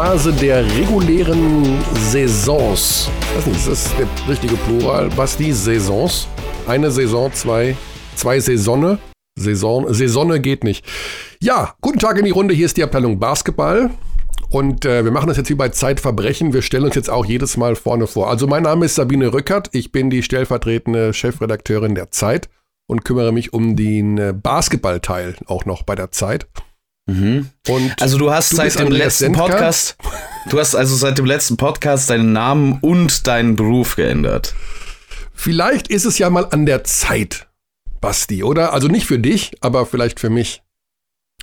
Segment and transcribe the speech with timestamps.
[0.00, 3.10] Phase der regulären Saisons.
[3.20, 5.08] Ich weiß nicht, ist das der richtige Plural?
[5.08, 6.28] Basti, Saisons?
[6.68, 7.76] Eine Saison, zwei,
[8.14, 8.98] zwei Saisone?
[9.36, 10.86] Saison, Saisonne geht nicht.
[11.42, 12.54] Ja, guten Tag in die Runde.
[12.54, 13.90] Hier ist die Abteilung Basketball.
[14.50, 16.52] Und äh, wir machen das jetzt wie bei Zeitverbrechen.
[16.52, 18.30] Wir stellen uns jetzt auch jedes Mal vorne vor.
[18.30, 19.68] Also mein Name ist Sabine Rückert.
[19.72, 22.48] Ich bin die stellvertretende Chefredakteurin der Zeit
[22.86, 26.46] und kümmere mich um den äh, Basketballteil auch noch bei der Zeit.
[27.08, 27.48] Mhm.
[27.68, 29.46] Und also du hast du seit dem letzten Sendka.
[29.46, 29.96] Podcast,
[30.50, 34.54] du hast also seit dem letzten Podcast deinen Namen und deinen Beruf geändert.
[35.32, 37.48] Vielleicht ist es ja mal an der Zeit,
[38.00, 38.72] Basti, oder?
[38.72, 40.62] Also nicht für dich, aber vielleicht für mich.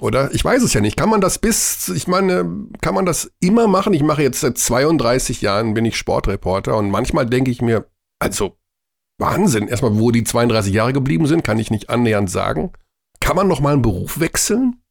[0.01, 0.33] Oder?
[0.33, 0.97] Ich weiß es ja nicht.
[0.97, 3.93] Kann man das bis, ich meine, kann man das immer machen?
[3.93, 7.87] Ich mache jetzt seit 32 Jahren, bin ich Sportreporter und manchmal denke ich mir,
[8.19, 8.57] also
[9.17, 9.67] Wahnsinn.
[9.67, 12.73] Erstmal, wo die 32 Jahre geblieben sind, kann ich nicht annähernd sagen.
[13.19, 14.81] Kann man noch mal einen Beruf wechseln?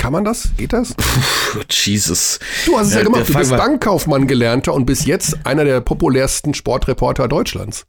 [0.00, 0.48] Kann man das?
[0.56, 0.94] Geht das?
[0.94, 2.38] Puh, Jesus.
[2.64, 3.28] Du hast es ja, ja gemacht.
[3.28, 7.84] Du bist Bankkaufmann gelernter und bis jetzt einer der populärsten Sportreporter Deutschlands.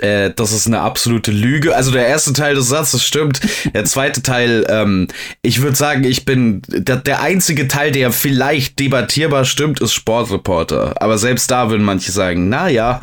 [0.00, 1.74] Äh, das ist eine absolute Lüge.
[1.74, 3.40] Also der erste Teil des Satzes stimmt.
[3.74, 5.08] Der zweite Teil, ähm,
[5.42, 11.00] ich würde sagen, ich bin der, der einzige Teil, der vielleicht debattierbar stimmt, ist Sportreporter.
[11.00, 13.00] Aber selbst da würden manche sagen, na ja.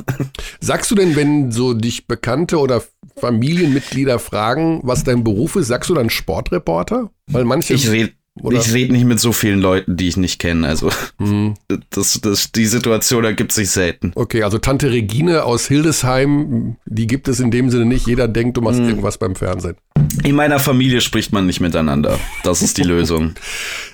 [0.59, 2.83] Sagst du denn, wenn so dich Bekannte oder
[3.19, 7.09] Familienmitglieder fragen, was dein Beruf ist, sagst du dann Sportreporter?
[7.27, 7.73] Weil manche.
[7.73, 8.57] Ich rede oder?
[8.57, 10.67] Ich rede nicht mit so vielen Leuten, die ich nicht kenne.
[10.67, 11.55] Also mhm.
[11.89, 14.11] das, das, die Situation ergibt sich selten.
[14.15, 18.07] Okay, also Tante Regine aus Hildesheim, die gibt es in dem Sinne nicht.
[18.07, 18.89] Jeder denkt, du machst mhm.
[18.89, 19.75] irgendwas beim Fernsehen.
[20.23, 22.19] In meiner Familie spricht man nicht miteinander.
[22.43, 23.33] Das ist die Lösung.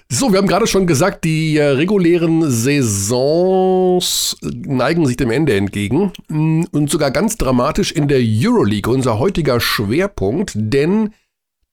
[0.10, 6.12] So, wir haben gerade schon gesagt, die äh, regulären Saisons neigen sich dem Ende entgegen.
[6.28, 11.14] Mm, und sogar ganz dramatisch in der Euroleague, unser heutiger Schwerpunkt, denn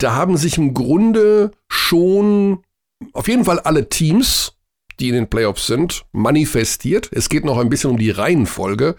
[0.02, 2.60] da haben sich im Grunde schon
[3.12, 4.52] auf jeden Fall alle Teams,
[4.98, 7.08] die in den Playoffs sind, manifestiert.
[7.12, 8.96] Es geht noch ein bisschen um die Reihenfolge,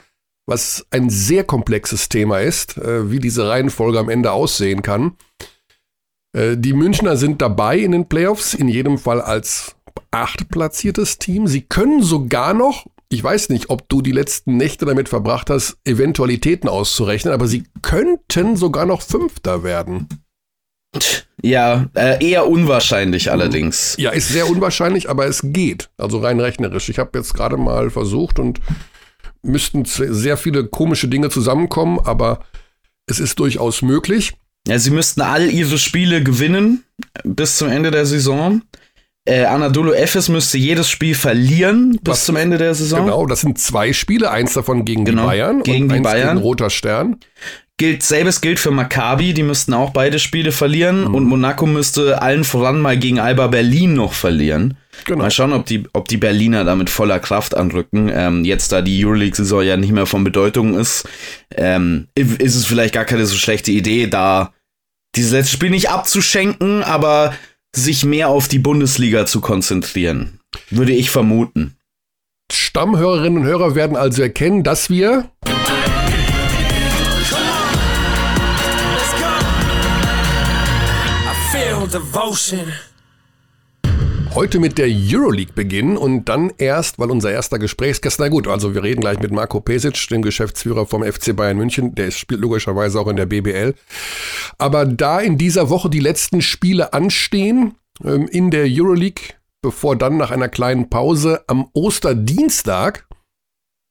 [0.47, 5.17] was ein sehr komplexes Thema ist, äh, wie diese Reihenfolge am Ende aussehen kann.
[6.33, 9.75] Äh, die Münchner sind dabei in den Playoffs, in jedem Fall als
[10.09, 11.47] achtplatziertes Team.
[11.47, 15.77] Sie können sogar noch, ich weiß nicht, ob du die letzten Nächte damit verbracht hast,
[15.85, 20.07] Eventualitäten auszurechnen, aber sie könnten sogar noch Fünfter werden.
[21.41, 23.95] Ja, äh, eher unwahrscheinlich allerdings.
[23.97, 25.89] Ja, ist sehr unwahrscheinlich, aber es geht.
[25.97, 26.89] Also rein rechnerisch.
[26.89, 28.59] Ich habe jetzt gerade mal versucht und
[29.41, 32.43] müssten sehr viele komische Dinge zusammenkommen, aber
[33.07, 34.33] es ist durchaus möglich.
[34.67, 36.83] Ja, sie müssten all ihre Spiele gewinnen
[37.23, 38.61] bis zum Ende der Saison.
[39.25, 43.05] Äh, Anadolu Efes müsste jedes Spiel verlieren bis Was, zum Ende der Saison.
[43.05, 46.03] Genau, das sind zwei Spiele, eins davon gegen genau, die Bayern gegen und die eins
[46.03, 46.35] Bayern.
[46.35, 47.17] gegen Roter Stern
[47.81, 51.15] gilt, selbes gilt für Maccabi, die müssten auch beide Spiele verlieren mhm.
[51.15, 54.77] und Monaco müsste allen voran mal gegen Alba Berlin noch verlieren.
[55.05, 55.23] Genau.
[55.23, 58.11] Mal schauen, ob die, ob die Berliner da mit voller Kraft anrücken.
[58.13, 61.09] Ähm, jetzt, da die Euroleague-Saison ja nicht mehr von Bedeutung ist,
[61.55, 64.53] ähm, ist es vielleicht gar keine so schlechte Idee, da
[65.15, 67.33] dieses letzte Spiel nicht abzuschenken, aber
[67.75, 70.39] sich mehr auf die Bundesliga zu konzentrieren.
[70.69, 71.77] Würde ich vermuten.
[72.53, 75.31] Stammhörerinnen und Hörer werden also erkennen, dass wir
[81.91, 82.71] Devotion.
[84.33, 88.73] Heute mit der Euroleague beginnen und dann erst, weil unser erster Gesprächsgast, na gut, also
[88.73, 92.97] wir reden gleich mit Marco Pesic, dem Geschäftsführer vom FC Bayern München, der spielt logischerweise
[92.97, 93.75] auch in der BBL.
[94.57, 97.75] Aber da in dieser Woche die letzten Spiele anstehen
[98.05, 103.05] ähm, in der Euroleague, bevor dann nach einer kleinen Pause am Osterdienstag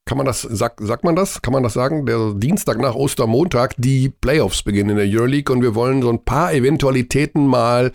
[0.05, 1.41] kann man das, sagt, sagt man das?
[1.41, 2.05] Kann man das sagen?
[2.05, 6.23] Der Dienstag nach Ostermontag, die Playoffs beginnen in der Euroleague und wir wollen so ein
[6.23, 7.91] paar Eventualitäten mal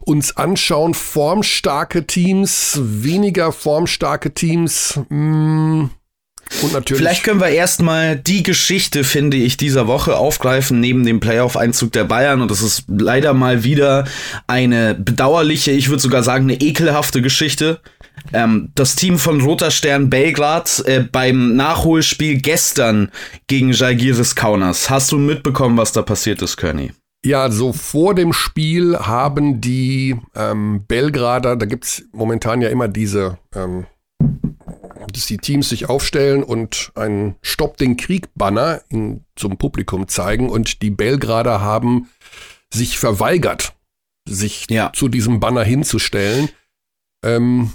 [0.00, 0.94] uns anschauen.
[0.94, 5.00] Formstarke Teams, weniger formstarke Teams.
[5.08, 5.90] Mh, hm,
[6.62, 7.00] und natürlich.
[7.00, 12.04] Vielleicht können wir erstmal die Geschichte, finde ich, dieser Woche aufgreifen, neben dem Playoff-Einzug der
[12.04, 12.42] Bayern.
[12.42, 14.04] Und das ist leider mal wieder
[14.46, 17.80] eine bedauerliche, ich würde sogar sagen, eine ekelhafte Geschichte.
[18.32, 23.10] Ähm, das Team von Roter Stern Belgrad äh, beim Nachholspiel gestern
[23.46, 24.90] gegen Jalgiris Kaunas.
[24.90, 26.92] Hast du mitbekommen, was da passiert ist, Körny?
[27.24, 32.86] Ja, so vor dem Spiel haben die ähm, Belgrader, da gibt es momentan ja immer
[32.86, 33.86] diese, ähm,
[35.10, 38.82] dass die Teams sich aufstellen und einen Stopp den Krieg-Banner
[39.36, 42.10] zum Publikum zeigen und die Belgrader haben
[42.72, 43.72] sich verweigert,
[44.28, 44.92] sich ja.
[44.92, 46.50] zu diesem Banner hinzustellen.
[47.24, 47.72] Ähm,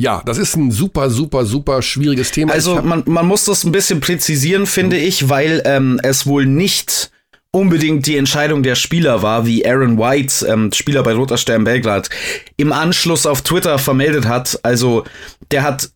[0.00, 2.52] ja, das ist ein super, super, super schwieriges Thema.
[2.52, 5.02] Also man, man muss das ein bisschen präzisieren, finde mhm.
[5.02, 7.10] ich, weil ähm, es wohl nicht
[7.52, 12.08] unbedingt die Entscheidung der Spieler war, wie Aaron White, ähm, Spieler bei Roter Stern Belgrad,
[12.56, 14.58] im Anschluss auf Twitter vermeldet hat.
[14.62, 15.04] Also
[15.50, 15.90] der hat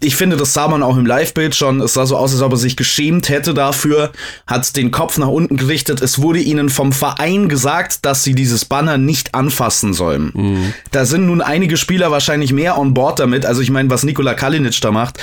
[0.00, 1.80] ich finde, das sah man auch im Live-Bild schon.
[1.80, 4.10] Es sah so aus, als ob er sich geschämt hätte dafür,
[4.48, 6.02] hat den Kopf nach unten gerichtet.
[6.02, 10.32] Es wurde ihnen vom Verein gesagt, dass sie dieses Banner nicht anfassen sollen.
[10.34, 10.74] Mhm.
[10.90, 13.46] Da sind nun einige Spieler wahrscheinlich mehr on board damit.
[13.46, 15.18] Also ich meine, was Nikola Kalinic da macht,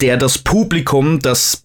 [0.00, 1.60] der das Publikum, das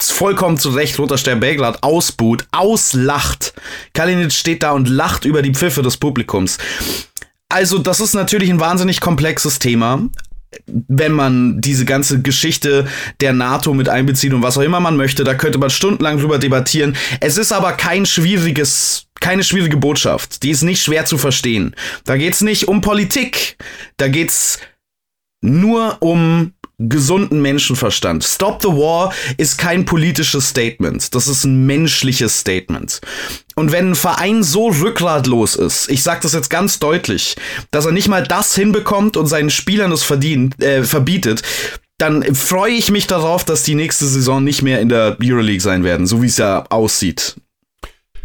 [0.00, 3.54] vollkommen zu Recht Roter Stern Belgrad ausbuht, auslacht.
[3.92, 6.58] Kalinic steht da und lacht über die Pfiffe des Publikums.
[7.48, 10.08] Also, das ist natürlich ein wahnsinnig komplexes Thema
[10.66, 12.86] wenn man diese ganze Geschichte
[13.20, 16.38] der NATO mit einbezieht und was auch immer man möchte, da könnte man stundenlang drüber
[16.38, 16.96] debattieren.
[17.20, 20.42] Es ist aber kein schwieriges, keine schwierige Botschaft.
[20.42, 21.74] Die ist nicht schwer zu verstehen.
[22.04, 23.56] Da geht's nicht um Politik.
[23.96, 24.58] Da geht's
[25.40, 26.52] nur um
[26.88, 28.24] gesunden Menschenverstand.
[28.24, 31.14] Stop the War ist kein politisches Statement.
[31.14, 33.00] Das ist ein menschliches Statement.
[33.54, 37.36] Und wenn ein Verein so rückgratlos ist, ich sag das jetzt ganz deutlich,
[37.70, 41.42] dass er nicht mal das hinbekommt und seinen Spielern es verdient, äh, verbietet,
[41.98, 45.84] dann freue ich mich darauf, dass die nächste Saison nicht mehr in der Euroleague sein
[45.84, 47.36] werden, so wie es ja aussieht.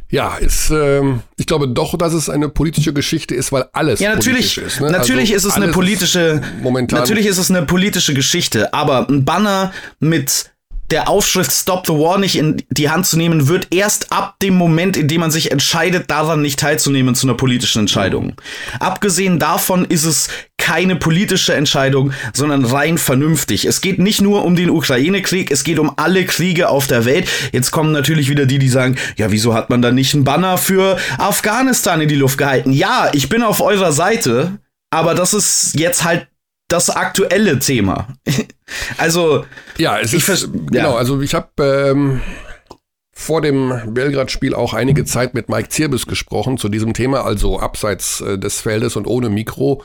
[0.10, 4.16] Ja, ist, ähm, ich glaube doch, dass es eine politische Geschichte ist, weil alles ja,
[4.16, 4.82] natürlich, politisch ist.
[4.82, 4.92] Ne?
[4.92, 9.26] Natürlich also ist es eine politische, momentan natürlich ist es eine politische Geschichte, aber ein
[9.26, 10.52] Banner mit
[10.92, 14.56] der Aufschrift Stop the War nicht in die Hand zu nehmen, wird erst ab dem
[14.56, 18.34] Moment, in dem man sich entscheidet, daran nicht teilzunehmen zu einer politischen Entscheidung.
[18.80, 23.66] Abgesehen davon ist es keine politische Entscheidung, sondern rein vernünftig.
[23.66, 27.30] Es geht nicht nur um den Ukraine-Krieg, es geht um alle Kriege auf der Welt.
[27.52, 30.58] Jetzt kommen natürlich wieder die, die sagen, ja, wieso hat man da nicht einen Banner
[30.58, 32.72] für Afghanistan in die Luft gehalten?
[32.72, 36.28] Ja, ich bin auf eurer Seite, aber das ist jetzt halt
[36.68, 38.08] das aktuelle Thema.
[38.98, 39.46] also
[39.78, 40.38] ja, es ist ja.
[40.72, 40.96] genau.
[40.96, 42.22] Also ich habe ähm,
[43.18, 48.22] vor dem Belgrad-Spiel auch einige Zeit mit Mike Zirbis gesprochen zu diesem Thema, also abseits
[48.22, 49.84] äh, des Feldes und ohne Mikro,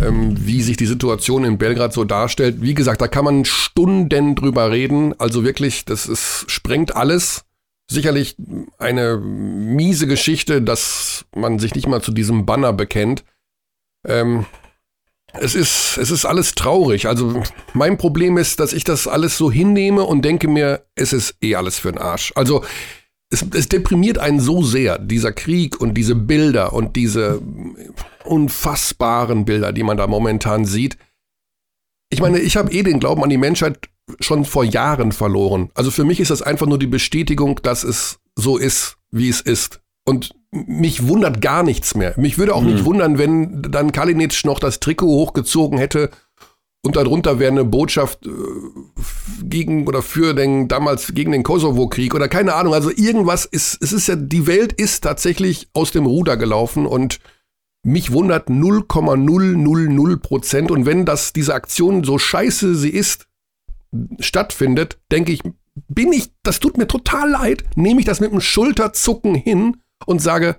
[0.00, 2.62] ähm, wie sich die Situation in Belgrad so darstellt.
[2.62, 5.14] Wie gesagt, da kann man Stunden drüber reden.
[5.18, 7.44] Also wirklich, das ist, sprengt alles.
[7.86, 8.36] Sicherlich
[8.78, 13.24] eine miese Geschichte, dass man sich nicht mal zu diesem Banner bekennt.
[14.06, 14.46] Ähm,
[15.34, 17.06] es ist, es ist alles traurig.
[17.06, 17.42] Also
[17.72, 21.54] mein Problem ist, dass ich das alles so hinnehme und denke mir, es ist eh
[21.54, 22.32] alles für den Arsch.
[22.34, 22.64] Also
[23.30, 27.40] es, es deprimiert einen so sehr, dieser Krieg und diese Bilder und diese
[28.24, 30.98] unfassbaren Bilder, die man da momentan sieht.
[32.12, 33.88] Ich meine, ich habe eh den Glauben an die Menschheit
[34.18, 35.70] schon vor Jahren verloren.
[35.74, 39.40] Also für mich ist das einfach nur die Bestätigung, dass es so ist, wie es
[39.40, 39.80] ist.
[40.04, 42.14] Und mich wundert gar nichts mehr.
[42.16, 42.72] Mich würde auch mhm.
[42.72, 46.10] nicht wundern, wenn dann Kalinic noch das Trikot hochgezogen hätte
[46.82, 48.30] und darunter wäre eine Botschaft äh,
[49.42, 52.72] gegen oder für den damals gegen den Kosovo-Krieg oder keine Ahnung.
[52.72, 57.20] Also irgendwas ist, es ist ja, die Welt ist tatsächlich aus dem Ruder gelaufen und
[57.82, 60.70] mich wundert 0,000 Prozent.
[60.70, 63.26] Und wenn das, diese Aktion so scheiße sie ist,
[64.18, 65.42] stattfindet, denke ich,
[65.88, 69.76] bin ich, das tut mir total leid, nehme ich das mit einem Schulterzucken hin
[70.06, 70.58] und sage,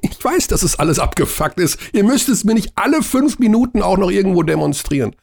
[0.00, 1.78] ich weiß, dass es alles abgefuckt ist.
[1.92, 5.14] Ihr müsst es mir nicht alle fünf Minuten auch noch irgendwo demonstrieren.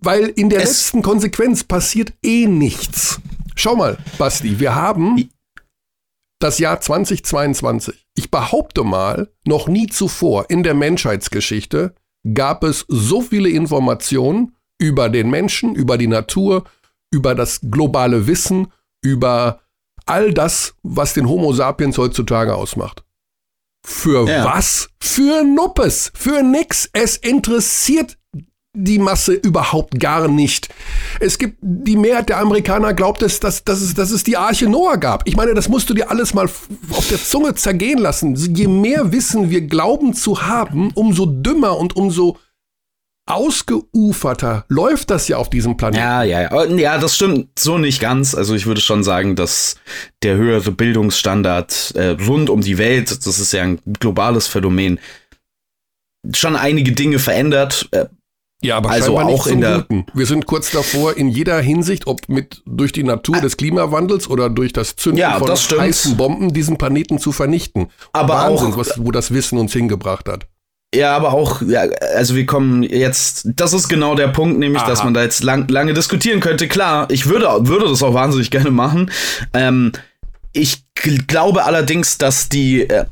[0.00, 3.20] Weil in der es letzten Konsequenz passiert eh nichts.
[3.56, 5.28] Schau mal, Basti, wir haben
[6.38, 8.06] das Jahr 2022.
[8.14, 11.94] Ich behaupte mal, noch nie zuvor in der Menschheitsgeschichte
[12.34, 16.64] gab es so viele Informationen über den Menschen, über die Natur,
[17.10, 18.68] über das globale Wissen,
[19.02, 19.60] über
[20.06, 23.04] all das, was den Homo sapiens heutzutage ausmacht.
[23.84, 24.44] Für ja.
[24.44, 24.88] was?
[25.00, 26.88] Für Nuppes, für nix.
[26.92, 28.16] Es interessiert
[28.76, 30.68] die Masse überhaupt gar nicht.
[31.18, 34.68] Es gibt, die Mehrheit der Amerikaner glaubt es, dass, dass, es, dass es die Arche
[34.68, 35.26] Noah gab.
[35.26, 38.34] Ich meine, das musst du dir alles mal auf der Zunge zergehen lassen.
[38.34, 42.36] Je mehr Wissen wir glauben zu haben, umso dümmer und umso
[43.26, 46.02] ausgeuferter läuft das ja auf diesem Planeten.
[46.02, 46.64] Ja, ja, ja.
[46.76, 48.34] Ja, das stimmt so nicht ganz.
[48.34, 49.76] Also ich würde schon sagen, dass
[50.22, 55.00] der höhere Bildungsstandard äh, rund um die Welt, das ist ja ein globales Phänomen,
[56.32, 57.88] schon einige Dinge verändert.
[57.90, 58.06] Äh,
[58.62, 60.06] ja, aber also auch in der Guten.
[60.14, 64.48] Wir sind kurz davor in jeder Hinsicht, ob mit durch die Natur des Klimawandels oder
[64.48, 67.88] durch das Zünden ja, von das heißen Bomben diesen Planeten zu vernichten.
[68.12, 70.46] Aber Wahnsinn, auch was, wo das Wissen uns hingebracht hat.
[70.96, 71.82] Ja, aber auch, ja,
[72.16, 74.88] also wir kommen jetzt, das ist genau der Punkt, nämlich, Aha.
[74.88, 76.68] dass man da jetzt lang, lange diskutieren könnte.
[76.68, 79.10] Klar, ich würde, würde das auch wahnsinnig gerne machen.
[79.52, 79.92] Ähm,
[80.52, 80.84] ich
[81.26, 83.04] glaube allerdings, dass die äh,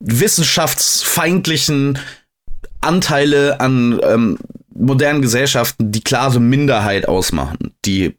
[0.00, 1.98] wissenschaftsfeindlichen
[2.80, 4.38] Anteile an ähm,
[4.74, 8.16] modernen Gesellschaften die klare Minderheit ausmachen, die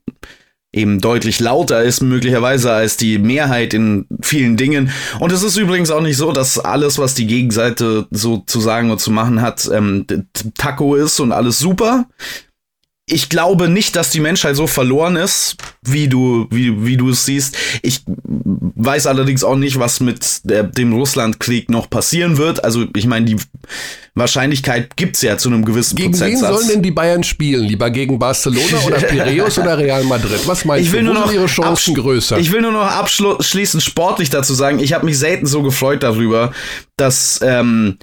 [0.74, 4.92] eben deutlich lauter ist möglicherweise als die Mehrheit in vielen Dingen.
[5.20, 8.90] Und es ist übrigens auch nicht so, dass alles, was die Gegenseite so zu sagen
[8.90, 10.06] und zu machen hat, ähm,
[10.58, 12.06] Taco ist und alles super.
[13.12, 17.26] Ich glaube nicht, dass die Menschheit so verloren ist, wie du, wie, wie du es
[17.26, 17.58] siehst.
[17.82, 22.64] Ich weiß allerdings auch nicht, was mit der, dem Russlandkrieg noch passieren wird.
[22.64, 23.36] Also, ich meine, die
[24.16, 26.40] Wahrscheinlichkeit gibt's ja zu einem gewissen gegen Prozentsatz.
[26.40, 27.66] Gegen wen sollen denn die Bayern spielen?
[27.66, 30.40] Lieber gegen Barcelona oder Piraeus oder Real Madrid?
[30.46, 31.14] Was meinst ich will du?
[31.14, 32.38] Nur noch ihre Chancen größer?
[32.38, 36.54] Ich will nur noch abschließend sportlich dazu sagen, ich habe mich selten so gefreut darüber,
[36.96, 37.98] dass ähm,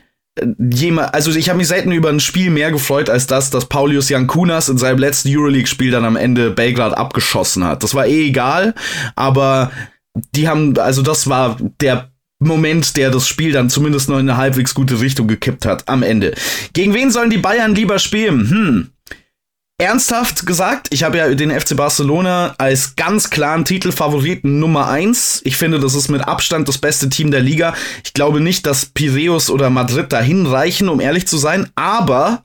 [0.58, 4.08] jemand, also ich habe mich selten über ein Spiel mehr gefreut als das, dass Paulius
[4.08, 7.82] Jankunas in seinem letzten Euroleague-Spiel dann am Ende Belgrad abgeschossen hat.
[7.82, 8.74] Das war eh egal,
[9.16, 9.70] aber
[10.34, 14.36] die haben, also das war der Moment, der das Spiel dann zumindest noch in eine
[14.36, 16.34] halbwegs gute Richtung gekippt hat am Ende.
[16.72, 18.48] Gegen wen sollen die Bayern lieber spielen?
[18.48, 18.90] Hm.
[19.80, 25.40] Ernsthaft gesagt, ich habe ja den FC Barcelona als ganz klaren Titelfavoriten Nummer eins.
[25.44, 27.74] Ich finde, das ist mit Abstand das beste Team der Liga.
[28.02, 31.70] Ich glaube nicht, dass Piraeus oder Madrid dahin reichen, um ehrlich zu sein.
[31.76, 32.42] Aber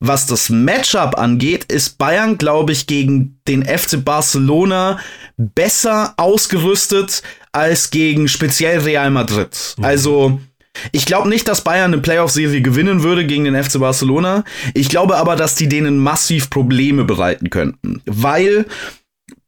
[0.00, 4.98] was das Matchup angeht, ist Bayern, glaube ich, gegen den FC Barcelona
[5.36, 7.22] besser ausgerüstet
[7.52, 9.76] als gegen speziell Real Madrid.
[9.76, 9.84] Mhm.
[9.84, 10.40] Also
[10.92, 14.44] ich glaube nicht, dass Bayern eine Playoff-Serie gewinnen würde gegen den FC Barcelona.
[14.74, 18.66] Ich glaube aber, dass die denen massiv Probleme bereiten könnten, weil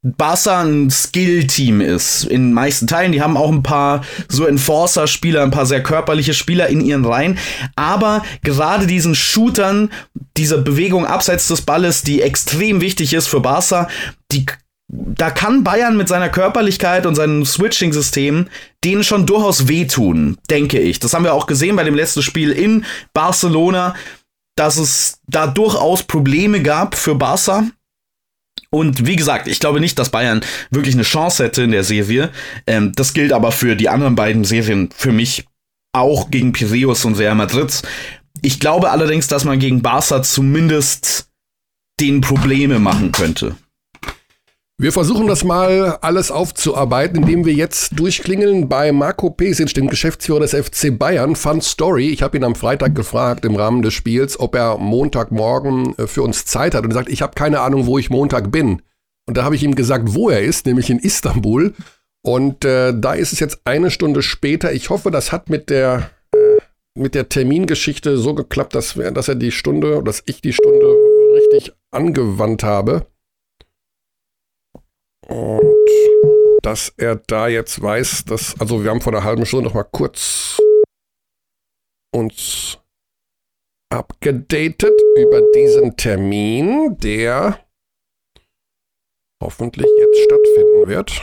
[0.03, 3.13] Barca ein Skill-Team ist in meisten Teilen.
[3.13, 7.39] Die haben auch ein paar so Enforcer-Spieler, ein paar sehr körperliche Spieler in ihren Reihen.
[7.77, 9.91] Aber gerade diesen Shootern,
[10.39, 13.89] dieser Bewegung abseits des Balles, die extrem wichtig ist für Barca,
[14.33, 14.47] die
[14.93, 18.49] da kann Bayern mit seiner Körperlichkeit und seinem Switching-System
[18.83, 20.99] denen schon durchaus wehtun, denke ich.
[20.99, 23.95] Das haben wir auch gesehen bei dem letzten Spiel in Barcelona,
[24.57, 27.65] dass es da durchaus Probleme gab für Barca.
[28.71, 32.31] Und wie gesagt, ich glaube nicht, dass Bayern wirklich eine Chance hätte in der Serie.
[32.67, 35.47] Ähm, das gilt aber für die anderen beiden Serien für mich
[35.93, 37.83] auch gegen Piraeus und Real Madrid.
[38.43, 41.29] Ich glaube allerdings, dass man gegen Barca zumindest
[42.01, 43.57] den Probleme machen könnte.
[44.83, 50.41] Wir versuchen das mal alles aufzuarbeiten, indem wir jetzt durchklingeln bei Marco Pesic, dem Geschäftsführer
[50.41, 51.37] des FC Bayern.
[51.37, 52.09] Fun Story.
[52.09, 56.23] Ich habe ihn am Freitag gefragt im Rahmen des Spiels, ob er Montagmorgen äh, für
[56.23, 56.85] uns Zeit hat.
[56.85, 58.81] Und er sagt, ich habe keine Ahnung, wo ich Montag bin.
[59.29, 61.75] Und da habe ich ihm gesagt, wo er ist, nämlich in Istanbul.
[62.23, 64.73] Und äh, da ist es jetzt eine Stunde später.
[64.73, 66.57] Ich hoffe, das hat mit der, äh,
[66.99, 70.97] mit der Termingeschichte so geklappt, dass, dass er die Stunde, dass ich die Stunde
[71.35, 73.05] richtig angewandt habe.
[75.31, 75.65] Und
[76.63, 79.85] dass er da jetzt weiß, dass, also wir haben vor einer halben Stunde noch mal
[79.85, 80.61] kurz
[82.13, 82.79] uns
[83.93, 87.65] abgedatet über diesen Termin, der
[89.43, 91.23] hoffentlich jetzt stattfinden wird.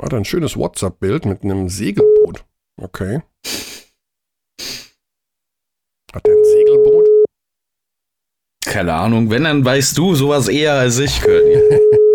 [0.00, 2.44] Hat ein schönes WhatsApp-Bild mit einem Segelboot.
[2.80, 3.22] Okay.
[6.12, 7.08] Hat er ein Segelboot?
[8.64, 9.30] Keine Ahnung.
[9.30, 11.96] Wenn, dann weißt du sowas eher als ich, Curly.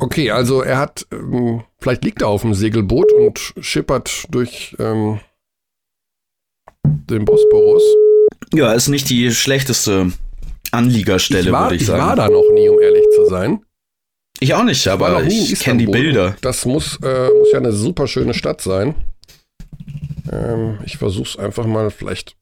[0.00, 5.20] Okay, also er hat, ähm, vielleicht liegt er auf dem Segelboot und schippert durch ähm,
[6.84, 7.82] den Bosporus.
[8.52, 10.12] Ja, ist nicht die schlechteste
[10.72, 12.00] Anliegerstelle, würde ich, ich sagen.
[12.00, 13.64] Ich war da noch nie, um ehrlich zu sein.
[14.40, 16.36] Ich auch nicht, aber ich, ich kenne die Bilder.
[16.40, 18.94] Das muss, äh, muss ja eine super schöne Stadt sein.
[20.30, 22.36] Ähm, ich versuch's einfach mal, vielleicht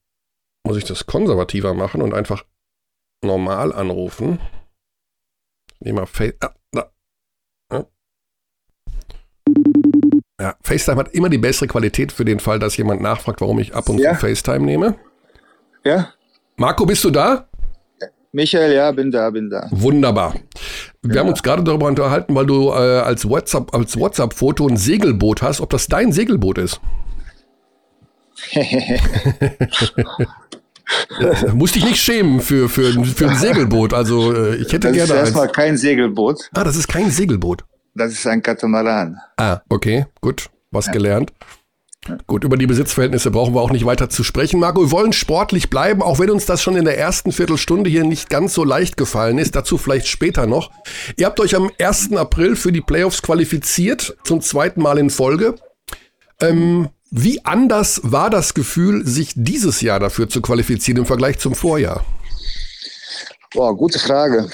[0.66, 2.44] muss ich das konservativer machen und einfach
[3.22, 4.40] normal anrufen.
[5.80, 6.34] Nehmen wir Face.
[6.40, 6.54] Ah,
[10.40, 13.74] Ja, FaceTime hat immer die bessere Qualität für den Fall, dass jemand nachfragt, warum ich
[13.74, 14.14] ab und ja.
[14.14, 14.96] zu FaceTime nehme.
[15.84, 16.12] Ja.
[16.56, 17.46] Marco, bist du da?
[18.32, 19.68] Michael, ja, bin da, bin da.
[19.70, 20.34] Wunderbar.
[21.02, 21.20] Wir ja.
[21.20, 25.60] haben uns gerade darüber unterhalten, weil du äh, als WhatsApp als WhatsApp-Foto ein Segelboot hast,
[25.60, 26.80] ob das dein Segelboot ist.
[31.54, 33.92] Musste ich nicht schämen für, für, für ein Segelboot.
[33.94, 35.08] Also äh, ich hätte das gerne.
[35.08, 36.50] Das ist erstmal kein Segelboot.
[36.54, 37.64] Ah, das ist kein Segelboot.
[37.94, 39.18] Das ist ein Katamaran.
[39.36, 40.48] Ah, okay, gut.
[40.70, 40.92] Was ja.
[40.92, 41.32] gelernt.
[42.26, 44.58] Gut, über die Besitzverhältnisse brauchen wir auch nicht weiter zu sprechen.
[44.58, 48.02] Marco, wir wollen sportlich bleiben, auch wenn uns das schon in der ersten Viertelstunde hier
[48.02, 49.54] nicht ganz so leicht gefallen ist.
[49.54, 50.72] Dazu vielleicht später noch.
[51.16, 52.14] Ihr habt euch am 1.
[52.14, 55.54] April für die Playoffs qualifiziert, zum zweiten Mal in Folge.
[56.40, 61.54] Ähm, wie anders war das Gefühl, sich dieses Jahr dafür zu qualifizieren im Vergleich zum
[61.54, 62.04] Vorjahr?
[63.54, 64.50] Boah, gute Frage.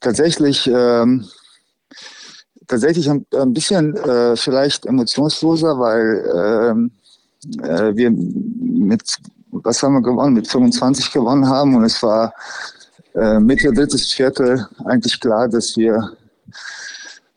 [0.00, 1.28] Tatsächlich ähm,
[2.68, 6.90] tatsächlich ein, ein bisschen äh, vielleicht emotionsloser, weil ähm,
[7.62, 9.16] äh, wir mit,
[9.50, 12.32] was haben wir gewonnen, mit 25 gewonnen haben und es war
[13.14, 16.12] äh, Mitte, drittes Viertel eigentlich klar, dass wir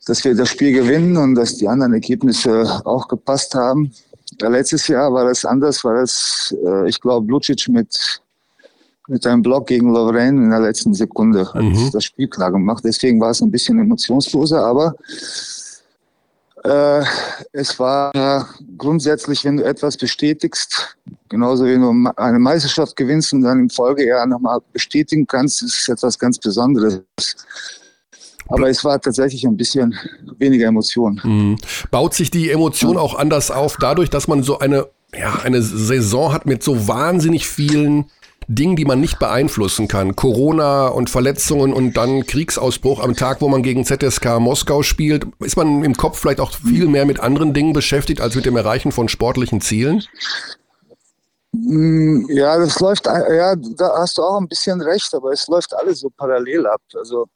[0.06, 3.92] dass wir das Spiel gewinnen und dass die anderen Ergebnisse auch gepasst haben.
[4.40, 8.20] Letztes Jahr war das anders, weil es, äh, ich glaube, Lucic mit
[9.12, 11.90] mit einem Block gegen Lorraine in der letzten Sekunde hat mhm.
[11.92, 12.82] das Spiel klar gemacht.
[12.84, 14.94] Deswegen war es ein bisschen emotionsloser, aber
[16.64, 17.04] äh,
[17.52, 20.96] es war grundsätzlich, wenn du etwas bestätigst,
[21.28, 25.88] genauso wie du eine Meisterschaft gewinnst und dann im Folgejahr nochmal bestätigen kannst, ist es
[25.88, 27.02] etwas ganz Besonderes.
[28.48, 29.94] Aber es war tatsächlich ein bisschen
[30.38, 31.20] weniger Emotion.
[31.22, 31.58] Mhm.
[31.90, 36.32] Baut sich die Emotion auch anders auf, dadurch, dass man so eine, ja, eine Saison
[36.32, 38.06] hat mit so wahnsinnig vielen
[38.54, 40.16] Dingen, die man nicht beeinflussen kann.
[40.16, 45.26] Corona und Verletzungen und dann Kriegsausbruch am Tag, wo man gegen ZSK Moskau spielt.
[45.40, 48.56] Ist man im Kopf vielleicht auch viel mehr mit anderen Dingen beschäftigt als mit dem
[48.56, 50.02] Erreichen von sportlichen Zielen?
[51.52, 55.74] Mm, ja, das läuft, ja, da hast du auch ein bisschen recht, aber es läuft
[55.74, 56.80] alles so parallel ab.
[56.94, 57.26] Also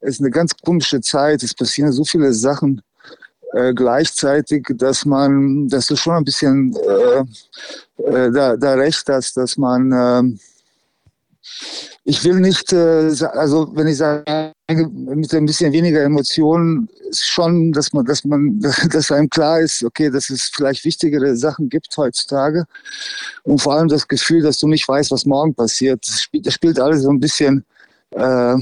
[0.00, 1.42] es ist eine ganz komische Zeit.
[1.42, 2.82] Es passieren so viele Sachen
[3.52, 7.24] äh, gleichzeitig, dass man, dass du schon ein bisschen äh,
[8.02, 10.38] äh, da, da recht hast, dass man äh,
[12.04, 17.72] ich will nicht, äh, also wenn ich sage, mit ein bisschen weniger Emotionen, ist schon,
[17.72, 21.96] dass man, dass man, dass einem klar ist, okay, dass es vielleicht wichtigere Sachen gibt
[21.96, 22.64] heutzutage.
[23.44, 26.06] Und vor allem das Gefühl, dass du nicht weißt, was morgen passiert.
[26.06, 27.64] Das spielt, das spielt alles so ein bisschen
[28.10, 28.56] äh,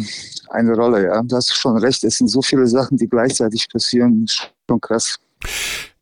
[0.49, 1.23] eine Rolle, ja.
[1.23, 4.27] Du hast schon recht, es sind so viele Sachen, die gleichzeitig passieren.
[4.29, 5.19] Schon krass.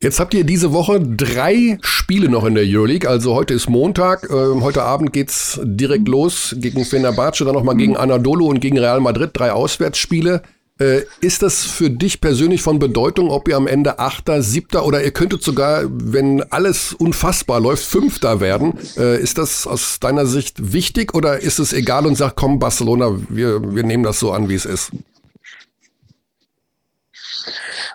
[0.01, 3.09] Jetzt habt ihr diese Woche drei Spiele noch in der Euroleague.
[3.09, 4.29] Also heute ist Montag.
[4.29, 9.01] Äh, heute Abend geht's direkt los gegen Fenerbahce, dann nochmal gegen Anadolu und gegen Real
[9.01, 9.31] Madrid.
[9.33, 10.41] Drei Auswärtsspiele.
[10.79, 15.03] Äh, ist das für dich persönlich von Bedeutung, ob ihr am Ende Achter, Siebter oder
[15.03, 18.75] ihr könntet sogar, wenn alles unfassbar läuft, Fünfter werden?
[18.95, 23.11] Äh, ist das aus deiner Sicht wichtig oder ist es egal und sagt, komm Barcelona,
[23.27, 24.91] wir, wir nehmen das so an, wie es ist?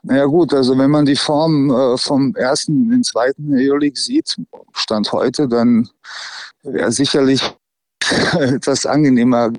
[0.04, 4.36] Naja gut, also wenn man die Form äh, vom ersten in den zweiten Euroleague sieht,
[4.72, 5.88] Stand heute, dann
[6.62, 7.42] wäre sicherlich
[8.38, 9.50] etwas angenehmer,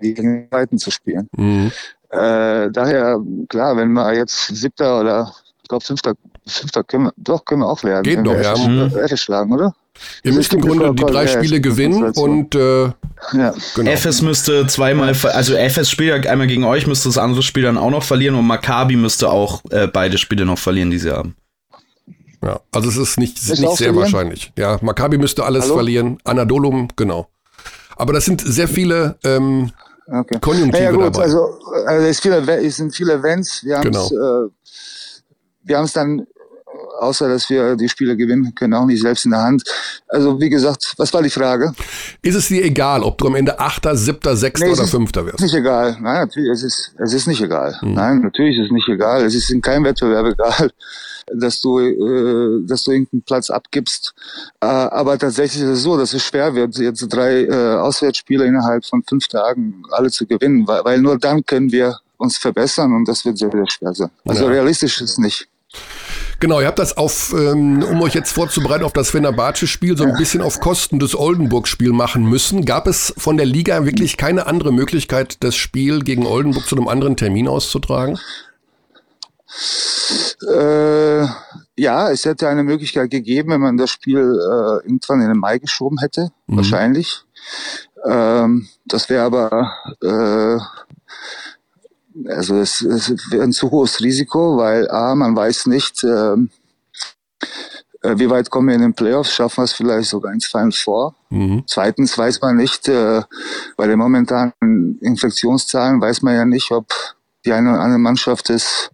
[0.00, 0.14] die
[0.50, 1.28] Zeiten zu spielen.
[1.36, 1.70] Mhm.
[2.08, 6.14] Äh, daher, klar, wenn wir jetzt siebter oder ich glaube fünfter,
[6.46, 8.04] fünfter können wir, doch können wir auch werden.
[8.04, 8.56] Geht doch, ja.
[8.56, 9.16] Mhm.
[9.16, 9.74] schlagen, oder?
[10.22, 12.84] Ihr müsst im Grunde die drei Spiele gewinnen und äh,
[13.32, 13.54] ja.
[13.74, 13.90] genau.
[13.90, 17.78] FS müsste zweimal, also FS spielt ja einmal gegen euch, müsste das andere Spiel dann
[17.78, 21.36] auch noch verlieren und Maccabi müsste auch äh, beide Spiele noch verlieren, die sie haben.
[22.42, 23.96] Ja, also es ist nicht, ist nicht sehr verlieren?
[23.96, 24.52] wahrscheinlich.
[24.56, 25.74] Ja, Maccabi müsste alles Hallo?
[25.74, 27.28] verlieren, Anadolum, genau.
[27.96, 29.70] Aber das sind sehr viele ähm,
[30.06, 30.38] okay.
[30.40, 31.22] Konjunktive ja, gut, dabei.
[31.22, 33.64] Also, also es, viele, es sind viele Events.
[33.64, 34.44] Wir haben es genau.
[34.44, 34.50] äh,
[35.66, 36.26] wir haben es dann
[36.98, 39.62] außer dass wir die Spiele gewinnen können, auch nicht selbst in der Hand.
[40.08, 41.72] Also wie gesagt, was war die Frage?
[42.22, 45.36] Ist es dir egal, ob du am Ende Achter, Siebter, Sechster nee, oder Fünfter wirst?
[45.36, 45.96] Ist nicht egal.
[46.00, 47.80] Nein, natürlich, es ist, es ist nicht egal.
[47.80, 47.94] Hm.
[47.94, 49.24] Nein, natürlich ist es nicht egal.
[49.24, 50.70] Es ist in keinem Wettbewerb egal,
[51.34, 54.14] dass du, äh, dass du irgendeinen Platz abgibst.
[54.60, 58.84] Äh, aber tatsächlich ist es so, dass es schwer wird, jetzt drei äh, Auswärtsspiele innerhalb
[58.84, 63.06] von fünf Tagen alle zu gewinnen, weil, weil nur dann können wir uns verbessern und
[63.06, 64.10] das wird sehr, sehr schwer sein.
[64.24, 64.50] Also ja.
[64.50, 65.48] realistisch ist es nicht.
[66.38, 70.16] Genau, ihr habt das auf, ähm, um euch jetzt vorzubereiten auf das Fenerbahce-Spiel, so ein
[70.18, 72.64] bisschen auf Kosten des Oldenburg-Spiel machen müssen.
[72.66, 76.88] Gab es von der Liga wirklich keine andere Möglichkeit, das Spiel gegen Oldenburg zu einem
[76.88, 78.18] anderen Termin auszutragen?
[80.52, 81.26] Äh,
[81.76, 85.58] ja, es hätte eine Möglichkeit gegeben, wenn man das Spiel äh, irgendwann in den Mai
[85.58, 86.56] geschoben hätte, mhm.
[86.56, 87.24] wahrscheinlich.
[88.04, 89.72] Ähm, das wäre aber
[90.02, 90.58] äh,
[92.26, 96.50] also es, es wäre ein zu hohes Risiko, weil A, man weiß nicht, ähm,
[98.02, 100.72] äh, wie weit kommen wir in den Playoffs, schaffen wir es vielleicht sogar ins Final
[100.72, 101.14] Four.
[101.30, 101.64] Mhm.
[101.66, 103.22] Zweitens weiß man nicht, äh,
[103.76, 106.86] bei den momentanen Infektionszahlen weiß man ja nicht, ob
[107.44, 108.90] die eine oder andere Mannschaft ist,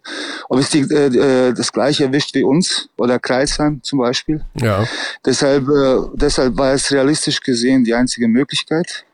[0.48, 4.44] ob es die, äh, äh, das gleiche erwischt wie uns oder Kreisheim zum Beispiel.
[4.54, 4.85] Ja.
[5.24, 9.04] Deshalb, äh, deshalb war es realistisch gesehen die einzige Möglichkeit,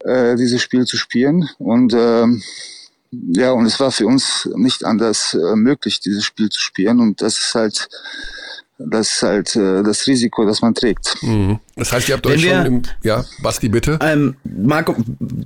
[0.00, 1.48] äh, dieses Spiel zu spielen.
[1.58, 2.42] Und ähm,
[3.12, 7.00] ja, und es war für uns nicht anders äh, möglich, dieses Spiel zu spielen.
[7.00, 7.88] Und das ist halt
[8.78, 11.16] das ist halt äh, das Risiko, das man trägt.
[11.22, 11.58] Mhm.
[11.76, 13.98] Das heißt, ihr habt wenn euch wir, schon im, ja, Basti, bitte.
[14.02, 14.96] Ähm, Marco,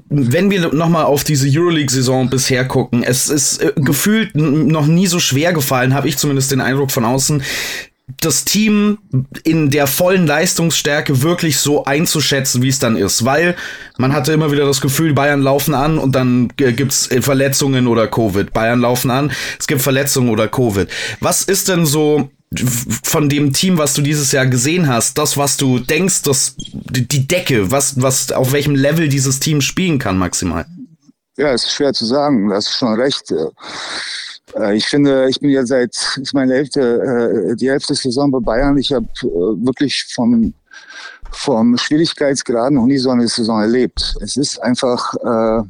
[0.08, 5.18] wenn wir nochmal auf diese Euroleague-Saison bisher gucken, es ist äh, gefühlt noch nie so
[5.18, 7.42] schwer gefallen, habe ich zumindest den Eindruck von außen,
[8.20, 8.98] das Team
[9.42, 13.24] in der vollen Leistungsstärke wirklich so einzuschätzen, wie es dann ist.
[13.24, 13.56] Weil
[13.98, 18.52] man hatte immer wieder das Gefühl, Bayern laufen an und dann gibt's Verletzungen oder Covid.
[18.52, 20.88] Bayern laufen an, es gibt Verletzungen oder Covid.
[21.20, 22.30] Was ist denn so
[23.02, 27.26] von dem Team, was du dieses Jahr gesehen hast, das, was du denkst, das, die
[27.26, 30.64] Decke, was, was, auf welchem Level dieses Team spielen kann maximal?
[31.36, 32.48] Ja, es ist schwer zu sagen.
[32.48, 33.30] Du hast schon recht.
[33.30, 38.38] Äh, ich finde, ich bin ja seit, ist meine Hälfte, äh, die Hälfte Saison bei
[38.40, 38.78] Bayern.
[38.78, 40.54] Ich habe äh, wirklich vom,
[41.30, 44.16] vom Schwierigkeitsgrad noch nie so eine Saison erlebt.
[44.22, 45.62] Es ist einfach äh,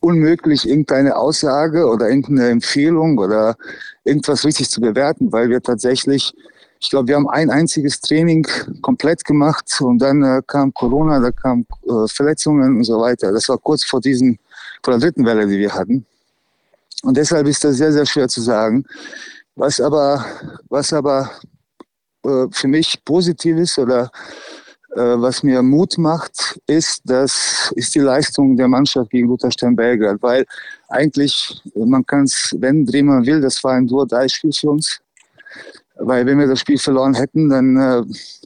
[0.00, 3.56] unmöglich, irgendeine Aussage oder irgendeine Empfehlung oder
[4.04, 6.32] irgendwas richtig zu bewerten, weil wir tatsächlich,
[6.78, 8.46] ich glaube, wir haben ein einziges Training
[8.82, 13.32] komplett gemacht und dann äh, kam Corona, da kamen äh, Verletzungen und so weiter.
[13.32, 14.38] Das war kurz vor diesen,
[14.82, 16.06] vor der dritten Welle, die wir hatten.
[17.02, 18.84] Und deshalb ist das sehr, sehr schwer zu sagen.
[19.54, 20.24] Was aber,
[20.68, 21.30] was aber
[22.24, 24.10] äh, für mich positiv ist oder
[24.94, 29.74] äh, was mir Mut macht, ist, das ist die Leistung der Mannschaft gegen Luther Stern
[29.74, 30.46] Belgrad, weil
[30.88, 35.00] eigentlich, man kann es, wenn man will, das war ein Dur-Dei-Spiel für uns.
[35.96, 38.02] Weil wenn wir das Spiel verloren hätten, dann äh,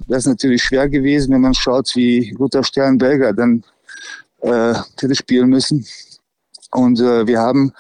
[0.06, 3.64] wäre es natürlich schwer gewesen, wenn man schaut, wie Luther Stern Belgrad dann
[4.40, 5.86] äh, hätte spielen müssen.
[6.72, 7.72] Und äh, wir haben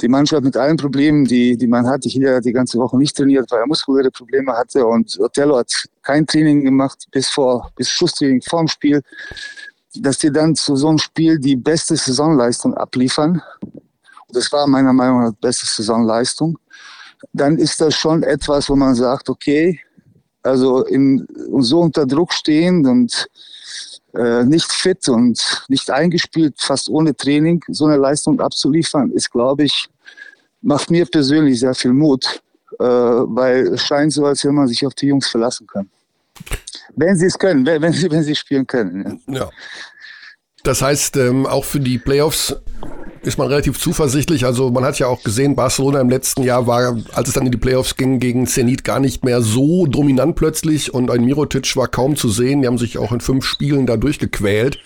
[0.00, 2.06] die Mannschaft mit allen Problemen, die, die man hat.
[2.06, 4.86] Ich hat die ganze Woche nicht trainiert, weil er muskuläre Probleme hatte.
[4.86, 5.72] Und Othello hat
[6.02, 9.02] kein Training gemacht bis vor, bis Schusstraining vorm Spiel.
[9.94, 13.42] Dass die dann zu so einem Spiel die beste Saisonleistung abliefern.
[14.32, 16.58] Das war meiner Meinung nach die beste Saisonleistung.
[17.32, 19.80] Dann ist das schon etwas, wo man sagt, okay,
[20.42, 21.26] also in,
[21.58, 23.28] so unter Druck stehend und
[24.14, 29.64] äh, nicht fit und nicht eingespielt, fast ohne Training, so eine Leistung abzuliefern, ist, glaube
[29.64, 29.88] ich,
[30.62, 32.42] macht mir persönlich sehr viel Mut,
[32.78, 35.88] äh, weil es scheint so, als wenn man sich auf die Jungs verlassen kann.
[36.96, 39.20] Wenn sie es können, wenn sie, wenn sie spielen können.
[39.26, 39.40] Ja.
[39.40, 39.50] ja.
[40.62, 42.56] Das heißt, ähm, auch für die Playoffs
[43.22, 44.44] ist man relativ zuversichtlich.
[44.44, 47.52] Also man hat ja auch gesehen, Barcelona im letzten Jahr war, als es dann in
[47.52, 51.88] die Playoffs ging, gegen Zenit gar nicht mehr so dominant plötzlich und ein Mirotic war
[51.88, 52.62] kaum zu sehen.
[52.62, 54.78] Die haben sich auch in fünf Spielen da durchgequält.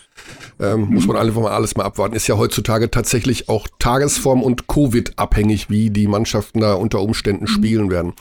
[0.61, 2.15] Ähm, muss man einfach mal alles mal abwarten.
[2.15, 7.47] Ist ja heutzutage tatsächlich auch Tagesform und Covid abhängig, wie die Mannschaften da unter Umständen
[7.47, 8.13] spielen werden.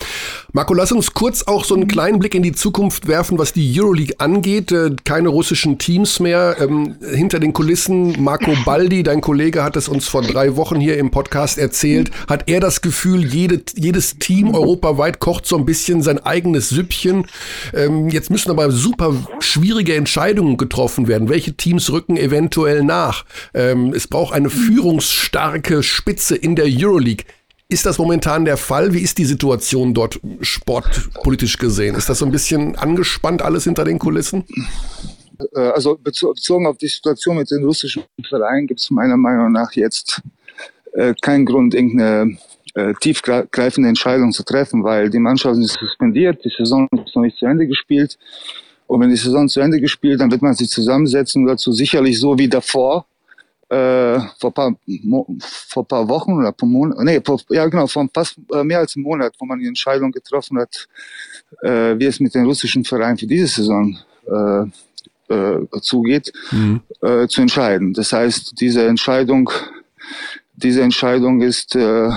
[0.51, 3.79] Marco, lass uns kurz auch so einen kleinen Blick in die Zukunft werfen, was die
[3.79, 4.71] Euroleague angeht.
[4.71, 6.57] Äh, keine russischen Teams mehr.
[6.59, 10.97] Ähm, hinter den Kulissen, Marco Baldi, dein Kollege, hat es uns vor drei Wochen hier
[10.97, 12.11] im Podcast erzählt.
[12.27, 17.25] Hat er das Gefühl, jede, jedes Team europaweit kocht so ein bisschen sein eigenes Süppchen.
[17.73, 21.29] Ähm, jetzt müssen aber super schwierige Entscheidungen getroffen werden.
[21.29, 23.25] Welche Teams rücken eventuell nach.
[23.53, 27.25] Ähm, es braucht eine führungsstarke Spitze in der Euroleague.
[27.69, 28.93] Ist das momentan der Fall?
[28.93, 31.95] Wie ist die Situation dort sportpolitisch gesehen?
[31.95, 34.43] Ist das so ein bisschen angespannt alles hinter den Kulissen?
[35.55, 39.71] Äh, also bezogen auf die Situation mit den russischen Vereinen gibt es meiner Meinung nach
[39.73, 40.21] jetzt
[40.93, 42.37] äh, keinen Grund, irgendeine
[42.75, 47.37] äh, tiefgreifende Entscheidung zu treffen, weil die Mannschaft ist suspendiert, die Saison ist noch nicht
[47.37, 48.17] zu Ende gespielt.
[48.93, 52.37] Und wenn die Saison zu Ende gespielt, dann wird man sich zusammensetzen dazu sicherlich so
[52.37, 53.07] wie davor,
[53.67, 54.75] äh, vor paar,
[55.41, 58.95] vor paar Wochen oder paar Monaten, nee, vor, ja genau, vor fast äh, mehr als
[58.95, 60.87] einem Monat, wo man die Entscheidung getroffen hat,
[61.63, 66.81] äh, wie es mit den russischen Vereinen für diese Saison äh, äh, zugeht, mhm.
[67.01, 67.93] äh, zu entscheiden.
[67.93, 69.49] Das heißt, diese Entscheidung,
[70.55, 72.11] diese Entscheidung ist äh,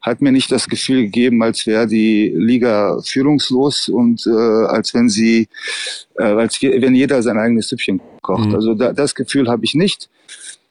[0.00, 5.08] hat mir nicht das Gefühl gegeben, als wäre die Liga führungslos und äh, als wenn
[5.08, 5.48] sie,
[6.18, 8.48] äh, als wenn jeder sein eigenes Süppchen kocht.
[8.48, 8.54] Mhm.
[8.54, 10.08] Also da, das Gefühl habe ich nicht.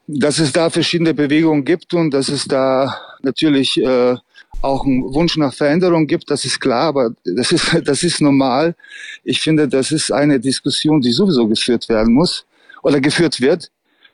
[0.07, 4.15] Dass es da verschiedene Bewegungen gibt und dass es da natürlich äh,
[4.61, 8.75] auch einen Wunsch nach Veränderung gibt, das ist klar, aber das ist, das ist normal.
[9.23, 12.45] Ich finde, das ist eine Diskussion, die sowieso geführt werden muss
[12.81, 13.71] oder geführt wird.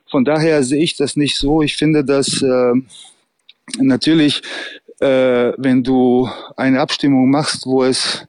[0.10, 1.62] Von daher sehe ich das nicht so.
[1.62, 2.74] Ich finde, dass äh,
[3.80, 4.42] natürlich,
[5.00, 8.26] äh, wenn du eine Abstimmung machst, wo es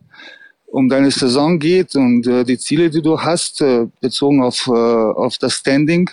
[0.67, 4.71] um deine Saison geht und äh, die Ziele, die du hast, äh, bezogen auf, äh,
[4.71, 6.11] auf das Standing,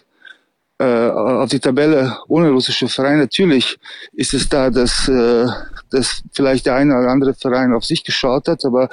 [0.79, 3.77] äh, auf die Tabelle ohne russische Verein, natürlich
[4.13, 5.47] ist es da, dass, äh,
[5.91, 8.89] dass vielleicht der eine oder andere Verein auf sich geschaut hat, aber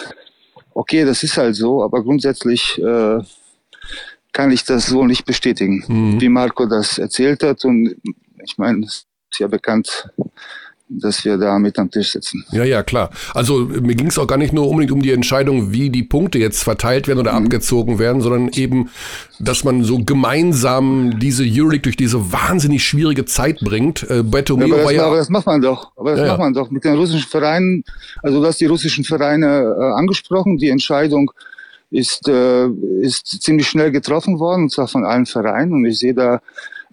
[0.74, 3.18] okay, das ist halt so, aber grundsätzlich äh,
[4.32, 6.20] kann ich das so nicht bestätigen, mhm.
[6.20, 7.96] wie Marco das erzählt hat und
[8.42, 9.06] ich meine, ist
[9.38, 10.08] ja bekannt,
[10.90, 12.44] dass wir da mit am Tisch sitzen.
[12.50, 13.10] Ja, ja, klar.
[13.32, 16.38] Also mir ging es auch gar nicht nur unbedingt um die Entscheidung, wie die Punkte
[16.38, 17.44] jetzt verteilt werden oder mhm.
[17.44, 18.90] abgezogen werden, sondern eben,
[19.38, 24.08] dass man so gemeinsam diese Euroleague durch diese wahnsinnig schwierige Zeit bringt.
[24.10, 25.92] Äh, Beto ja, aber, das, ja aber das macht man doch.
[25.96, 27.84] Aber das ja, macht man doch mit den russischen Vereinen.
[28.22, 30.58] Also du hast die russischen Vereine äh, angesprochen.
[30.58, 31.30] Die Entscheidung
[31.90, 32.66] ist, äh,
[33.00, 35.72] ist ziemlich schnell getroffen worden, und zwar von allen Vereinen.
[35.72, 36.40] Und ich sehe da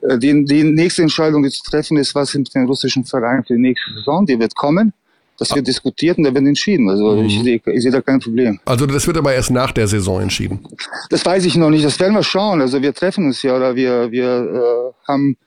[0.01, 3.61] die, die nächste Entscheidung, die zu treffen ist, was mit den russischen Vereinen für die
[3.61, 4.93] nächste Saison, die wird kommen.
[5.39, 6.89] Das wird diskutiert und da wird entschieden.
[6.89, 7.25] Also mhm.
[7.25, 8.59] ich, sehe, ich sehe da kein Problem.
[8.65, 10.67] Also das wird aber erst nach der Saison entschieden.
[11.11, 11.85] Das weiß ich noch nicht.
[11.85, 12.59] Das werden wir schauen.
[12.59, 15.37] Also wir treffen uns ja oder wir wir äh, haben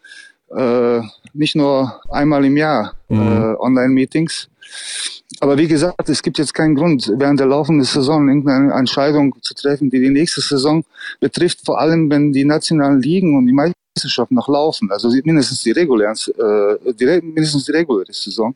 [0.56, 1.00] äh,
[1.32, 3.56] nicht nur einmal im Jahr äh, mhm.
[3.58, 4.48] Online-Meetings.
[5.40, 9.54] Aber wie gesagt, es gibt jetzt keinen Grund, während der laufenden Saison irgendeine Entscheidung zu
[9.54, 10.84] treffen, die die nächste Saison
[11.18, 13.52] betrifft, vor allem wenn die nationalen Ligen und die
[13.96, 18.55] Meisterschaften noch laufen, also mindestens die regulären, äh, die, mindestens die reguläre Saison.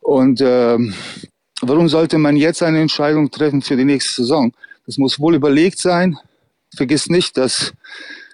[0.00, 0.94] Und ähm,
[1.62, 4.52] warum sollte man jetzt eine Entscheidung treffen für die nächste Saison?
[4.86, 6.18] Das muss wohl überlegt sein.
[6.76, 7.72] Vergiss nicht, dass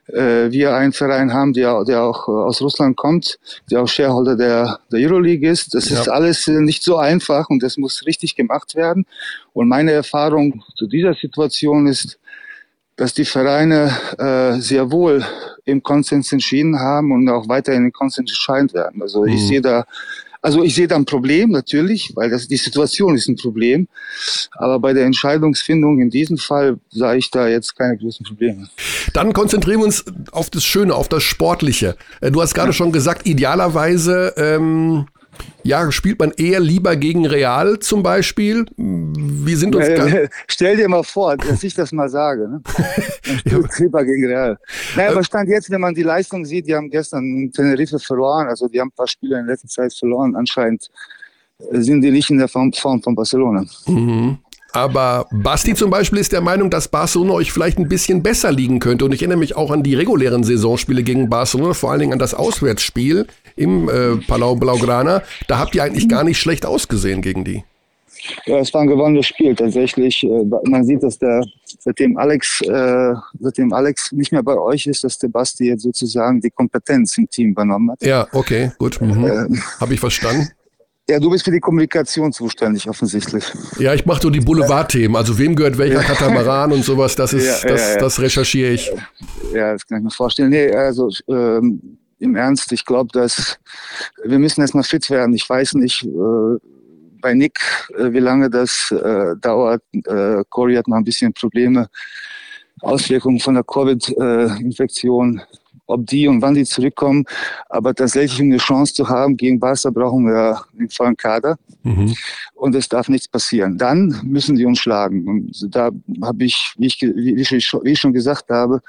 [0.08, 3.38] äh, wir einen Verein haben, der, der auch äh, aus Russland kommt,
[3.70, 5.74] der auch Shareholder der, der Euroleague ist.
[5.74, 6.00] Das ja.
[6.00, 9.06] ist alles äh, nicht so einfach und das muss richtig gemacht werden.
[9.52, 12.18] Und meine Erfahrung zu dieser Situation ist,
[12.96, 15.24] dass die Vereine äh, sehr wohl
[15.64, 19.02] im Konsens entschieden haben und auch weiterhin im Konsens entscheiden werden.
[19.02, 19.28] Also mhm.
[19.28, 19.84] ich sehe da
[20.44, 23.88] also ich sehe da ein Problem natürlich, weil das, die Situation ist ein Problem.
[24.52, 28.68] Aber bei der Entscheidungsfindung in diesem Fall sah ich da jetzt keine großen Probleme.
[29.14, 31.96] Dann konzentrieren wir uns auf das Schöne, auf das Sportliche.
[32.20, 32.72] Äh, du hast gerade ja.
[32.74, 35.06] schon gesagt, idealerweise ähm,
[35.62, 38.66] ja, spielt man eher lieber gegen Real zum Beispiel?
[38.76, 42.48] Wir sind uns äh, Stell dir mal vor, dass ich das mal sage.
[42.48, 42.62] Ne?
[43.38, 44.58] Spielt lieber gegen Real.
[44.94, 48.68] Naja, aber Stand jetzt, wenn man die Leistung sieht, die haben gestern Tenerife verloren, also
[48.68, 50.36] die haben ein paar Spiele in letzter Zeit verloren.
[50.36, 50.90] Anscheinend
[51.58, 53.64] äh, sind die nicht in der Form von Barcelona.
[53.86, 54.38] Mhm.
[54.74, 58.80] Aber Basti zum Beispiel ist der Meinung, dass Barcelona euch vielleicht ein bisschen besser liegen
[58.80, 59.04] könnte.
[59.04, 62.18] Und ich erinnere mich auch an die regulären Saisonspiele gegen Barcelona, vor allen Dingen an
[62.18, 65.22] das Auswärtsspiel im äh, Palau Blaugrana.
[65.46, 67.62] Da habt ihr eigentlich gar nicht schlecht ausgesehen gegen die.
[68.46, 70.24] Ja, es war ein gewonnenes Spiel tatsächlich.
[70.24, 71.44] Äh, man sieht, dass der
[71.78, 76.40] seitdem Alex, äh, seitdem Alex nicht mehr bei euch ist, dass der Basti jetzt sozusagen
[76.40, 78.02] die Kompetenz im Team übernommen hat.
[78.02, 79.00] Ja, okay, gut.
[79.00, 79.24] Mhm.
[79.24, 80.48] Äh, Habe ich verstanden.
[81.08, 83.44] Ja, du bist für die Kommunikation zuständig, offensichtlich.
[83.78, 85.16] Ja, ich mache so die Boulevardthemen.
[85.16, 87.98] Also wem gehört welcher Katamaran und sowas, das ist, ja, das, ja, ja.
[87.98, 88.90] das recherchiere ich.
[89.52, 90.48] Ja, das kann ich mir vorstellen.
[90.48, 93.58] Nee, also ähm, im Ernst, ich glaube, dass
[94.24, 95.34] wir müssen erstmal fit werden.
[95.34, 96.58] Ich weiß nicht äh,
[97.20, 97.58] bei Nick,
[97.98, 99.82] äh, wie lange das äh, dauert.
[99.92, 101.88] Äh, Corey hat noch ein bisschen Probleme,
[102.80, 105.42] Auswirkungen von der Covid-Infektion.
[105.86, 107.24] Ob die und wann die zurückkommen.
[107.68, 111.56] Aber tatsächlich, um eine Chance zu haben gegen Barca, brauchen wir einen vollen Kader.
[111.82, 112.14] Mhm.
[112.54, 113.76] Und es darf nichts passieren.
[113.76, 115.28] Dann müssen die uns schlagen.
[115.28, 115.90] Und da
[116.22, 118.80] habe ich, wie ich, wie ich, wie ich schon gesagt habe,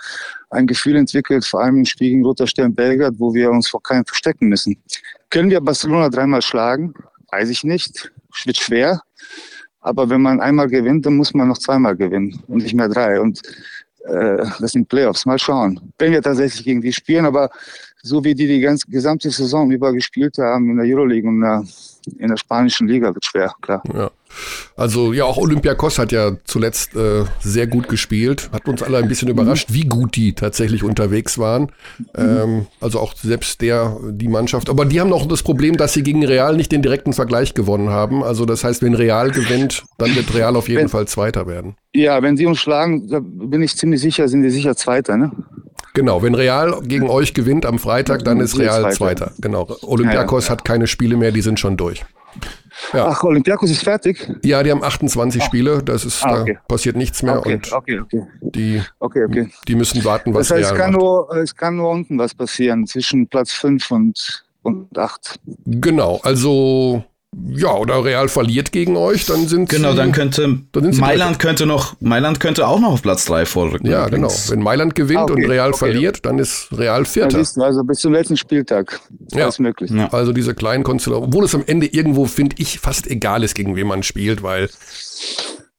[0.50, 3.84] ein Gefühl entwickelt, vor allem im Spiel gegen Roter Stern Belgrad, wo wir uns vor
[3.84, 4.78] keinem verstecken müssen.
[5.30, 6.94] Können wir Barcelona dreimal schlagen?
[7.32, 8.12] Weiß ich nicht.
[8.46, 9.02] Wird schwer.
[9.82, 13.20] Aber wenn man einmal gewinnt, dann muss man noch zweimal gewinnen und nicht mehr drei.
[13.20, 13.42] Und
[14.08, 15.26] äh, das sind Playoffs.
[15.26, 15.94] Mal schauen.
[15.98, 17.50] Wenn wir tatsächlich gegen die spielen, aber
[18.06, 21.42] so wie die die ganze gesamte Saison über gespielt haben in der Euroleague und in
[21.42, 21.64] der,
[22.20, 23.82] in der spanischen Liga, wird schwer, klar.
[23.94, 24.12] Ja.
[24.76, 28.50] Also ja, auch Olympiakos hat ja zuletzt äh, sehr gut gespielt.
[28.52, 31.72] Hat uns alle ein bisschen überrascht, wie gut die tatsächlich unterwegs waren.
[32.16, 34.70] Ähm, also auch selbst der, die Mannschaft.
[34.70, 37.90] Aber die haben noch das Problem, dass sie gegen Real nicht den direkten Vergleich gewonnen
[37.90, 38.24] haben.
[38.24, 41.76] Also das heißt, wenn Real gewinnt, dann wird Real auf jeden wenn, Fall Zweiter werden.
[41.94, 45.32] Ja, wenn sie uns schlagen, da bin ich ziemlich sicher, sind die sicher Zweiter, ne?
[45.96, 49.32] Genau, wenn Real gegen euch gewinnt am Freitag, dann ist Real Zweiter.
[49.40, 49.68] Genau.
[49.82, 50.52] Olympiakos ja, ja.
[50.52, 52.06] hat keine Spiele mehr, die sind schon durch.
[52.92, 53.08] Ja.
[53.08, 54.30] Ach, Olympiakos ist fertig?
[54.44, 55.46] Ja, die haben 28 ah.
[55.46, 56.56] Spiele, das ist, ah, okay.
[56.56, 58.24] da passiert nichts mehr okay, und okay, okay.
[58.42, 62.20] Die, okay, Die müssen warten, was das heißt, es kann, nur, es kann nur unten
[62.20, 65.40] was passieren, zwischen Platz 5 und, und 8.
[65.66, 67.06] Genau, also
[67.50, 71.66] ja, oder Real verliert gegen euch, dann sind Genau, sie, dann könnte dann Mailand könnte
[71.66, 73.90] noch Mailand könnte auch noch auf Platz 3 vorrücken.
[73.90, 74.32] Ja, genau.
[74.48, 75.78] Wenn Mailand gewinnt ah, okay, und Real okay.
[75.78, 77.38] verliert, dann ist Real Vierter.
[77.38, 79.00] Also bis zum letzten Spieltag.
[79.32, 79.92] Ja, ist möglich.
[79.92, 80.12] Ja.
[80.12, 83.76] Also diese kleinen Konstellationen, obwohl es am Ende irgendwo finde ich fast egal ist, gegen
[83.76, 84.70] wen man spielt, weil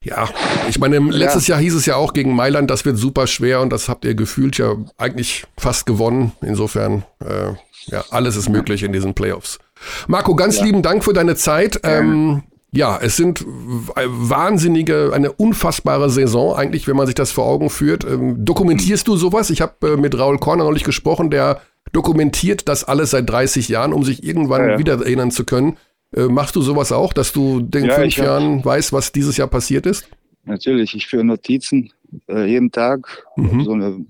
[0.02, 0.28] ja,
[0.68, 1.54] ich meine, letztes ja.
[1.54, 4.14] Jahr hieß es ja auch gegen Mailand, das wird super schwer und das habt ihr
[4.14, 6.32] gefühlt ja eigentlich fast gewonnen.
[6.42, 7.54] Insofern, äh,
[7.86, 9.58] ja, alles ist möglich in diesen Playoffs.
[10.08, 10.64] Marco, ganz ja.
[10.64, 11.80] lieben Dank für deine Zeit.
[11.82, 17.70] Ähm, ja, es sind wahnsinnige, eine unfassbare Saison eigentlich, wenn man sich das vor Augen
[17.70, 18.04] führt.
[18.04, 19.50] Ähm, dokumentierst du sowas?
[19.50, 21.62] Ich habe äh, mit Raul Korner neulich gesprochen, der
[21.92, 24.78] dokumentiert das alles seit 30 Jahren, um sich irgendwann ja, ja.
[24.78, 25.78] wieder erinnern zu können.
[26.14, 29.48] Äh, machst du sowas auch, dass du in ja, fünf Jahren weißt, was dieses Jahr
[29.48, 30.08] passiert ist?
[30.44, 31.92] Natürlich, ich führe Notizen
[32.28, 33.26] äh, jeden Tag.
[33.36, 33.64] Mhm.
[33.64, 34.06] So eine,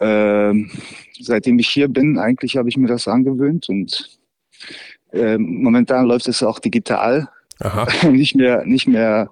[0.00, 0.70] ähm,
[1.20, 4.18] seitdem ich hier bin, eigentlich habe ich mir das angewöhnt und
[5.12, 7.28] momentan läuft es auch digital.
[7.62, 7.86] Aha.
[8.10, 9.30] nicht mehr, nicht mehr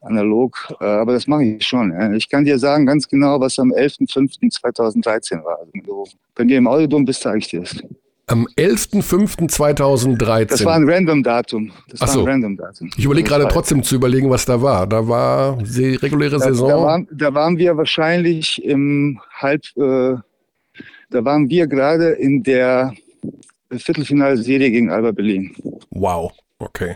[0.00, 2.12] analog, äh, aber das mache ich schon.
[2.14, 5.58] Ich kann dir sagen ganz genau, was am 11.05.2013 war.
[5.60, 6.04] Also,
[6.36, 7.76] wenn du im Audiodom bist, zeige ich dir das.
[8.26, 10.44] Am 11.05.2013.
[10.46, 11.72] Das war ein Random-Datum.
[11.88, 12.18] Das Ach so.
[12.20, 12.90] war ein Random-Datum.
[12.96, 14.86] Ich überlege gerade trotzdem zu überlegen, was da war.
[14.86, 16.68] Da war die reguläre Saison.
[16.68, 20.16] Da, da, waren, da waren wir wahrscheinlich im Halb, äh,
[21.10, 22.92] da waren wir gerade in der
[23.70, 25.54] Viertelfinalserie gegen Alba Berlin.
[25.90, 26.94] Wow, okay.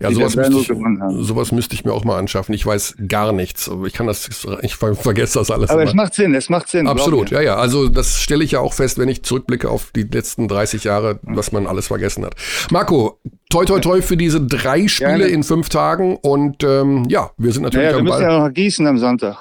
[0.00, 2.52] Ja, sowas, müsste ich, sowas müsste ich mir auch mal anschaffen.
[2.54, 3.70] Ich weiß gar nichts.
[3.86, 4.28] Ich kann das,
[4.62, 5.70] ich vergesse das alles.
[5.70, 5.90] Aber immer.
[5.90, 6.86] es macht Sinn, es macht Sinn.
[6.86, 7.56] Absolut, ja, ja.
[7.56, 11.20] Also das stelle ich ja auch fest, wenn ich zurückblicke auf die letzten 30 Jahre,
[11.22, 12.34] was man alles vergessen hat.
[12.70, 17.30] Marco, toi toi toi für diese drei Spiele ja, in fünf Tagen und ähm, ja,
[17.36, 18.20] wir sind natürlich ja, ja, am Ball.
[18.20, 19.36] Wir müssen ja noch Gießen am Sonntag.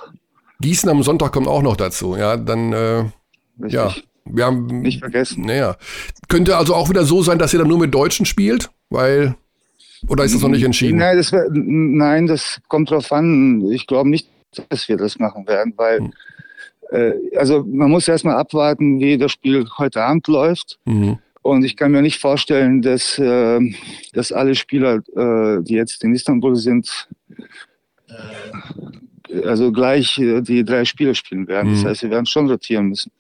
[0.62, 2.16] Gießen am Sonntag kommt auch noch dazu.
[2.16, 3.06] Ja, dann äh,
[3.68, 3.94] ja.
[4.32, 5.46] Wir haben nicht vergessen.
[5.46, 5.78] Naja.
[6.28, 9.36] Könnte also auch wieder so sein, dass ihr dann nur mit Deutschen spielt, weil
[10.08, 10.98] oder ist das noch nicht entschieden?
[10.98, 13.66] Nein, das, nein, das kommt drauf an.
[13.72, 14.30] Ich glaube nicht,
[14.70, 16.14] dass wir das machen werden, weil hm.
[16.92, 20.80] äh, also man muss erstmal abwarten, wie das Spiel heute Abend läuft.
[20.86, 21.20] Mhm.
[21.42, 23.60] Und ich kann mir nicht vorstellen, dass, äh,
[24.12, 27.08] dass alle Spieler, äh, die jetzt in Istanbul sind,
[28.10, 31.72] äh, also gleich äh, die drei Spiele spielen werden.
[31.72, 31.76] Mhm.
[31.76, 33.12] Das heißt, wir werden schon rotieren müssen.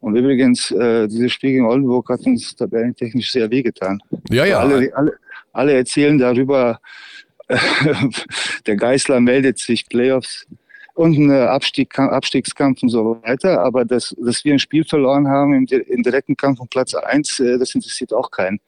[0.00, 4.00] Und übrigens, äh, dieses Spiel gegen Oldenburg hat uns tabellentechnisch sehr wehgetan.
[4.30, 4.60] Ja, ja.
[4.60, 5.12] Alle, alle,
[5.52, 6.80] alle erzählen darüber,
[8.66, 10.46] der Geißler meldet sich, Playoffs
[10.94, 13.60] und ein Abstieg, Abstiegskampf und so weiter.
[13.60, 17.40] Aber dass, dass wir ein Spiel verloren haben im, im direkten Kampf um Platz 1,
[17.40, 18.60] äh, das interessiert auch keinen.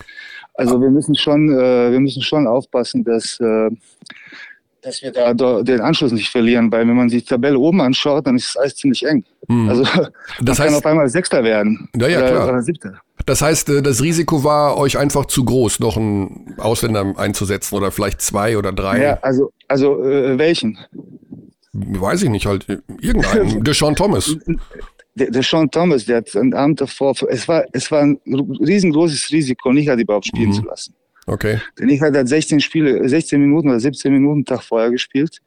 [0.54, 3.70] Also wir müssen schon, äh, wir müssen schon aufpassen, dass, äh,
[4.82, 8.26] dass wir da den Anschluss nicht verlieren, weil wenn man sich die Tabelle oben anschaut,
[8.26, 9.24] dann ist es alles ziemlich eng.
[9.48, 9.68] Mhm.
[9.68, 9.94] Also das
[10.58, 11.88] heißt, kann auf einmal Sechster werden.
[11.96, 12.48] Ja, ja, klar.
[12.48, 13.00] Oder Siebter.
[13.24, 17.92] Das heißt, äh, das Risiko war euch einfach zu groß, noch einen Ausländer einzusetzen oder
[17.92, 19.00] vielleicht zwei oder drei.
[19.00, 20.78] Ja, also, also äh, welchen?
[21.72, 22.66] Weiß ich nicht, halt
[23.00, 23.62] irgendeinen.
[23.64, 24.36] Deshaun Thomas.
[25.14, 29.30] Der, der Sean Thomas, der hat einen Abend davor, es war, es war ein riesengroßes
[29.30, 30.54] Risiko, nicht überhaupt spielen mhm.
[30.54, 30.94] zu lassen.
[31.26, 31.60] Okay.
[31.78, 35.40] Denn ich hatte 16 Spiele, 16 Minuten oder 17 Minuten Tag vorher gespielt.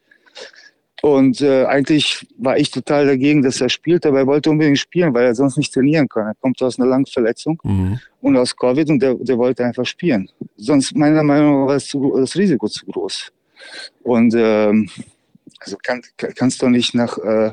[1.01, 5.13] Und äh, eigentlich war ich total dagegen, dass er spielt, aber er wollte unbedingt spielen,
[5.13, 6.27] weil er sonst nicht trainieren kann.
[6.27, 7.99] Er kommt aus einer langen Verletzung mhm.
[8.21, 10.29] und aus Covid und der, der wollte einfach spielen.
[10.57, 13.31] Sonst meiner Meinung nach war das, zu, das Risiko zu groß.
[14.03, 14.89] Und ähm,
[15.59, 17.51] also kann, kannst du nicht nach, äh,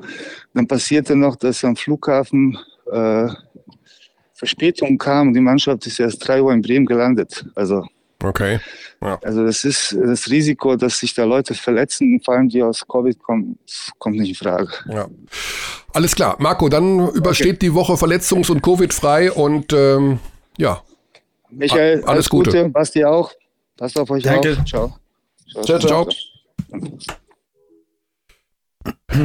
[0.55, 2.57] dann passierte noch, dass am Flughafen
[2.91, 3.29] äh,
[4.33, 7.45] Verspätung kam und die Mannschaft ist erst drei Uhr in Bremen gelandet.
[7.55, 7.85] Also
[8.23, 8.61] Okay.
[9.01, 9.19] Ja.
[9.23, 13.21] Also das ist das Risiko, dass sich da Leute verletzen, vor allem die aus Covid
[13.21, 13.59] kommen,
[13.99, 14.71] kommt nicht in Frage.
[14.89, 15.09] Ja.
[15.93, 16.37] Alles klar.
[16.39, 17.59] Marco, dann übersteht okay.
[17.63, 20.21] die Woche verletzungs- und Covid-frei und ähm,
[20.57, 20.83] ja.
[21.51, 22.51] Michael, alles, alles Gute.
[22.51, 22.69] Gute.
[22.69, 23.33] Basti auch.
[23.77, 24.57] Passt auf euch Danke.
[24.59, 24.65] auf.
[24.65, 24.97] Ciao.
[25.65, 26.09] Ciao, ciao.
[26.09, 26.09] ciao.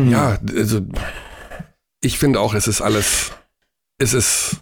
[0.10, 0.81] Ja, also
[2.01, 3.31] ich finde auch, es ist alles,
[3.97, 4.57] es ist,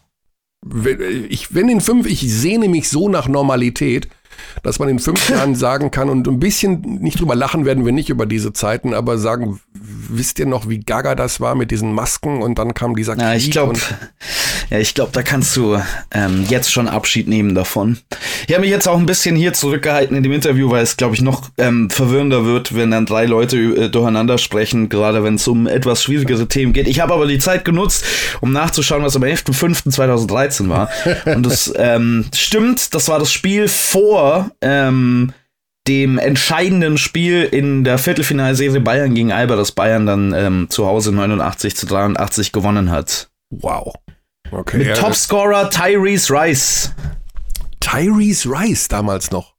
[1.29, 4.07] ich, wenn in fünf, ich sehne mich so nach Normalität,
[4.63, 7.91] dass man in fünf Jahren sagen kann und ein bisschen nicht drüber lachen werden wir
[7.91, 11.93] nicht über diese Zeiten, aber sagen, wisst ihr noch, wie gaga das war mit diesen
[11.93, 13.23] Masken und dann kam dieser Krieg?
[13.23, 13.79] Ja, ich glaube,
[14.69, 15.77] ja, ich glaube, da kannst du
[16.11, 17.97] ähm, jetzt schon Abschied nehmen davon.
[18.47, 21.15] Ich habe mich jetzt auch ein bisschen hier zurückgehalten in dem Interview, weil es, glaube
[21.15, 25.47] ich, noch ähm, verwirrender wird, wenn dann drei Leute äh, durcheinander sprechen, gerade wenn es
[25.47, 26.87] um etwas schwierigere Themen geht.
[26.87, 28.05] Ich habe aber die Zeit genutzt,
[28.41, 30.89] um nachzuschauen, was am 11.05.2013 war.
[31.25, 34.24] und das ähm, stimmt, das war das Spiel vor
[34.61, 35.33] ähm,
[35.87, 41.11] dem entscheidenden Spiel in der Viertelfinalserie Bayern gegen Alba, das Bayern dann ähm, zu Hause
[41.11, 43.29] 89 zu 83 gewonnen hat.
[43.51, 43.93] Wow.
[44.51, 44.77] Okay.
[44.77, 46.91] Mit Topscorer Tyrese Rice.
[47.79, 49.53] Tyrese Rice damals noch.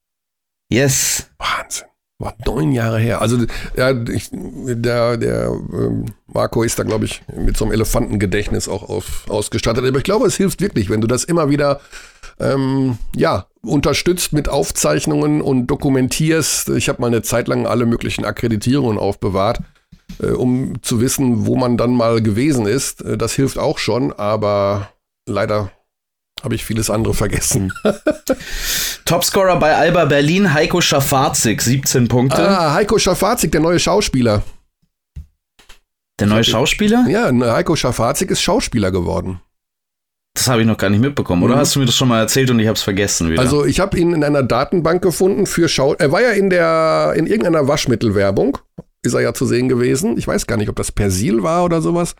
[0.68, 1.30] Yes.
[1.38, 1.86] Wahnsinn.
[2.18, 3.20] War neun Jahre her.
[3.20, 3.44] Also
[3.76, 8.88] ja, ich, der, der ähm, Marco ist da, glaube ich, mit so einem Elefantengedächtnis auch
[8.88, 9.84] auf, ausgestattet.
[9.84, 11.80] Aber ich glaube, es hilft wirklich, wenn du das immer wieder
[12.40, 16.70] ähm, ja, unterstützt mit Aufzeichnungen und dokumentierst.
[16.70, 19.60] Ich habe mal eine Zeit lang alle möglichen Akkreditierungen aufbewahrt,
[20.20, 23.02] äh, um zu wissen, wo man dann mal gewesen ist.
[23.02, 24.90] Äh, das hilft auch schon, aber
[25.28, 25.70] leider
[26.42, 27.72] habe ich vieles andere vergessen.
[29.04, 32.48] Topscorer bei Alba Berlin, Heiko Schafazik, 17 Punkte.
[32.48, 34.42] Ah, Heiko Schafazik, der neue Schauspieler.
[36.18, 37.06] Der neue Schauspieler?
[37.08, 39.40] Ja, Heiko Schafazik ist Schauspieler geworden.
[40.36, 41.60] Das habe ich noch gar nicht mitbekommen, oder mhm.
[41.60, 43.40] hast du mir das schon mal erzählt und ich habe es vergessen wieder?
[43.40, 45.94] Also ich habe ihn in einer Datenbank gefunden für Schau.
[45.94, 48.58] Er war ja in der in irgendeiner Waschmittelwerbung,
[49.02, 50.18] ist er ja zu sehen gewesen.
[50.18, 52.16] Ich weiß gar nicht, ob das Persil war oder sowas.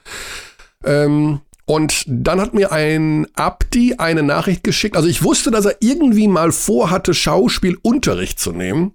[0.82, 4.96] Ähm, und dann hat mir ein Abdi eine Nachricht geschickt.
[4.96, 8.92] Also ich wusste, dass er irgendwie mal vorhatte, Schauspielunterricht zu nehmen.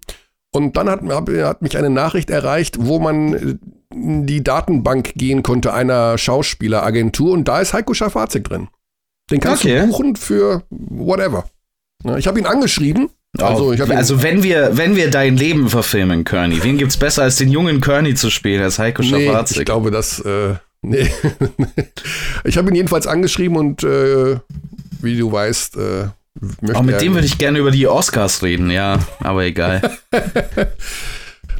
[0.52, 3.60] Und dann hat, hat mich eine Nachricht erreicht, wo man
[3.94, 7.34] in die Datenbank gehen konnte einer Schauspieleragentur.
[7.34, 8.70] Und da ist Heiko Schafazik drin.
[9.32, 9.80] Den kannst okay.
[9.80, 11.46] du buchen für whatever.
[12.18, 13.10] Ich habe ihn angeschrieben.
[13.38, 17.38] Also, oh, also wenn wir wenn wir dein Leben verfilmen, Kearney, wen gibt's besser als
[17.38, 19.60] den jungen Kearney zu spielen als Heiko nee, Schafazik?
[19.60, 21.10] Ich glaube, das äh, nee.
[22.44, 24.38] ich habe ihn jedenfalls angeschrieben und äh,
[25.02, 26.08] wie du weißt, äh,
[26.60, 29.82] möchte Auch mit dem würde ich gerne über die Oscars reden, ja, aber egal.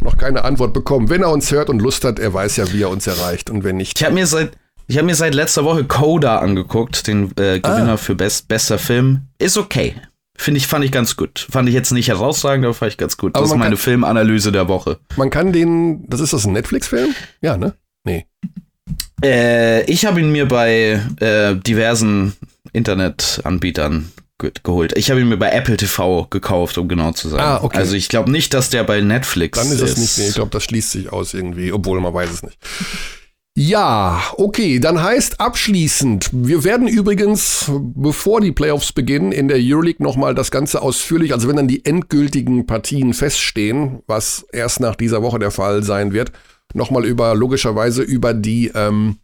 [0.02, 1.10] noch keine Antwort bekommen.
[1.10, 3.64] Wenn er uns hört und Lust hat, er weiß ja, wie er uns erreicht und
[3.64, 4.00] wenn nicht.
[4.00, 4.52] Ich habe mir seit
[4.92, 7.98] ich habe mir seit letzter Woche Coda angeguckt, den äh, Gewinner ah.
[7.98, 9.22] für best, bester Film.
[9.40, 9.96] Ist okay.
[10.38, 11.48] Finde ich, fand ich ganz gut.
[11.50, 13.34] Fand ich jetzt nicht herausragend, aber fand ich ganz gut.
[13.34, 15.00] Aber das ist meine kann, Filmanalyse der Woche.
[15.16, 17.16] Man kann den, das ist das ein Netflix-Film?
[17.42, 17.74] Ja, ne?
[18.04, 18.26] Nee.
[19.24, 22.34] Äh, ich habe ihn mir bei äh, diversen
[22.74, 24.12] Internetanbietern
[24.64, 24.98] geholt.
[24.98, 27.40] Ich habe ihn mir bei Apple TV gekauft, um genau zu sein.
[27.40, 27.78] Ah, okay.
[27.78, 29.70] Also ich glaube nicht, dass der bei Netflix ist.
[29.70, 32.30] Dann ist es nicht, nee, ich glaube, das schließt sich aus irgendwie, obwohl man weiß
[32.30, 32.58] es nicht.
[33.58, 40.02] Ja, okay, dann heißt abschließend, wir werden übrigens, bevor die Playoffs beginnen, in der Euroleague
[40.02, 45.22] nochmal das Ganze ausführlich, also wenn dann die endgültigen Partien feststehen, was erst nach dieser
[45.22, 46.32] Woche der Fall sein wird,
[46.74, 49.18] nochmal über, logischerweise über die ähm,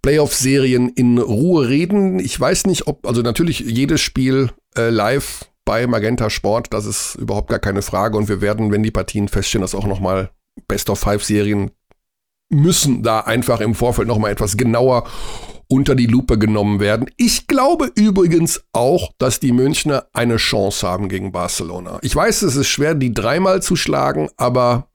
[0.00, 2.20] Playoff-Serien in Ruhe reden.
[2.20, 7.16] Ich weiß nicht, ob, also natürlich jedes Spiel äh, live bei Magenta Sport, das ist
[7.16, 10.30] überhaupt gar keine Frage und wir werden, wenn die Partien feststehen, das auch nochmal
[10.68, 11.70] Best of Five Serien
[12.52, 15.04] müssen da einfach im Vorfeld nochmal etwas genauer
[15.68, 17.10] unter die Lupe genommen werden.
[17.16, 21.98] Ich glaube übrigens auch, dass die Münchner eine Chance haben gegen Barcelona.
[22.02, 24.88] Ich weiß, es ist schwer, die dreimal zu schlagen, aber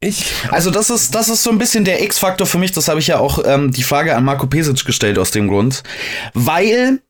[0.00, 0.32] ich.
[0.50, 2.72] Also das ist, das ist so ein bisschen der X-Faktor für mich.
[2.72, 5.82] Das habe ich ja auch ähm, die Frage an Marco Pesic gestellt aus dem Grund.
[6.32, 7.00] Weil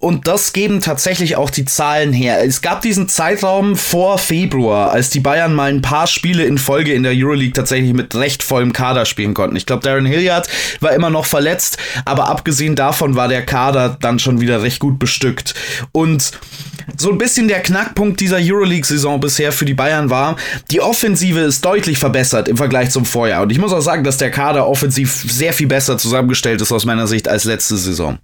[0.00, 2.42] und das geben tatsächlich auch die Zahlen her.
[2.42, 6.94] Es gab diesen Zeitraum vor Februar, als die Bayern mal ein paar Spiele in Folge
[6.94, 9.56] in der Euroleague tatsächlich mit recht vollem Kader spielen konnten.
[9.56, 10.48] Ich glaube, Darren Hilliard
[10.80, 11.76] war immer noch verletzt,
[12.06, 15.54] aber abgesehen davon war der Kader dann schon wieder recht gut bestückt.
[15.92, 16.32] Und
[16.96, 20.36] so ein bisschen der Knackpunkt dieser Euroleague-Saison bisher für die Bayern war,
[20.70, 23.42] die Offensive ist deutlich verbessert im Vergleich zum Vorjahr.
[23.42, 26.86] Und ich muss auch sagen, dass der Kader offensiv sehr viel besser zusammengestellt ist aus
[26.86, 28.18] meiner Sicht als letzte Saison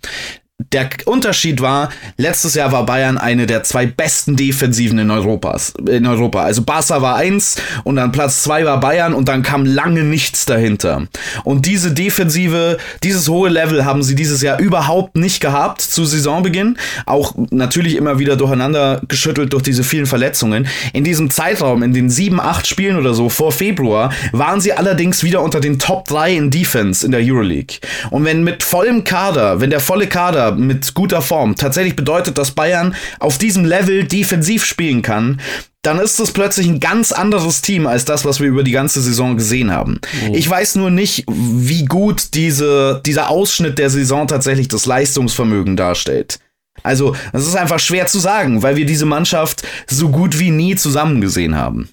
[0.73, 6.07] der Unterschied war, letztes Jahr war Bayern eine der zwei besten Defensiven in Europas, in
[6.07, 6.43] Europa.
[6.43, 10.45] Also Barca war eins und dann Platz zwei war Bayern und dann kam lange nichts
[10.45, 11.07] dahinter.
[11.45, 16.77] Und diese Defensive, dieses hohe Level haben sie dieses Jahr überhaupt nicht gehabt zu Saisonbeginn.
[17.07, 20.67] Auch natürlich immer wieder durcheinander geschüttelt durch diese vielen Verletzungen.
[20.93, 25.23] In diesem Zeitraum, in den sieben, acht Spielen oder so vor Februar, waren sie allerdings
[25.23, 27.79] wieder unter den Top 3 in Defense in der Euroleague.
[28.11, 32.53] Und wenn mit vollem Kader, wenn der volle Kader mit guter Form tatsächlich bedeutet, dass
[32.53, 35.41] Bayern auf diesem Level defensiv spielen kann,
[35.83, 39.01] dann ist es plötzlich ein ganz anderes Team als das, was wir über die ganze
[39.01, 40.01] Saison gesehen haben.
[40.27, 40.35] Mhm.
[40.35, 46.41] Ich weiß nur nicht, wie gut diese, dieser Ausschnitt der Saison tatsächlich das Leistungsvermögen darstellt.
[46.83, 50.75] Also, das ist einfach schwer zu sagen, weil wir diese Mannschaft so gut wie nie
[50.75, 51.89] zusammen gesehen haben.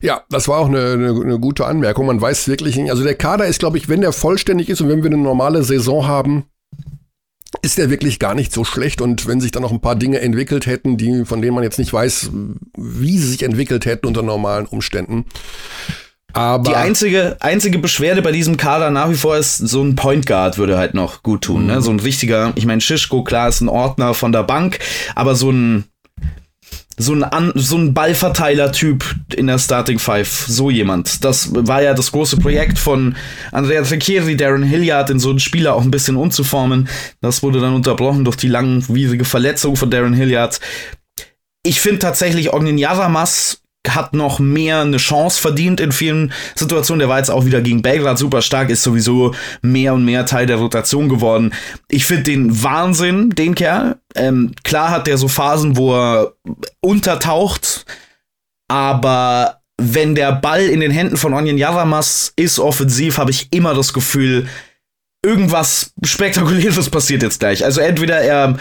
[0.00, 2.06] Ja, das war auch eine, eine, eine, gute Anmerkung.
[2.06, 2.90] Man weiß wirklich nicht.
[2.90, 5.62] Also der Kader ist, glaube ich, wenn der vollständig ist und wenn wir eine normale
[5.62, 6.44] Saison haben,
[7.62, 9.00] ist der wirklich gar nicht so schlecht.
[9.00, 11.78] Und wenn sich dann noch ein paar Dinge entwickelt hätten, die, von denen man jetzt
[11.78, 12.30] nicht weiß,
[12.76, 15.26] wie sie sich entwickelt hätten unter normalen Umständen.
[16.34, 20.26] Aber die einzige, einzige Beschwerde bei diesem Kader nach wie vor ist, so ein Point
[20.26, 21.66] Guard würde halt noch gut tun.
[21.66, 21.74] Ne?
[21.74, 21.78] Mhm.
[21.78, 21.82] Ne?
[21.82, 24.80] So ein richtiger, ich meine, Schischko, klar, ist ein Ordner von der Bank,
[25.14, 25.84] aber so ein
[26.96, 29.04] so ein, An so ein Ballverteiler-Typ
[29.36, 31.24] in der Starting Five, so jemand.
[31.24, 33.16] Das war ja das große Projekt von
[33.52, 36.88] Andrea Trecchieri, Darren Hilliard, in so einen Spieler auch ein bisschen umzuformen.
[37.20, 40.60] Das wurde dann unterbrochen durch die langwierige Verletzung von Darren Hilliard.
[41.62, 47.00] Ich finde tatsächlich Ognin Yaramas hat noch mehr eine Chance verdient in vielen Situationen.
[47.00, 50.46] Der war jetzt auch wieder gegen Belgrad super stark, ist sowieso mehr und mehr Teil
[50.46, 51.52] der Rotation geworden.
[51.88, 53.96] Ich finde den Wahnsinn, den Kerl.
[54.14, 56.32] Ähm, klar hat der so Phasen, wo er
[56.80, 57.84] untertaucht,
[58.68, 63.74] aber wenn der Ball in den Händen von Onion Yaramas ist offensiv, habe ich immer
[63.74, 64.46] das Gefühl,
[65.24, 67.64] irgendwas Spektakuläres passiert jetzt gleich.
[67.64, 68.56] Also entweder er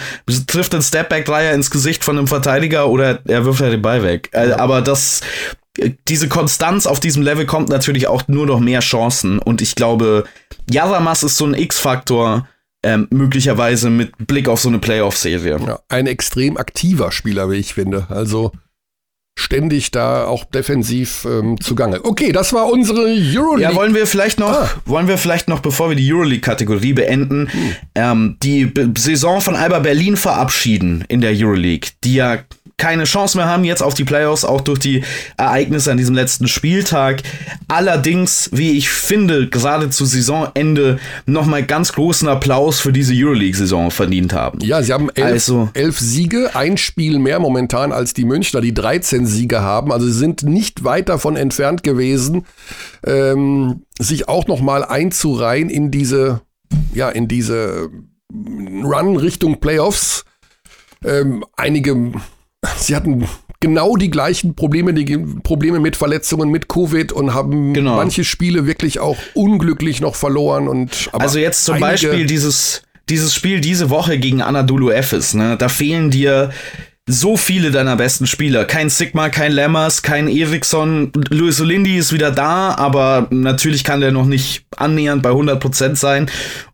[0.47, 4.29] trifft den Stepback-Dreier ins Gesicht von einem Verteidiger oder er wirft halt den Ball weg.
[4.31, 5.21] Äh, aber das,
[6.07, 9.39] diese Konstanz auf diesem Level kommt natürlich auch nur noch mehr Chancen.
[9.39, 10.23] Und ich glaube,
[10.69, 12.47] Yaramas ist so ein X-Faktor,
[12.83, 15.59] ähm, möglicherweise mit Blick auf so eine Playoff-Serie.
[15.65, 18.07] Ja, ein extrem aktiver Spieler, wie ich finde.
[18.09, 18.51] Also
[19.37, 22.03] ständig da auch defensiv ähm, zugange.
[22.03, 23.61] Okay, das war unsere Euroleague.
[23.61, 24.69] Ja, wollen wir vielleicht noch, ah.
[24.85, 27.75] wollen wir vielleicht noch, bevor wir die Euroleague-Kategorie beenden, hm.
[27.95, 32.39] ähm, die B Saison von Alba Berlin verabschieden in der Euroleague, die ja
[32.77, 35.03] keine Chance mehr haben jetzt auf die Playoffs, auch durch die
[35.37, 37.21] Ereignisse an diesem letzten Spieltag.
[37.67, 44.33] Allerdings, wie ich finde, gerade zu Saisonende nochmal ganz großen Applaus für diese Euroleague-Saison verdient
[44.33, 44.59] haben.
[44.61, 48.73] Ja, sie haben elf, also, elf Siege, ein Spiel mehr momentan als die Münchner, die
[48.73, 49.91] 13 Siege haben.
[49.91, 52.45] Also sie sind nicht weit davon entfernt gewesen,
[53.05, 56.41] ähm, sich auch nochmal einzureihen in diese,
[56.93, 57.89] ja, in diese
[58.33, 60.25] Run Richtung Playoffs.
[61.05, 62.11] Ähm, einige,
[62.77, 63.27] sie hatten
[63.59, 67.95] genau die gleichen Probleme, die Probleme mit Verletzungen, mit Covid und haben genau.
[67.95, 70.67] manche Spiele wirklich auch unglücklich noch verloren.
[70.67, 75.55] Und, also jetzt zum Beispiel dieses, dieses Spiel diese Woche gegen Anadolu Efes, ne?
[75.57, 76.51] Da fehlen dir
[77.05, 78.63] so viele deiner besten Spieler.
[78.63, 81.11] Kein Sigma, kein Lammers, kein Eriksson.
[81.29, 86.29] Luis Olindi ist wieder da, aber natürlich kann der noch nicht annähernd bei 100% sein.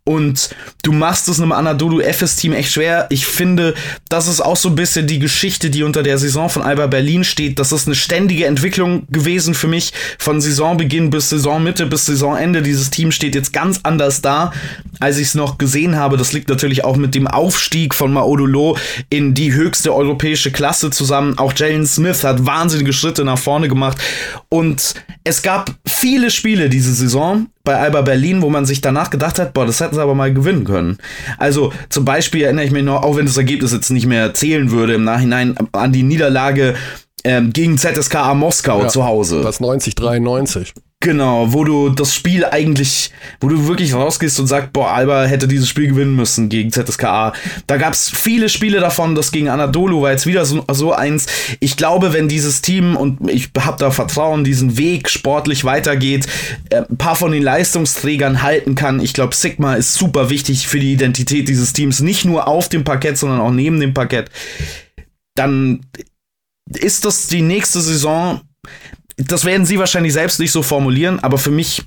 [0.09, 0.49] Und
[0.81, 3.05] du machst es einem Anadolu FS-Team echt schwer.
[3.11, 3.75] Ich finde,
[4.09, 7.23] das ist auch so ein bisschen die Geschichte, die unter der Saison von Alba Berlin
[7.23, 7.59] steht.
[7.59, 9.93] Das ist eine ständige Entwicklung gewesen für mich.
[10.17, 12.63] Von Saisonbeginn bis Saisonmitte bis Saisonende.
[12.63, 14.51] Dieses Team steht jetzt ganz anders da,
[14.99, 16.17] als ich es noch gesehen habe.
[16.17, 18.79] Das liegt natürlich auch mit dem Aufstieg von Maodulo
[19.11, 21.37] in die höchste europäische Klasse zusammen.
[21.37, 23.99] Auch Jalen Smith hat wahnsinnige Schritte nach vorne gemacht.
[24.49, 29.39] Und es gab viele Spiele diese Saison, bei Alba Berlin, wo man sich danach gedacht
[29.39, 30.97] hat, boah, das hätten sie aber mal gewinnen können.
[31.37, 34.71] Also zum Beispiel erinnere ich mich noch, auch wenn das Ergebnis jetzt nicht mehr zählen
[34.71, 36.75] würde im Nachhinein, an die Niederlage
[37.23, 39.41] ähm, gegen ZSKA Moskau ja, zu Hause.
[39.41, 40.73] Das 90-93.
[41.01, 45.47] Genau, wo du das Spiel eigentlich, wo du wirklich rausgehst und sagst, boah, Alba hätte
[45.47, 47.31] dieses Spiel gewinnen müssen gegen ZSKA.
[47.67, 51.27] Da gab's viele Spiele davon, das gegen Anadolu war jetzt wieder so, so eins.
[51.61, 56.27] Ich glaube, wenn dieses Team, und ich habe da Vertrauen, diesen Weg sportlich weitergeht,
[56.69, 58.99] äh, ein paar von den Leistungsträgern halten kann.
[58.99, 62.83] Ich glaube, Sigma ist super wichtig für die Identität dieses Teams, nicht nur auf dem
[62.83, 64.29] Parkett, sondern auch neben dem Parkett.
[65.35, 65.79] Dann
[66.67, 68.41] ist das die nächste Saison
[69.27, 71.83] das werden sie wahrscheinlich selbst nicht so formulieren, aber für mich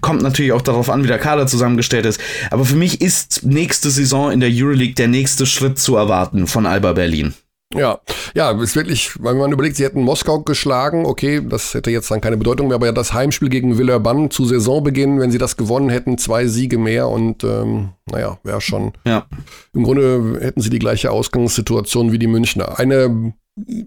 [0.00, 2.20] kommt natürlich auch darauf an, wie der Kader zusammengestellt ist.
[2.50, 6.66] Aber für mich ist nächste Saison in der Euroleague der nächste Schritt zu erwarten von
[6.66, 7.34] Alba Berlin.
[7.74, 7.98] Ja,
[8.34, 12.20] ja, ist wirklich, wenn man überlegt, sie hätten Moskau geschlagen, okay, das hätte jetzt dann
[12.20, 15.90] keine Bedeutung mehr, aber ja, das Heimspiel gegen Villeurbanne zu Saisonbeginn, wenn sie das gewonnen
[15.90, 18.92] hätten, zwei Siege mehr und ähm, naja, wäre schon.
[19.04, 19.26] Ja.
[19.74, 22.78] Im Grunde hätten sie die gleiche Ausgangssituation wie die Münchner.
[22.78, 23.34] Eine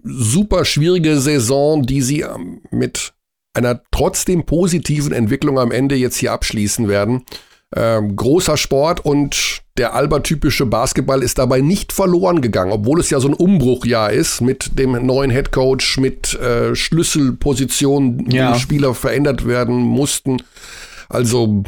[0.02, 3.14] super schwierige Saison, die sie ähm, mit
[3.54, 7.24] einer trotzdem positiven Entwicklung am Ende jetzt hier abschließen werden.
[7.74, 13.20] Ähm, großer Sport und der Alba-typische Basketball ist dabei nicht verloren gegangen, obwohl es ja
[13.20, 18.52] so ein Umbruchjahr ist mit dem neuen Headcoach, mit äh, Schlüsselpositionen, ja.
[18.52, 20.42] die Spieler verändert werden mussten.
[21.08, 21.62] Also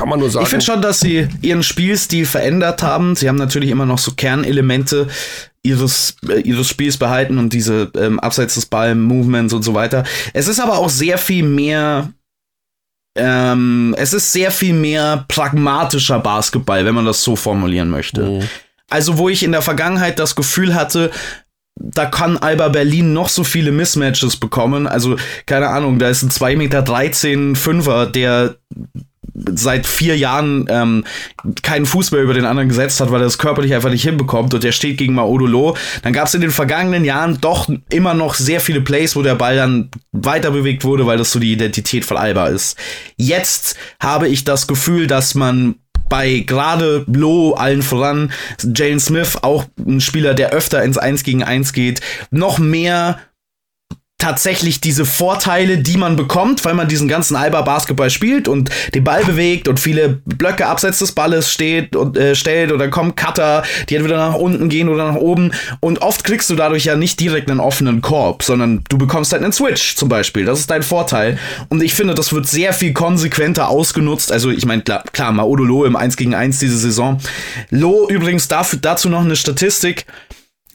[0.00, 0.44] kann man nur sagen.
[0.44, 3.14] Ich finde schon, dass sie ihren Spielstil verändert haben.
[3.16, 5.08] Sie haben natürlich immer noch so Kernelemente
[5.62, 10.04] ihres, äh, ihres Spiels behalten und diese ähm, abseits des Ball-Movements und so weiter.
[10.32, 12.08] Es ist aber auch sehr viel mehr
[13.18, 18.22] ähm, es ist sehr viel mehr pragmatischer Basketball, wenn man das so formulieren möchte.
[18.22, 18.48] Mhm.
[18.88, 21.10] Also, wo ich in der Vergangenheit das Gefühl hatte,
[21.76, 24.86] da kann Alba Berlin noch so viele Mismatches bekommen.
[24.86, 26.56] Also, keine Ahnung, da ist ein 2,13
[27.36, 28.56] Meter Fünfer, der
[29.34, 31.04] seit vier Jahren ähm,
[31.62, 34.62] keinen Fußball über den anderen gesetzt hat, weil er das körperlich einfach nicht hinbekommt und
[34.62, 35.76] der steht gegen Maodolo.
[36.02, 39.34] Dann gab es in den vergangenen Jahren doch immer noch sehr viele Plays, wo der
[39.34, 42.76] Ball dann weiter bewegt wurde, weil das so die Identität von Alba ist.
[43.16, 45.76] Jetzt habe ich das Gefühl, dass man
[46.08, 48.32] bei gerade Low allen voran,
[48.74, 52.00] Jane Smith, auch ein Spieler, der öfter ins 1 gegen 1 geht,
[52.30, 53.18] noch mehr
[54.20, 59.24] tatsächlich diese Vorteile, die man bekommt, weil man diesen ganzen Alba-Basketball spielt und den Ball
[59.24, 63.96] bewegt und viele Blöcke abseits des Balles steht und äh, stellt oder kommen Cutter, die
[63.96, 67.50] entweder nach unten gehen oder nach oben und oft kriegst du dadurch ja nicht direkt
[67.50, 70.44] einen offenen Korb, sondern du bekommst halt einen Switch zum Beispiel.
[70.44, 74.30] Das ist dein Vorteil und ich finde, das wird sehr viel konsequenter ausgenutzt.
[74.30, 77.18] Also ich meine, klar, klar Maodo Loh im 1 gegen 1 diese Saison.
[77.70, 80.06] Loh übrigens dafür, dazu noch eine Statistik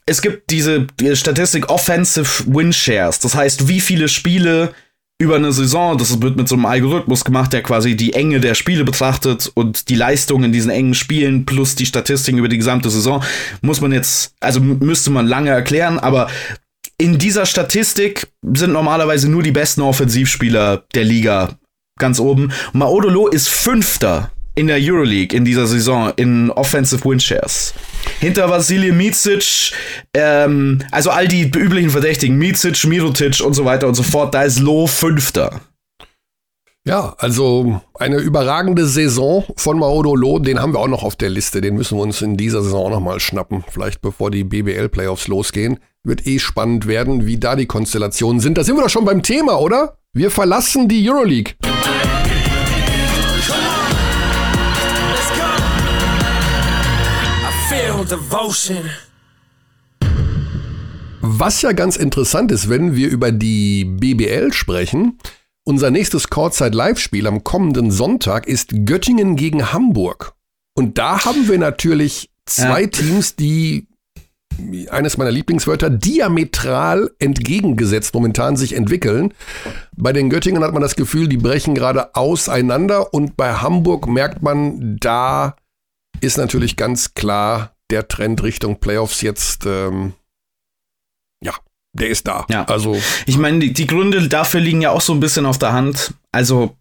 [0.05, 3.19] es gibt diese die Statistik Offensive Win Shares.
[3.19, 4.73] Das heißt, wie viele Spiele
[5.17, 8.53] über eine Saison, das wird mit so einem Algorithmus gemacht, der quasi die Enge der
[8.53, 12.89] Spiele betrachtet und die Leistung in diesen engen Spielen plus die Statistiken über die gesamte
[12.89, 13.23] Saison,
[13.61, 16.29] muss man jetzt, also müsste man lange erklären, aber
[16.97, 21.57] in dieser Statistik sind normalerweise nur die besten Offensivspieler der Liga
[21.97, 22.51] ganz oben.
[22.73, 27.73] Maodolo ist Fünfter in der Euroleague in dieser Saison in Offensive Win Shares.
[28.19, 29.73] Hinter Vasilij Micic,
[30.13, 34.43] ähm, also all die üblichen Verdächtigen, Micic, Mirotic und so weiter und so fort, da
[34.43, 35.61] ist Loh Fünfter.
[36.87, 41.29] Ja, also eine überragende Saison von Maodo Loh, den haben wir auch noch auf der
[41.29, 45.79] Liste, den müssen wir uns in dieser Saison nochmal schnappen, vielleicht bevor die BBL-Playoffs losgehen.
[46.03, 48.59] Wird eh spannend werden, wie da die Konstellationen sind.
[48.59, 49.97] Da sind wir doch schon beim Thema, oder?
[50.13, 51.55] Wir verlassen die Euroleague.
[61.21, 65.17] Was ja ganz interessant ist, wenn wir über die BBL sprechen,
[65.63, 70.33] unser nächstes Courtside Live-Spiel am kommenden Sonntag ist Göttingen gegen Hamburg.
[70.75, 72.87] Und da haben wir natürlich zwei ja.
[72.87, 73.87] Teams, die
[74.89, 79.33] eines meiner Lieblingswörter, diametral entgegengesetzt momentan sich entwickeln.
[79.95, 84.41] Bei den Göttingen hat man das Gefühl, die brechen gerade auseinander und bei Hamburg merkt
[84.41, 85.55] man, da
[86.21, 90.13] ist natürlich ganz klar der Trend Richtung Playoffs jetzt, ähm,
[91.43, 91.53] ja,
[91.93, 92.45] der ist da.
[92.49, 92.65] Ja.
[92.65, 95.71] Also ich meine, die, die, Gründe dafür liegen ja auch so ein bisschen auf der
[95.71, 96.13] Hand.
[96.33, 96.75] Also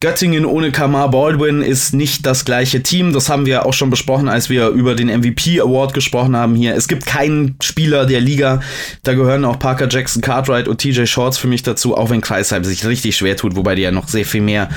[0.00, 3.14] Göttingen ohne Kamar Baldwin ist nicht das gleiche Team.
[3.14, 6.74] Das haben wir auch schon besprochen, als wir über den MVP Award gesprochen haben hier.
[6.74, 8.60] Es gibt keinen Spieler der Liga.
[9.02, 12.62] Da gehören auch Parker Jackson, Cartwright und TJ Shorts für mich dazu, auch wenn Kreisheim
[12.64, 14.68] sich richtig schwer tut, wobei die ja noch sehr viel mehr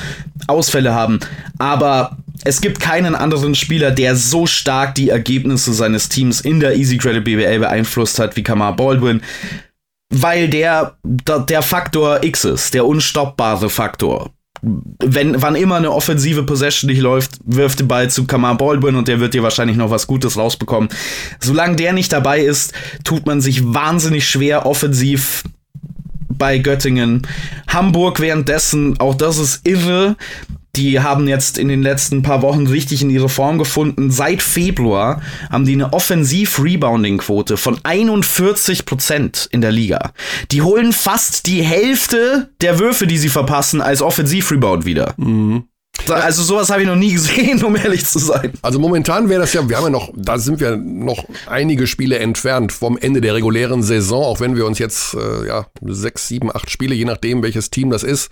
[0.47, 1.19] Ausfälle haben.
[1.57, 6.75] Aber es gibt keinen anderen Spieler, der so stark die Ergebnisse seines Teams in der
[6.75, 9.21] Easy Credit BBL beeinflusst hat wie Kamar Baldwin
[10.13, 14.29] weil der, der Faktor X ist, der unstoppbare Faktor.
[14.61, 19.07] Wenn, wann immer eine offensive Possession nicht läuft, wirft den Ball zu Kamar Baldwin und
[19.07, 20.89] der wird dir wahrscheinlich noch was Gutes rausbekommen.
[21.39, 22.73] Solange der nicht dabei ist,
[23.03, 25.43] tut man sich wahnsinnig schwer offensiv
[26.29, 27.27] bei Göttingen.
[27.67, 30.15] Hamburg währenddessen, auch das ist irre,
[30.75, 34.09] die haben jetzt in den letzten paar Wochen richtig in ihre Form gefunden.
[34.09, 35.21] Seit Februar
[35.51, 40.13] haben die eine Offensiv-Rebounding-Quote von 41 Prozent in der Liga.
[40.51, 45.13] Die holen fast die Hälfte der Würfe, die sie verpassen, als Offensiv-Rebound wieder.
[45.17, 45.65] Mhm.
[46.09, 48.53] Also sowas habe ich noch nie gesehen, um ehrlich zu sein.
[48.63, 52.17] Also momentan wäre das ja, wir haben ja noch, da sind wir noch einige Spiele
[52.17, 56.53] entfernt vom Ende der regulären Saison, auch wenn wir uns jetzt äh, ja sechs, sieben,
[56.53, 58.31] acht Spiele, je nachdem welches Team das ist,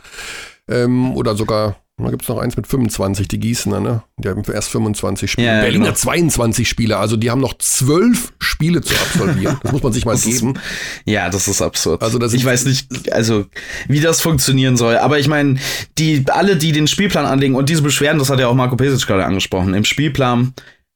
[0.67, 4.03] ähm, oder sogar da gibt es noch eins mit 25, die Gießener, ne?
[4.17, 5.47] Die haben erst 25 Spiele.
[5.47, 5.95] Ja, Berliner genau.
[5.95, 9.59] 22 Spiele, also die haben noch zwölf Spiele zu absolvieren.
[9.63, 10.55] Das muss man sich mal das geben.
[10.55, 10.61] Ist,
[11.05, 12.01] ja, das ist absurd.
[12.01, 13.45] Also das ich weiß nicht, also
[13.87, 14.97] wie das funktionieren soll.
[14.97, 15.57] Aber ich meine,
[15.97, 19.07] die alle, die den Spielplan anlegen und diese Beschwerden, das hat ja auch Marco Pesic
[19.07, 20.53] gerade angesprochen, im Spielplan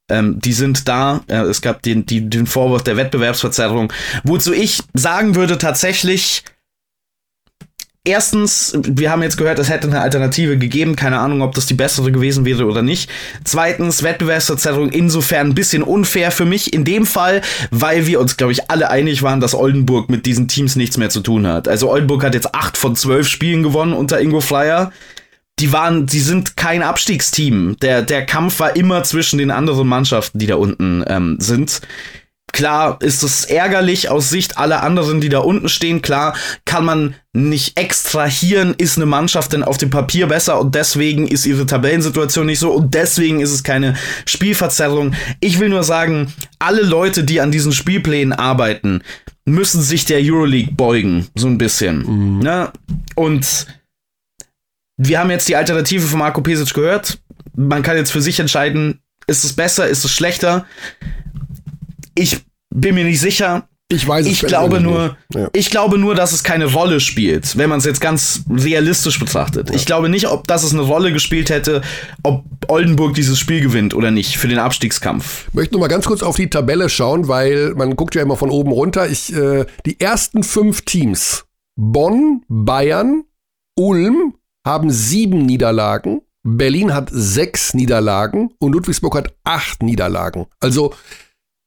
[0.09, 1.21] ähm, die sind da.
[1.29, 3.91] Ja, es gab den, die, den Vorwurf der Wettbewerbsverzerrung.
[4.23, 6.43] Wozu ich sagen würde, tatsächlich,
[8.07, 10.95] Erstens, wir haben jetzt gehört, es hätte eine Alternative gegeben.
[10.95, 13.09] Keine Ahnung, ob das die bessere gewesen wäre oder nicht.
[13.43, 17.41] Zweitens, Wettbewerbsverzerrung insofern ein bisschen unfair für mich in dem Fall,
[17.71, 21.09] weil wir uns, glaube ich, alle einig waren, dass Oldenburg mit diesen Teams nichts mehr
[21.09, 21.67] zu tun hat.
[21.67, 24.91] Also Oldenburg hat jetzt acht von zwölf Spielen gewonnen unter Ingo Flyer.
[25.57, 27.75] Die waren, die sind kein Abstiegsteam.
[27.81, 31.81] Der, der Kampf war immer zwischen den anderen Mannschaften, die da unten ähm, sind.
[32.55, 36.01] Klar ist es ärgerlich aus Sicht aller anderen, die da unten stehen.
[36.01, 41.27] Klar kann man nicht extrahieren, ist eine Mannschaft denn auf dem Papier besser und deswegen
[41.27, 43.95] ist ihre Tabellensituation nicht so und deswegen ist es keine
[44.25, 45.15] Spielverzerrung.
[45.41, 49.01] Ich will nur sagen, alle Leute, die an diesen Spielplänen arbeiten,
[49.43, 52.37] müssen sich der Euroleague beugen, so ein bisschen.
[52.37, 52.39] Mhm.
[52.39, 52.71] Ne?
[53.15, 53.67] Und
[54.95, 57.19] wir haben jetzt die Alternative von Marco Pesic gehört.
[57.53, 60.65] Man kann jetzt für sich entscheiden, ist es besser, ist es schlechter.
[62.17, 62.44] Ich
[62.75, 63.67] bin mir nicht sicher.
[63.87, 65.47] Ich weiß es Ich glaube nur, ja.
[65.53, 69.69] ich glaube nur, dass es keine Rolle spielt, wenn man es jetzt ganz realistisch betrachtet.
[69.69, 69.75] Ja.
[69.75, 71.83] Ich glaube nicht, ob das es eine Rolle gespielt hätte,
[72.23, 75.45] ob Oldenburg dieses Spiel gewinnt oder nicht für den Abstiegskampf.
[75.49, 78.37] Ich möchte nur mal ganz kurz auf die Tabelle schauen, weil man guckt ja immer
[78.37, 79.07] von oben runter.
[79.07, 81.45] Ich, äh, die ersten fünf Teams,
[81.75, 83.23] Bonn, Bayern,
[83.75, 84.33] Ulm,
[84.65, 86.21] haben sieben Niederlagen.
[86.41, 90.47] Berlin hat sechs Niederlagen und Ludwigsburg hat acht Niederlagen.
[90.59, 90.93] Also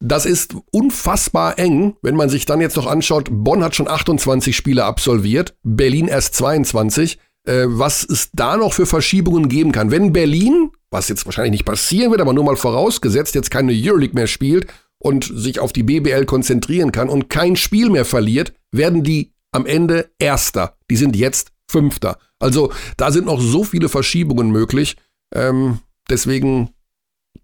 [0.01, 4.57] das ist unfassbar eng, wenn man sich dann jetzt noch anschaut, Bonn hat schon 28
[4.57, 7.19] Spiele absolviert, Berlin erst 22.
[7.49, 9.91] Äh, was es da noch für Verschiebungen geben kann.
[9.91, 14.15] Wenn Berlin, was jetzt wahrscheinlich nicht passieren wird, aber nur mal vorausgesetzt, jetzt keine Euroleague
[14.15, 14.67] mehr spielt
[14.99, 19.65] und sich auf die BBL konzentrieren kann und kein Spiel mehr verliert, werden die am
[19.65, 20.77] Ende Erster.
[20.91, 22.19] Die sind jetzt Fünfter.
[22.39, 24.97] Also da sind noch so viele Verschiebungen möglich.
[25.35, 25.79] Ähm,
[26.11, 26.71] deswegen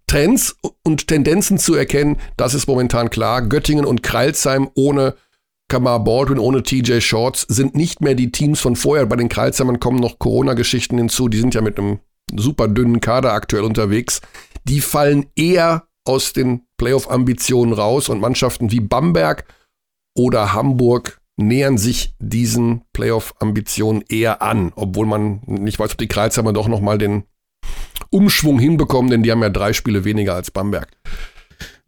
[0.06, 3.42] Trends und Tendenzen zu erkennen, das ist momentan klar.
[3.42, 5.14] Göttingen und Kreilsheim ohne
[5.68, 9.06] Kamar Baldwin, ohne TJ Shorts sind nicht mehr die Teams von vorher.
[9.06, 11.28] Bei den Kreilsheimern kommen noch Corona-Geschichten hinzu.
[11.28, 12.00] Die sind ja mit einem
[12.34, 14.20] super dünnen Kader aktuell unterwegs.
[14.64, 19.46] Die fallen eher aus den Playoff-Ambitionen raus und Mannschaften wie Bamberg
[20.16, 26.52] oder Hamburg nähern sich diesen Playoff-Ambitionen eher an, obwohl man nicht weiß, ob die Kreilsheimer
[26.52, 27.24] doch nochmal den
[28.10, 30.88] Umschwung hinbekommen, denn die haben ja drei Spiele weniger als Bamberg.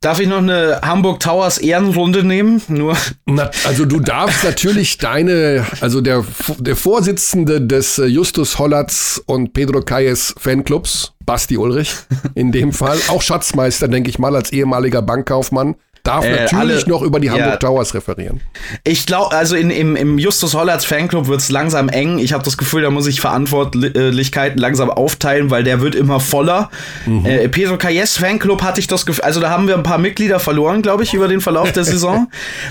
[0.00, 2.62] Darf ich noch eine Hamburg Towers Ehrenrunde nehmen?
[2.68, 2.96] Nur.
[3.24, 6.24] Na, also du darfst natürlich deine, also der,
[6.58, 11.94] der Vorsitzende des äh, Justus Hollatz und Pedro Kayes Fanclubs, Basti Ulrich,
[12.34, 15.74] in dem Fall, auch Schatzmeister, denke ich mal, als ehemaliger Bankkaufmann,
[16.06, 18.40] darf äh, natürlich alle, noch über die Hamburg ja, Towers referieren.
[18.84, 22.18] Ich glaube, also in, im, im Justus Hollerts Fanclub wird es langsam eng.
[22.18, 26.70] Ich habe das Gefühl, da muss ich Verantwortlichkeiten langsam aufteilen, weil der wird immer voller.
[27.06, 27.26] Mhm.
[27.26, 30.38] Äh, Pedro Calles Fanclub hatte ich das Gefühl, also da haben wir ein paar Mitglieder
[30.38, 32.28] verloren, glaube ich, über den Verlauf der Saison.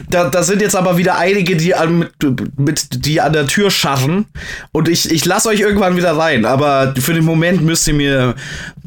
[0.09, 2.11] da, da sind jetzt aber wieder einige, die an, mit,
[2.57, 4.25] mit, die an der Tür scharren.
[4.71, 6.45] Und ich, ich lasse euch irgendwann wieder rein.
[6.45, 8.36] Aber für den Moment müsst ihr mir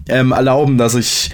[0.09, 1.31] ähm, erlauben, dass ich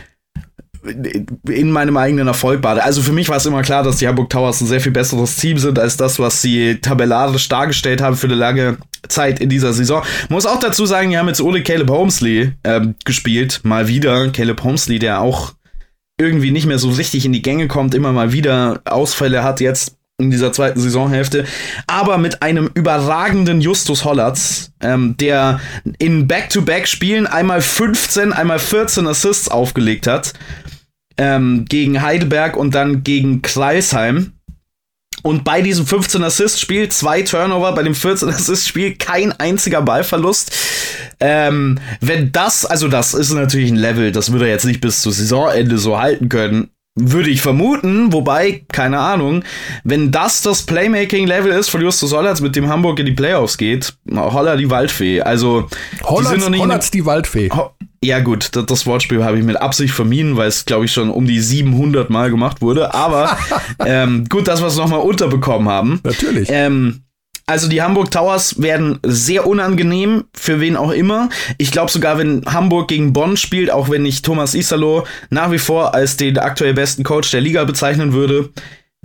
[1.49, 2.82] in meinem eigenen Erfolg bade.
[2.82, 5.37] Also für mich war es immer klar, dass die Hamburg Towers ein sehr viel besseres
[5.37, 8.76] Team sind als das, was sie tabellarisch dargestellt haben für eine lange
[9.09, 10.03] Zeit in dieser Saison.
[10.28, 13.61] Muss auch dazu sagen, die haben jetzt ohne Caleb Holmesley ähm, gespielt.
[13.62, 14.28] Mal wieder.
[14.30, 15.55] Caleb Holmesley, der auch
[16.18, 19.97] irgendwie nicht mehr so richtig in die Gänge kommt, immer mal wieder Ausfälle hat jetzt
[20.18, 21.45] in dieser zweiten Saisonhälfte,
[21.89, 25.61] aber mit einem überragenden Justus Hollatz, ähm, der
[25.99, 30.35] in Back-to-Back-Spielen einmal 15, einmal 14 Assists aufgelegt hat
[31.16, 34.32] ähm, gegen Heidelberg und dann gegen Kreisheim.
[35.22, 40.54] Und bei diesem 15 Assist-Spiel zwei Turnover, bei dem 14 Assist-Spiel kein einziger Ballverlust.
[41.18, 45.00] Ähm, wenn das, also das ist natürlich ein Level, das würde er jetzt nicht bis
[45.00, 46.68] zum Saisonende so halten können.
[46.97, 49.42] Würde ich vermuten, wobei, keine Ahnung,
[49.82, 53.97] wenn das das Playmaking-Level ist von Justus Hollatz, mit dem Hamburg in die Playoffs geht,
[54.14, 55.20] Holler die Waldfee.
[55.20, 55.68] Also,
[56.05, 57.51] Hollatz, die sind noch nicht Hollatz die Waldfee.
[57.51, 57.70] Ho
[58.05, 61.11] ja gut, das, das Wortspiel habe ich mit Absicht vermieden, weil es, glaube ich, schon
[61.11, 62.92] um die 700 Mal gemacht wurde.
[62.92, 63.36] Aber
[63.84, 66.01] ähm, gut, dass wir es nochmal unterbekommen haben.
[66.05, 66.49] Natürlich.
[66.53, 67.03] Ähm,
[67.47, 71.28] also die Hamburg Towers werden sehr unangenehm, für wen auch immer.
[71.59, 75.59] Ich glaube sogar, wenn Hamburg gegen Bonn spielt, auch wenn ich Thomas Isalo nach wie
[75.59, 78.51] vor als den aktuell besten Coach der Liga bezeichnen würde,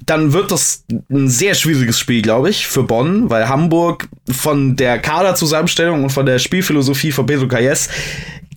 [0.06, 4.98] dann wird das ein sehr schwieriges Spiel, glaube ich, für Bonn, weil Hamburg von der
[5.00, 7.90] Kaderzusammenstellung und von der Spielphilosophie von Pedro Calles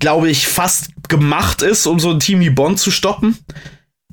[0.02, 3.38] glaube ich, fast gemacht ist, um so ein Team wie Bonn zu stoppen.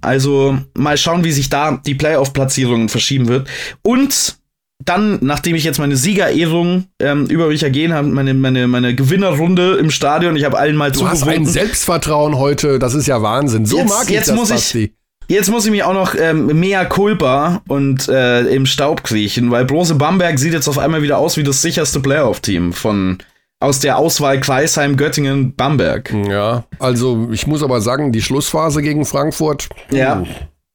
[0.02, 3.48] Also mal schauen, wie sich da die Playoff-Platzierungen verschieben wird.
[3.82, 4.39] Und
[4.84, 9.76] dann, nachdem ich jetzt meine Siegerehrung ähm, über mich ergehen habe, meine, meine, meine Gewinnerrunde
[9.76, 13.66] im Stadion, ich habe allen mal Du hast ein Selbstvertrauen heute, das ist ja Wahnsinn.
[13.66, 14.94] So jetzt, mag ich jetzt das, muss ich,
[15.30, 19.64] Jetzt muss ich mich auch noch ähm, mehr Culpa und äh, im Staub kriechen, weil
[19.64, 23.20] Brose Bamberg sieht jetzt auf einmal wieder aus wie das sicherste Playoff-Team von
[23.60, 26.12] aus der Auswahl Kreisheim, Göttingen, Bamberg.
[26.28, 29.70] Ja, also ich muss aber sagen, die Schlussphase gegen Frankfurt.
[29.92, 30.16] Ja.
[30.16, 30.28] Hm,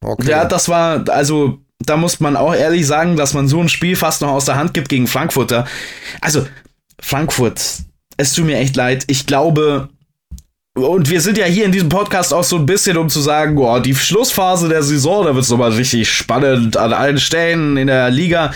[0.04, 0.30] okay.
[0.30, 3.96] Ja, das war, also da muss man auch ehrlich sagen, dass man so ein Spiel
[3.96, 5.66] fast noch aus der Hand gibt gegen Frankfurter.
[6.20, 6.46] Also,
[7.00, 7.60] Frankfurt,
[8.16, 9.04] es tut mir echt leid.
[9.08, 9.88] Ich glaube,
[10.74, 13.54] und wir sind ja hier in diesem Podcast auch so ein bisschen, um zu sagen,
[13.54, 17.86] boah, die Schlussphase der Saison, da wird es nochmal richtig spannend an allen Stellen in
[17.86, 18.52] der Liga.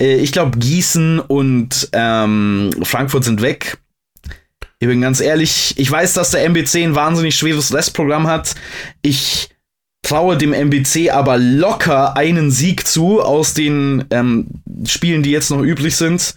[0.00, 3.78] Äh, ich glaube, Gießen und ähm, Frankfurt sind weg.
[4.80, 8.56] Ich bin ganz ehrlich, ich weiß, dass der MBC ein wahnsinnig schweres Restprogramm hat.
[9.02, 9.50] Ich
[10.02, 14.46] traue dem MBC aber locker einen Sieg zu aus den ähm,
[14.86, 16.34] Spielen, die jetzt noch übrig sind.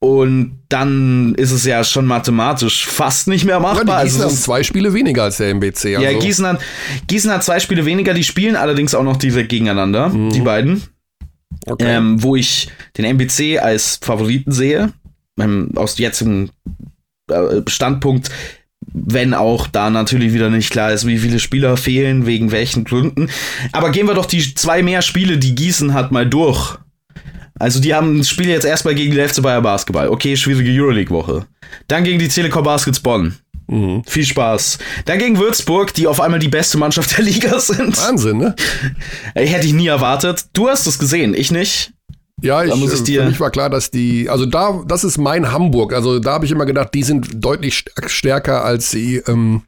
[0.00, 3.86] Und dann ist es ja schon mathematisch fast nicht mehr machbar.
[3.86, 5.96] Ja, die Gießen also, haben zwei Spiele weniger als der MBC.
[5.96, 6.00] Also.
[6.00, 6.60] Ja, Gießen hat,
[7.06, 10.30] Gießen hat zwei Spiele weniger, die spielen allerdings auch noch direkt gegeneinander, mhm.
[10.30, 10.82] die beiden.
[11.66, 11.84] Okay.
[11.86, 14.92] Ähm, wo ich den MBC als Favoriten sehe.
[15.38, 16.50] Ähm, aus jetzigem
[17.30, 18.30] äh, Standpunkt,
[18.92, 23.28] wenn auch da natürlich wieder nicht klar ist, wie viele Spieler fehlen, wegen welchen Gründen.
[23.72, 26.76] Aber gehen wir doch die zwei mehr Spiele, die Gießen hat, mal durch.
[27.58, 30.08] Also die haben das Spiel jetzt erstmal gegen die FC Bayer Basketball.
[30.08, 31.46] Okay, schwierige Euroleague-Woche.
[31.88, 33.36] Dann gegen die Telekom Baskets Bonn.
[33.68, 34.02] Mhm.
[34.06, 34.78] Viel Spaß.
[35.04, 37.96] Dann gegen Würzburg, die auf einmal die beste Mannschaft der Liga sind.
[37.98, 38.54] Wahnsinn, ne?
[39.34, 40.46] Hätte ich nie erwartet.
[40.52, 41.92] Du hast es gesehen, ich nicht.
[42.42, 45.52] Ja, ich, ich dir für mich war klar, dass die, also da, das ist mein
[45.52, 45.92] Hamburg.
[45.92, 49.62] Also da habe ich immer gedacht, die sind deutlich stärker, als sie ähm,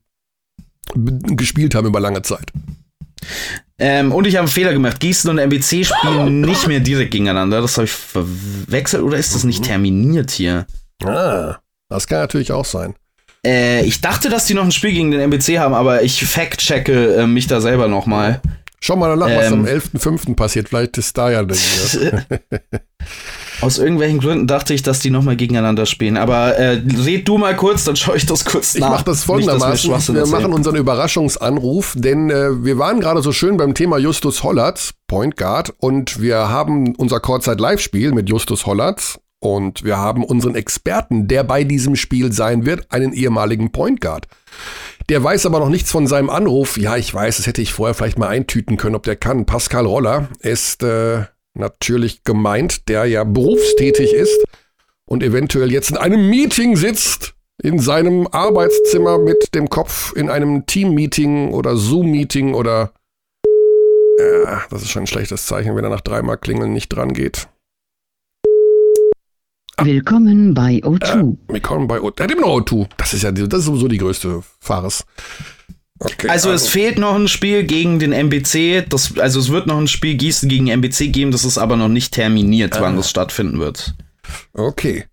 [0.95, 2.53] gespielt haben über lange Zeit.
[3.79, 5.01] Ähm, und ich habe einen Fehler gemacht.
[5.01, 7.61] Gießen und MBC spielen nicht mehr direkt gegeneinander.
[7.61, 9.65] Das habe ich verwechselt oder ist das nicht mhm.
[9.65, 10.67] terminiert hier?
[11.05, 11.57] Ah,
[11.89, 12.95] das kann natürlich auch sein.
[13.45, 17.17] Äh, ich dachte, dass die noch ein Spiel gegen den MBC haben, aber ich fact-checke
[17.17, 18.41] äh, mich da selber nochmal.
[18.87, 20.37] Schau mal danach, ähm, was am 11.05.
[20.37, 20.69] passiert.
[20.69, 21.41] Vielleicht ist da ja
[23.63, 26.19] Aus irgendwelchen Gründen dachte ich, dass die nochmal gegeneinander spielen.
[26.19, 28.87] Aber äh, red du mal kurz, dann schaue ich das kurz nach.
[28.87, 29.91] Ich mache das folgendermaßen.
[29.91, 34.43] Nicht, wir machen unseren Überraschungsanruf, denn äh, wir waren gerade so schön beim Thema Justus
[34.43, 40.57] Hollatz, Point Guard, und wir haben unser Courtside-Live-Spiel mit Justus Hollatz und wir haben unseren
[40.57, 44.27] Experten, der bei diesem Spiel sein wird, einen ehemaligen Point Guard.
[45.11, 46.79] Der weiß aber noch nichts von seinem Anruf.
[46.79, 49.45] Ja, ich weiß, das hätte ich vorher vielleicht mal eintüten können, ob der kann.
[49.45, 51.25] Pascal Roller ist äh,
[51.55, 54.45] natürlich gemeint, der ja berufstätig ist
[55.07, 60.67] und eventuell jetzt in einem Meeting sitzt, in seinem Arbeitszimmer mit dem Kopf in einem
[60.67, 62.93] Team-Meeting oder Zoom-Meeting oder
[64.19, 67.49] Ja, das ist schon ein schlechtes Zeichen, wenn er nach dreimal Klingeln nicht dran geht.
[69.83, 71.05] Willkommen bei O2.
[71.05, 72.13] Äh, willkommen bei O2.
[72.19, 72.87] Er hat immer noch O2.
[72.97, 75.05] Das ist ja das ist sowieso die größte Fares.
[75.99, 78.89] Okay, also, also, es fehlt noch ein Spiel gegen den MBC.
[78.89, 81.33] Das, also es wird noch ein Spiel Gießen gegen MBC geben.
[81.33, 82.83] Das ist aber noch nicht terminiert, ah.
[82.83, 83.95] wann das stattfinden wird.
[84.53, 85.07] Okay.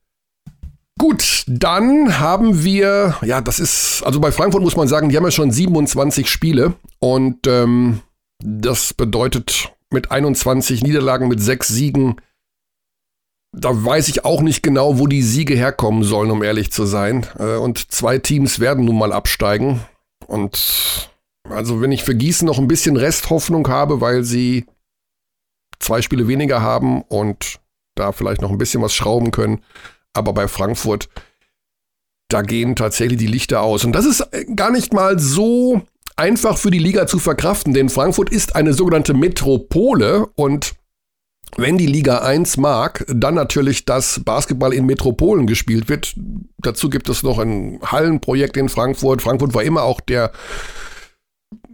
[0.99, 5.23] Gut, dann haben wir, ja, das ist, also bei Frankfurt muss man sagen, die haben
[5.23, 8.01] ja schon 27 Spiele und ähm,
[8.37, 12.17] das bedeutet mit 21 Niederlagen, mit sechs Siegen,
[13.53, 17.25] da weiß ich auch nicht genau, wo die Siege herkommen sollen, um ehrlich zu sein.
[17.37, 19.81] Äh, und zwei Teams werden nun mal absteigen.
[20.27, 21.09] Und
[21.49, 24.65] also wenn ich für Gießen noch ein bisschen Resthoffnung habe, weil sie
[25.79, 27.59] zwei Spiele weniger haben und
[27.95, 29.63] da vielleicht noch ein bisschen was schrauben können,
[30.13, 31.09] aber bei Frankfurt,
[32.29, 33.83] da gehen tatsächlich die Lichter aus.
[33.83, 34.25] Und das ist
[34.55, 35.81] gar nicht mal so
[36.15, 40.75] einfach für die Liga zu verkraften, denn Frankfurt ist eine sogenannte Metropole und
[41.57, 46.13] wenn die Liga 1 mag, dann natürlich, dass Basketball in Metropolen gespielt wird.
[46.59, 49.21] Dazu gibt es noch ein Hallenprojekt in Frankfurt.
[49.21, 50.31] Frankfurt war immer auch der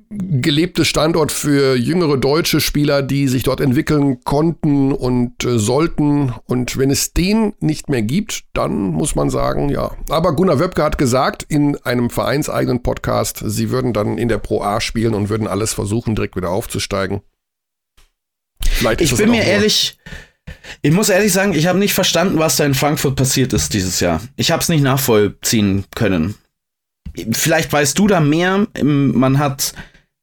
[0.09, 6.33] gelebte Standort für jüngere deutsche Spieler, die sich dort entwickeln konnten und äh, sollten.
[6.45, 9.91] Und wenn es den nicht mehr gibt, dann muss man sagen, ja.
[10.09, 14.61] Aber Gunnar Wöbke hat gesagt in einem vereinseigenen Podcast, sie würden dann in der Pro
[14.61, 17.21] A spielen und würden alles versuchen, direkt wieder aufzusteigen.
[18.77, 19.97] Vielleicht ich bin mir ehrlich,
[20.83, 23.99] ich muss ehrlich sagen, ich habe nicht verstanden, was da in Frankfurt passiert ist dieses
[23.99, 24.21] Jahr.
[24.35, 26.35] Ich habe es nicht nachvollziehen können.
[27.31, 28.67] Vielleicht weißt du da mehr.
[28.83, 29.73] Man hat,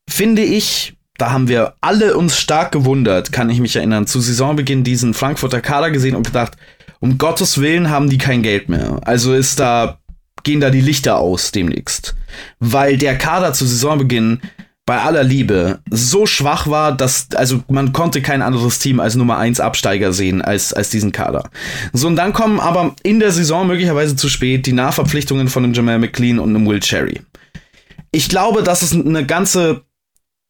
[0.09, 4.85] finde ich, da haben wir alle uns stark gewundert, kann ich mich erinnern, zu Saisonbeginn
[4.85, 6.57] diesen Frankfurter Kader gesehen und gedacht,
[7.01, 9.01] um Gottes Willen haben die kein Geld mehr.
[9.05, 9.99] Also ist da,
[10.45, 12.15] gehen da die Lichter aus demnächst.
[12.61, 14.41] Weil der Kader zu Saisonbeginn
[14.87, 19.39] bei aller Liebe so schwach war, dass, also man konnte kein anderes Team als Nummer
[19.39, 21.49] 1 Absteiger sehen als, als diesen Kader.
[21.93, 25.73] So, und dann kommen aber in der Saison möglicherweise zu spät die Nachverpflichtungen von einem
[25.73, 27.23] Jamal McLean und einem Will Cherry.
[28.11, 29.85] Ich glaube, dass es eine ganze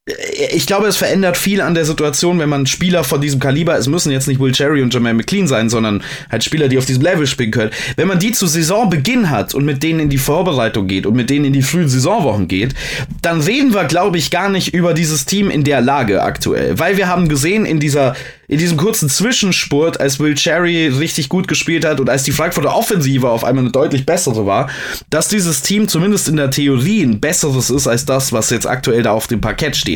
[0.06, 3.88] ich glaube, es verändert viel an der Situation, wenn man Spieler von diesem Kaliber, es
[3.88, 7.02] müssen jetzt nicht Will Cherry und Jermaine McLean sein, sondern halt Spieler, die auf diesem
[7.02, 7.70] Level spielen können.
[7.96, 11.30] Wenn man die zu Saisonbeginn hat und mit denen in die Vorbereitung geht und mit
[11.30, 12.74] denen in die frühen Saisonwochen geht,
[13.22, 16.78] dann reden wir, glaube ich, gar nicht über dieses Team in der Lage aktuell.
[16.78, 18.14] Weil wir haben gesehen, in dieser
[18.46, 22.76] in diesem kurzen Zwischenspurt, als Will Cherry richtig gut gespielt hat und als die Frankfurter
[22.76, 24.68] Offensive auf einmal eine deutlich bessere war,
[25.10, 29.02] dass dieses Team zumindest in der Theorie ein besseres ist als das, was jetzt aktuell
[29.02, 29.93] da auf dem Parkett steht.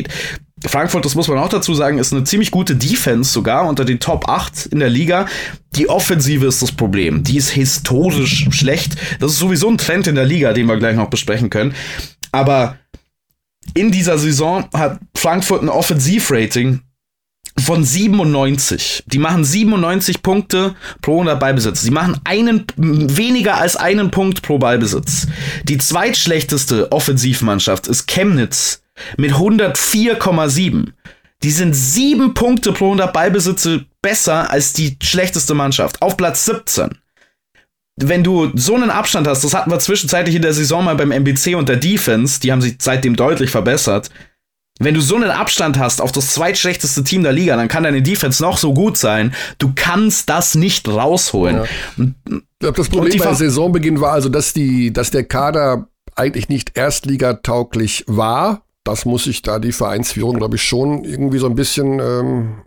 [0.65, 3.99] Frankfurt, das muss man auch dazu sagen, ist eine ziemlich gute Defense sogar unter den
[3.99, 5.25] Top 8 in der Liga.
[5.75, 7.23] Die Offensive ist das Problem.
[7.23, 8.97] Die ist historisch schlecht.
[9.19, 11.73] Das ist sowieso ein Trend in der Liga, den wir gleich noch besprechen können.
[12.31, 12.77] Aber
[13.73, 16.81] in dieser Saison hat Frankfurt ein Offensivrating
[17.57, 19.03] von 97.
[19.07, 21.81] Die machen 97 Punkte pro 100 Ballbesitz.
[21.81, 25.27] Sie machen einen, weniger als einen Punkt pro Ballbesitz.
[25.63, 28.81] Die zweitschlechteste Offensivmannschaft ist Chemnitz
[29.17, 30.93] mit 104,7.
[31.43, 36.01] Die sind sieben Punkte pro 100 Ballbesitze besser als die schlechteste Mannschaft.
[36.01, 36.89] Auf Platz 17.
[38.01, 41.11] Wenn du so einen Abstand hast, das hatten wir zwischenzeitlich in der Saison mal beim
[41.11, 44.09] MBC und der Defense, die haben sich seitdem deutlich verbessert.
[44.81, 48.01] Wenn du so einen Abstand hast auf das zweitschlechteste Team der Liga, dann kann deine
[48.01, 49.33] Defense noch so gut sein.
[49.57, 51.57] Du kannst das nicht rausholen.
[51.57, 51.63] Ja.
[52.05, 56.77] Ich glaube, das Problem bei Saisonbeginn war also, dass die, dass der Kader eigentlich nicht
[56.77, 58.63] erstligatauglich war.
[58.89, 62.61] Das muss sich da die Vereinsführung, glaube ich, schon irgendwie so ein bisschen ähm,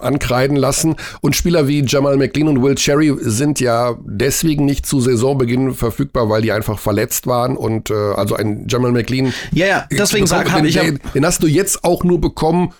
[0.00, 0.96] ankreiden lassen.
[1.20, 6.28] Und Spieler wie Jamal McLean und Will Cherry sind ja deswegen nicht zu Saisonbeginn verfügbar,
[6.28, 7.56] weil die einfach verletzt waren.
[7.56, 9.32] Und äh, also ein Jamal McLean.
[9.52, 10.74] Ja, ja, deswegen sag, den, ich.
[10.74, 12.72] Den, den hast du jetzt auch nur bekommen,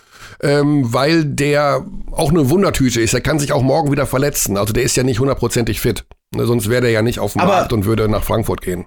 [0.43, 3.14] ähm, weil der auch eine Wundertüte ist.
[3.14, 4.57] Er kann sich auch morgen wieder verletzen.
[4.57, 6.05] Also der ist ja nicht hundertprozentig fit.
[6.35, 8.87] Ne, sonst wäre der ja nicht auf dem Markt und würde nach Frankfurt gehen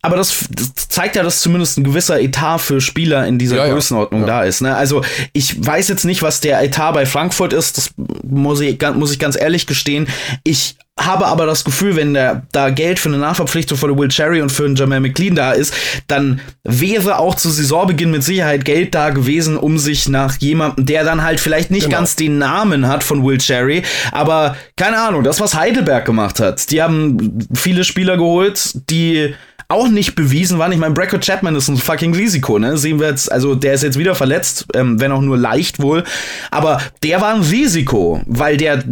[0.00, 3.72] aber das, das, zeigt ja, dass zumindest ein gewisser Etat für Spieler in dieser ja,
[3.72, 4.26] Größenordnung ja.
[4.26, 4.60] da ist.
[4.60, 4.76] Ne?
[4.76, 9.12] Also ich weiß jetzt nicht, was der Etat bei Frankfurt ist, das muss ich, muss
[9.12, 10.08] ich ganz ehrlich gestehen.
[10.44, 14.42] Ich habe aber das Gefühl, wenn der, da Geld für eine Nachverpflichtung von Will Cherry
[14.42, 15.72] und für einen Jamal McLean da ist,
[16.08, 21.04] dann wäre auch zu Saisonbeginn mit Sicherheit Geld da gewesen, um sich nach jemandem, der
[21.04, 21.98] dann halt vielleicht nicht genau.
[21.98, 23.82] ganz den Namen hat von Will Cherry,
[24.12, 26.70] aber keine Ahnung, das was Heidelberg gemacht hat.
[26.70, 29.34] Die haben viele Spieler geholt, die
[29.68, 30.72] auch nicht bewiesen waren.
[30.72, 32.78] Ich meine, Brackett Chapman ist ein fucking Risiko, ne?
[32.78, 36.04] Sehen wir jetzt, also der ist jetzt wieder verletzt, ähm, wenn auch nur leicht wohl.
[36.50, 38.82] Aber der war ein Risiko, weil der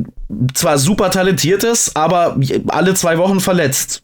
[0.54, 2.36] zwar super talentiert ist, aber
[2.68, 4.02] alle zwei Wochen verletzt.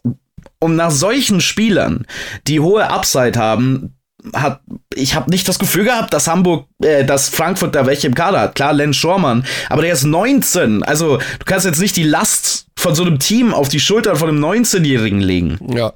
[0.61, 2.07] Und nach solchen Spielern,
[2.47, 3.97] die hohe Upside haben,
[4.33, 4.61] hat,
[4.95, 8.41] ich habe nicht das Gefühl gehabt, dass Hamburg, äh, dass Frankfurt da welche im Kader
[8.41, 8.55] hat.
[8.55, 10.83] Klar, Len Schormann, aber der ist 19.
[10.85, 14.29] Also du kannst jetzt nicht die Last von so einem Team auf die Schultern von
[14.29, 15.59] einem 19-Jährigen legen.
[15.75, 15.93] Ja,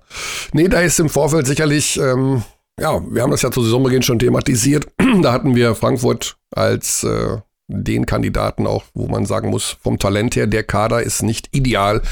[0.53, 2.43] nee, da ist im Vorfeld sicherlich, ähm,
[2.81, 4.87] ja, wir haben das ja zu Saisonbeginn schon thematisiert.
[5.23, 10.37] da hatten wir Frankfurt als äh, den Kandidaten auch, wo man sagen muss, vom Talent
[10.37, 12.03] her, der Kader ist nicht ideal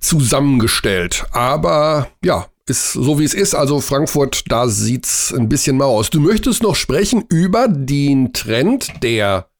[0.00, 1.26] zusammengestellt.
[1.32, 3.54] Aber ja, ist so wie es ist.
[3.54, 6.10] Also Frankfurt, da sieht's ein bisschen mau aus.
[6.10, 9.50] Du möchtest noch sprechen über den Trend der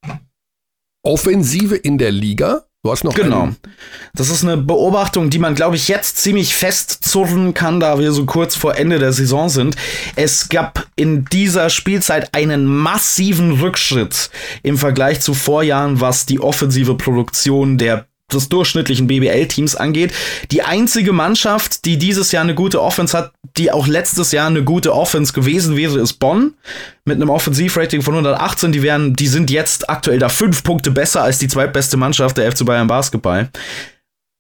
[1.02, 2.66] Offensive in der Liga.
[2.82, 3.50] Du hast noch genau.
[4.14, 8.24] Das ist eine Beobachtung, die man, glaube ich, jetzt ziemlich festzurren kann, da wir so
[8.24, 9.76] kurz vor Ende der Saison sind.
[10.16, 14.30] Es gab in dieser Spielzeit einen massiven Rückschritt
[14.62, 20.12] im Vergleich zu Vorjahren, was die offensive Produktion der des durchschnittlichen BBL-Teams angeht.
[20.50, 24.64] Die einzige Mannschaft, die dieses Jahr eine gute Offense hat, die auch letztes Jahr eine
[24.64, 26.54] gute Offense gewesen wäre, ist Bonn.
[27.04, 28.72] Mit einem Offensivrating von 118.
[28.72, 32.50] Die wären, die sind jetzt aktuell da fünf Punkte besser als die zweitbeste Mannschaft der
[32.50, 33.50] FC Bayern Basketball.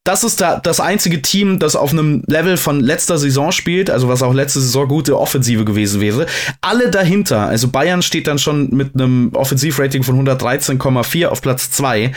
[0.04, 4.08] Das ist da das einzige Team, das auf einem Level von letzter Saison spielt, also
[4.08, 6.24] was auch letzte Saison gute Offensive gewesen wäre.
[6.62, 12.12] Alle dahinter, also Bayern steht dann schon mit einem Offensivrating von 113,4 auf Platz 2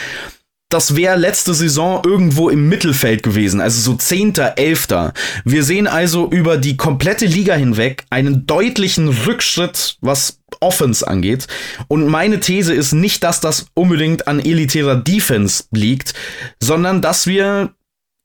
[0.74, 5.13] das wäre letzte Saison irgendwo im Mittelfeld gewesen, also so Zehnter, Elfter.
[5.45, 11.47] Wir sehen also über die komplette Liga hinweg einen deutlichen Rückschritt, was Offense angeht.
[11.88, 16.15] Und meine These ist nicht, dass das unbedingt an elitärer Defense liegt,
[16.59, 17.76] sondern dass wir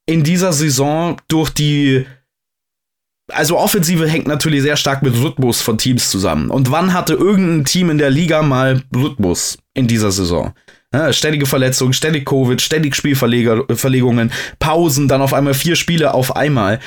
[0.06, 2.06] in dieser Saison durch die
[3.30, 6.48] also Offensive hängt natürlich sehr stark mit Rhythmus von Teams zusammen.
[6.48, 10.54] Und wann hatte irgendein Team in der Liga mal Rhythmus in dieser Saison?
[10.94, 16.80] Ja, ständige Verletzungen, ständig Covid, ständig Spielverlegungen, Pausen, dann auf einmal vier Spiele auf einmal.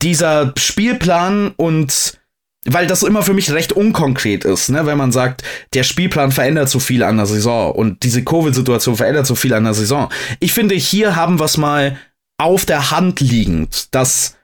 [0.00, 2.18] Dieser Spielplan und
[2.64, 5.42] weil das immer für mich recht unkonkret ist, ne, wenn man sagt,
[5.74, 9.64] der Spielplan verändert so viel an der Saison und diese Covid-Situation verändert so viel an
[9.64, 10.08] der Saison.
[10.38, 11.98] Ich finde, hier haben wir es mal
[12.38, 14.36] auf der Hand liegend, dass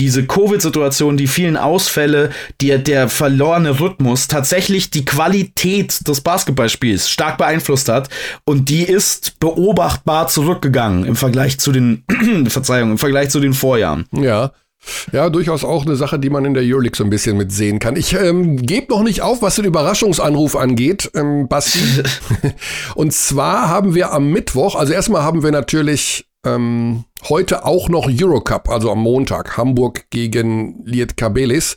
[0.00, 2.30] diese Covid-Situation, die vielen Ausfälle,
[2.60, 8.08] die, der verlorene Rhythmus tatsächlich die Qualität des Basketballspiels stark beeinflusst hat
[8.46, 12.04] und die ist beobachtbar zurückgegangen im Vergleich zu den,
[12.48, 14.06] Verzeihung, im Vergleich zu den Vorjahren.
[14.12, 14.52] Ja.
[15.12, 17.96] Ja, durchaus auch eine Sache, die man in der Euroleague so ein bisschen mitsehen kann.
[17.96, 21.80] Ich ähm, gebe noch nicht auf, was den Überraschungsanruf angeht, ähm, Basti.
[22.94, 28.08] Und zwar haben wir am Mittwoch, also erstmal haben wir natürlich ähm, heute auch noch
[28.08, 31.76] Eurocup, also am Montag, Hamburg gegen Liet Kabelis.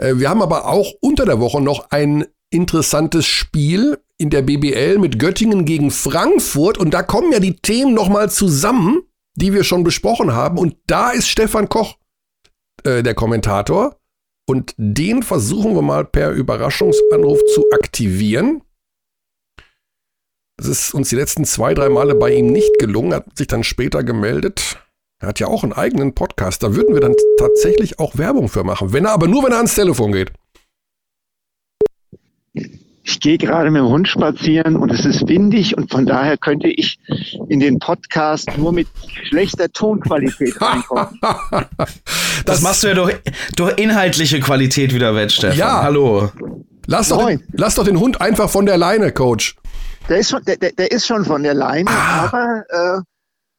[0.00, 4.98] Äh, wir haben aber auch unter der Woche noch ein interessantes Spiel in der BBL
[4.98, 9.02] mit Göttingen gegen Frankfurt und da kommen ja die Themen nochmal zusammen,
[9.34, 11.96] die wir schon besprochen haben und da ist Stefan Koch
[12.84, 13.96] äh, der Kommentator
[14.48, 18.62] und den versuchen wir mal per Überraschungsanruf zu aktivieren.
[20.60, 23.62] Es ist uns die letzten zwei, drei Male bei ihm nicht gelungen, hat sich dann
[23.62, 24.78] später gemeldet.
[25.20, 26.64] Er hat ja auch einen eigenen Podcast.
[26.64, 28.92] Da würden wir dann tatsächlich auch Werbung für machen.
[28.92, 30.32] Wenn er, aber nur, wenn er ans Telefon geht.
[33.04, 36.68] Ich gehe gerade mit dem Hund spazieren und es ist windig und von daher könnte
[36.68, 36.98] ich
[37.48, 38.88] in den Podcast nur mit
[39.28, 41.18] schlechter Tonqualität reinkommen.
[41.22, 42.00] das,
[42.44, 43.16] das, machst du ja durch,
[43.56, 45.56] durch inhaltliche Qualität wieder wett, Stefan.
[45.56, 45.82] Ja.
[45.82, 46.30] Hallo.
[46.86, 49.56] Lass doch, den, lass doch den Hund einfach von der Leine, Coach.
[50.08, 52.24] Der ist schon, der, der ist schon von der Leine, ah.
[52.24, 53.00] aber äh,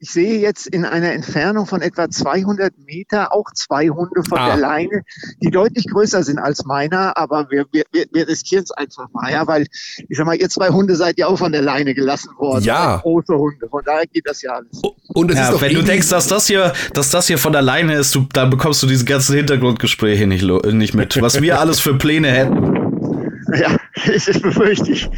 [0.01, 4.47] ich sehe jetzt in einer Entfernung von etwa 200 Meter auch zwei Hunde von ah.
[4.47, 5.03] der Leine,
[5.43, 9.45] die deutlich größer sind als meiner, aber wir, wir, wir riskieren es einfach mal, ja,
[9.45, 9.67] weil
[10.07, 12.63] ich sag mal, ihr zwei Hunde seid ja auch von der Leine gelassen worden.
[12.63, 12.97] Ja.
[12.97, 14.81] Große Hunde, von daher geht das ja alles.
[15.09, 17.61] Und es ja, ist wenn du denkst, dass das hier, dass das hier von der
[17.61, 21.21] Leine ist, du, dann bekommst du diese ganzen Hintergrundgespräche nicht, nicht mit.
[21.21, 22.78] Was wir alles für Pläne hätten.
[23.57, 25.09] Ja, das befürchte ich.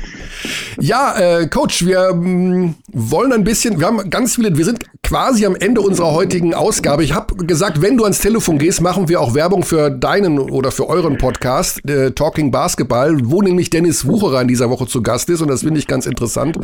[0.79, 4.83] Ja, äh, Coach, wir mh, mm, wollen ein bisschen, wir haben ganz viele, wir sind
[5.03, 7.03] quasi am Ende unserer heutigen Ausgabe.
[7.03, 10.71] Ich habe gesagt, wenn du ans Telefon gehst, machen wir auch Werbung für deinen oder
[10.71, 15.29] für euren Podcast, äh, Talking Basketball, wo nämlich Dennis Wucherer in dieser Woche zu Gast
[15.29, 16.57] ist und das finde ich ganz interessant,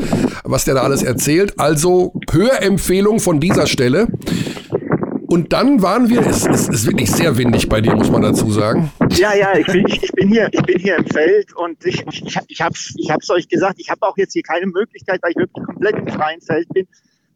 [0.43, 1.59] was der da alles erzählt.
[1.59, 4.07] Also Hörempfehlung von dieser Stelle.
[5.27, 8.49] Und dann waren wir, es, es ist wirklich sehr windig bei dir, muss man dazu
[8.49, 8.91] sagen.
[9.11, 12.37] Ja, ja, ich bin, ich, bin, hier, ich bin hier im Feld und ich, ich,
[12.47, 15.31] ich habe es ich hab's euch gesagt, ich habe auch jetzt hier keine Möglichkeit, weil
[15.31, 16.87] ich wirklich komplett im freien Feld bin,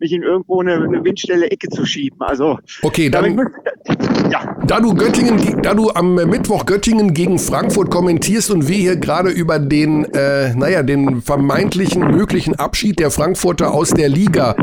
[0.02, 2.20] mich in irgendwo eine, eine Windstelle Ecke zu schieben.
[2.20, 3.39] Also okay, dann,
[4.30, 4.58] ja.
[4.68, 9.30] da du Göttingen, da du am Mittwoch Göttingen gegen Frankfurt kommentierst und wir hier gerade
[9.30, 14.56] über den, äh, naja, den vermeintlichen möglichen Abschied der Frankfurter aus der Liga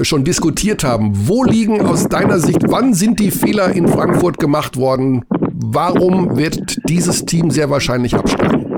[0.00, 4.76] schon diskutiert haben, wo liegen aus deiner Sicht, wann sind die Fehler in Frankfurt gemacht
[4.76, 5.24] worden?
[5.58, 8.75] warum wird dieses Team sehr wahrscheinlich absteigen?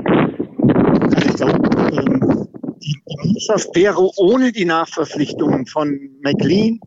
[3.23, 6.79] Mannschaft wäre ohne die Nachverpflichtungen von McLean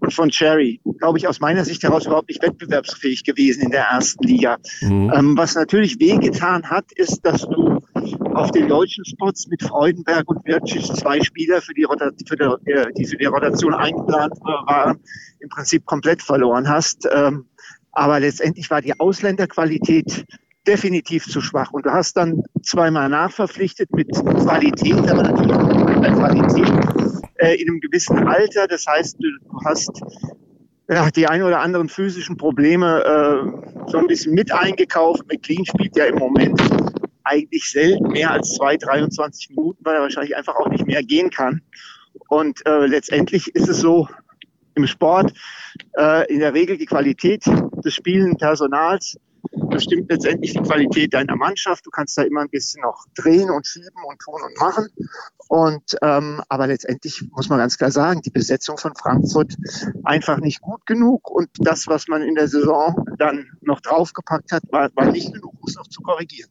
[0.00, 3.84] und von Cherry, glaube ich, aus meiner Sicht heraus überhaupt nicht wettbewerbsfähig gewesen in der
[3.84, 4.58] ersten Liga.
[4.80, 5.12] Mhm.
[5.14, 7.80] Ähm, was natürlich wehgetan hat, ist, dass du
[8.34, 11.86] auf den deutschen Spots mit Freudenberg und Wirtschig zwei Spieler, für die,
[12.26, 15.00] für die, äh, die für die Rotation eingeplant waren,
[15.40, 17.08] im Prinzip komplett verloren hast.
[17.12, 17.46] Ähm,
[17.92, 20.24] aber letztendlich war die Ausländerqualität
[20.66, 21.72] definitiv zu schwach.
[21.72, 26.70] Und du hast dann zweimal nachverpflichtet mit Qualität, aber natürlich auch mit Qualität
[27.36, 28.66] äh, in einem gewissen Alter.
[28.66, 29.90] Das heißt, du, du hast
[30.88, 35.22] ja, die ein oder anderen physischen Probleme äh, so ein bisschen mit eingekauft.
[35.28, 36.60] McLean spielt ja im Moment
[37.22, 41.30] eigentlich selten mehr als zwei, 23 Minuten, weil er wahrscheinlich einfach auch nicht mehr gehen
[41.30, 41.62] kann.
[42.28, 44.08] Und äh, letztendlich ist es so
[44.74, 45.32] im Sport
[45.96, 47.44] äh, in der Regel die Qualität
[47.84, 49.16] des spielenden Personals
[49.68, 51.86] bestimmt letztendlich die Qualität deiner Mannschaft.
[51.86, 54.88] Du kannst da immer ein bisschen noch drehen und schieben und tun und machen.
[55.48, 59.56] Und ähm, aber letztendlich muss man ganz klar sagen, die Besetzung von Frankfurt
[60.04, 64.62] einfach nicht gut genug und das, was man in der Saison dann noch draufgepackt hat,
[64.70, 66.50] war, war nicht genug, um es noch zu korrigieren.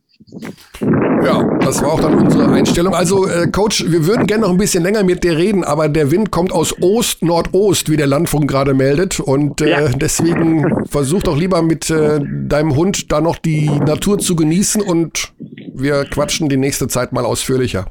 [1.24, 2.93] Ja, das war auch dann unsere Einstellung.
[2.93, 6.11] Also, äh, Coach, wir würden gerne noch ein bisschen länger mit dir reden, aber der
[6.11, 9.20] Wind kommt aus Ost-Nordost, wie der Landfunk gerade meldet.
[9.20, 9.89] Und äh, ja.
[9.89, 15.34] deswegen versuch doch lieber mit äh, deinem Hund da noch die Natur zu genießen und
[15.74, 17.86] wir quatschen die nächste Zeit mal ausführlicher.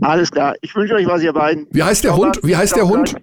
[0.00, 0.54] Alles klar.
[0.60, 1.66] Ich wünsche euch was, ihr beiden.
[1.70, 2.40] Wie heißt der Hund?
[2.42, 3.14] Wie heißt der Hund?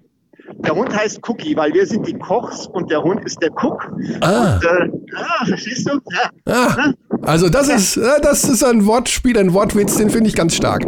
[0.59, 3.91] Der Hund heißt Cookie, weil wir sind die Kochs und der Hund ist der Cook.
[4.21, 4.55] Ah.
[4.55, 5.99] Und, äh, ah, verstehst du?
[6.11, 6.31] Ja.
[6.53, 6.93] Ah.
[7.21, 10.85] Also das ist, das ist ein Wortspiel, ein Wortwitz, den finde ich ganz stark.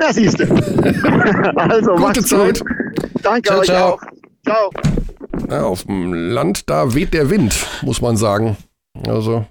[0.00, 0.44] Ja, siehst du.
[1.56, 2.60] also, Gute Zeit.
[2.60, 2.70] Gut.
[3.22, 3.94] Danke ciao, euch ciao.
[3.94, 4.02] auch.
[4.46, 4.70] Ciao.
[5.50, 8.56] Ja, auf dem Land, da weht der Wind, muss man sagen.
[9.06, 9.44] Also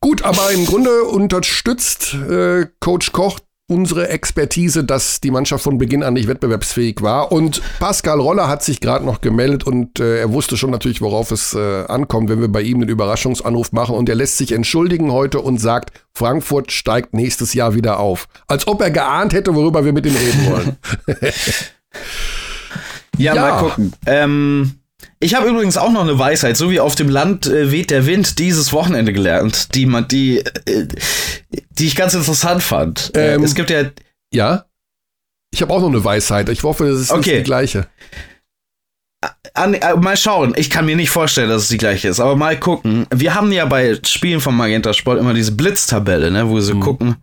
[0.00, 3.38] gut, aber im Grunde unterstützt äh, Coach Koch
[3.68, 7.30] unsere Expertise, dass die Mannschaft von Beginn an nicht wettbewerbsfähig war.
[7.30, 11.30] Und Pascal Roller hat sich gerade noch gemeldet und äh, er wusste schon natürlich, worauf
[11.30, 13.94] es äh, ankommt, wenn wir bei ihm einen Überraschungsanruf machen.
[13.94, 18.26] Und er lässt sich entschuldigen heute und sagt, Frankfurt steigt nächstes Jahr wieder auf.
[18.46, 20.76] Als ob er geahnt hätte, worüber wir mit ihm reden wollen.
[23.18, 23.92] ja, ja, mal gucken.
[24.06, 24.77] Ähm
[25.20, 28.06] ich habe übrigens auch noch eine Weisheit, so wie auf dem Land äh, weht der
[28.06, 30.86] Wind dieses Wochenende gelernt, die man, die, äh,
[31.70, 33.14] die ich ganz interessant fand.
[33.16, 33.84] Äh, ähm, es gibt ja.
[34.32, 34.64] Ja.
[35.50, 36.48] Ich habe auch noch eine Weisheit.
[36.50, 37.30] Ich hoffe, es ist okay.
[37.30, 37.88] nicht die gleiche.
[39.54, 40.54] An, äh, mal schauen.
[40.56, 43.06] Ich kann mir nicht vorstellen, dass es die gleiche ist, aber mal gucken.
[43.12, 46.80] Wir haben ja bei Spielen von Magenta Sport immer diese Blitztabelle, ne, wo sie mhm.
[46.80, 47.16] gucken,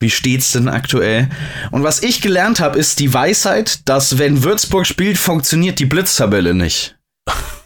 [0.00, 1.28] wie steht's denn aktuell?
[1.72, 6.54] Und was ich gelernt habe, ist die Weisheit, dass wenn Würzburg spielt, funktioniert die Blitztabelle
[6.54, 6.97] nicht.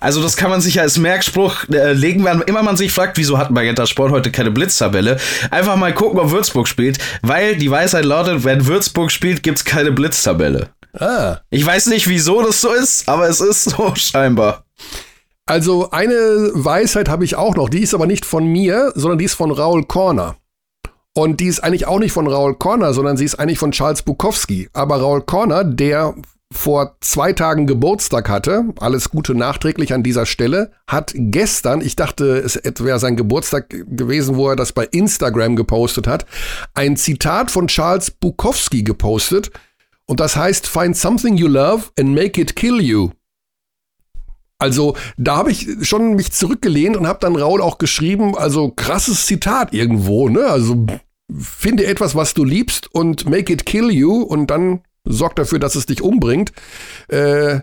[0.02, 3.38] Also das kann man sich als Merkspruch äh, legen, wenn immer man sich fragt, wieso
[3.38, 5.16] hat Magenta Sport heute keine Blitztabelle.
[5.52, 9.92] Einfach mal gucken, ob Würzburg spielt, weil die Weisheit lautet, wenn Würzburg spielt, gibt's keine
[9.92, 10.70] Blitztabelle.
[10.98, 11.36] Ah.
[11.50, 14.64] Ich weiß nicht, wieso das so ist, aber es ist so scheinbar.
[15.46, 19.26] Also eine Weisheit habe ich auch noch, die ist aber nicht von mir, sondern die
[19.26, 20.34] ist von Raul Korner.
[21.14, 24.02] Und die ist eigentlich auch nicht von Raul Korner, sondern sie ist eigentlich von Charles
[24.02, 24.68] Bukowski.
[24.72, 26.14] Aber Raul Korner, der
[26.52, 32.38] vor zwei Tagen Geburtstag hatte, alles Gute nachträglich an dieser Stelle, hat gestern, ich dachte,
[32.38, 36.26] es wäre sein Geburtstag gewesen, wo er das bei Instagram gepostet hat,
[36.74, 39.50] ein Zitat von Charles Bukowski gepostet.
[40.06, 43.10] Und das heißt, find something you love and make it kill you.
[44.58, 49.26] Also da habe ich schon mich zurückgelehnt und habe dann Raul auch geschrieben, also krasses
[49.26, 50.44] Zitat irgendwo, ne?
[50.44, 50.86] Also
[51.36, 55.74] finde etwas, was du liebst und make it kill you und dann sorgt dafür, dass
[55.74, 56.52] es dich umbringt.
[57.08, 57.60] Äh,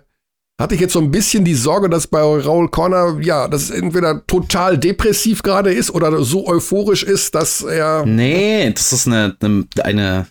[0.60, 3.70] hatte ich jetzt so ein bisschen die Sorge, dass bei Raul Corner, ja, dass es
[3.70, 8.06] entweder total depressiv gerade ist oder so euphorisch ist, dass er.
[8.06, 9.38] Nee, das ist eine,
[9.82, 10.28] eine,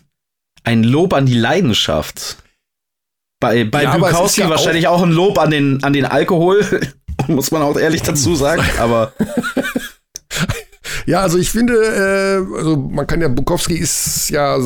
[0.63, 2.37] ein Lob an die Leidenschaft.
[3.39, 6.63] Bei, bei ja, Bukowski ja wahrscheinlich auch, auch ein Lob an den, an den Alkohol,
[7.27, 9.13] muss man auch ehrlich dazu sagen, aber.
[11.09, 14.59] Ja, also ich finde, äh, also man kann ja, Bukowski ist ja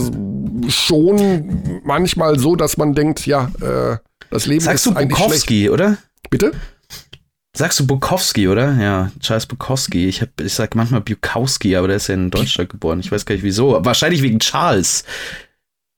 [0.68, 3.96] schon manchmal so, dass man denkt, ja, äh,
[4.30, 5.98] das Leben Sagst ist du Bukowski, oder?
[6.30, 6.52] Bitte?
[7.56, 8.74] Sagst du Bukowski, oder?
[8.78, 10.06] Ja, Charles Bukowski.
[10.10, 13.00] Ich, hab, ich sag manchmal Bukowski, aber der ist ja in Deutschland geboren.
[13.00, 13.80] Ich weiß gar nicht wieso.
[13.86, 15.06] Wahrscheinlich wegen Charles.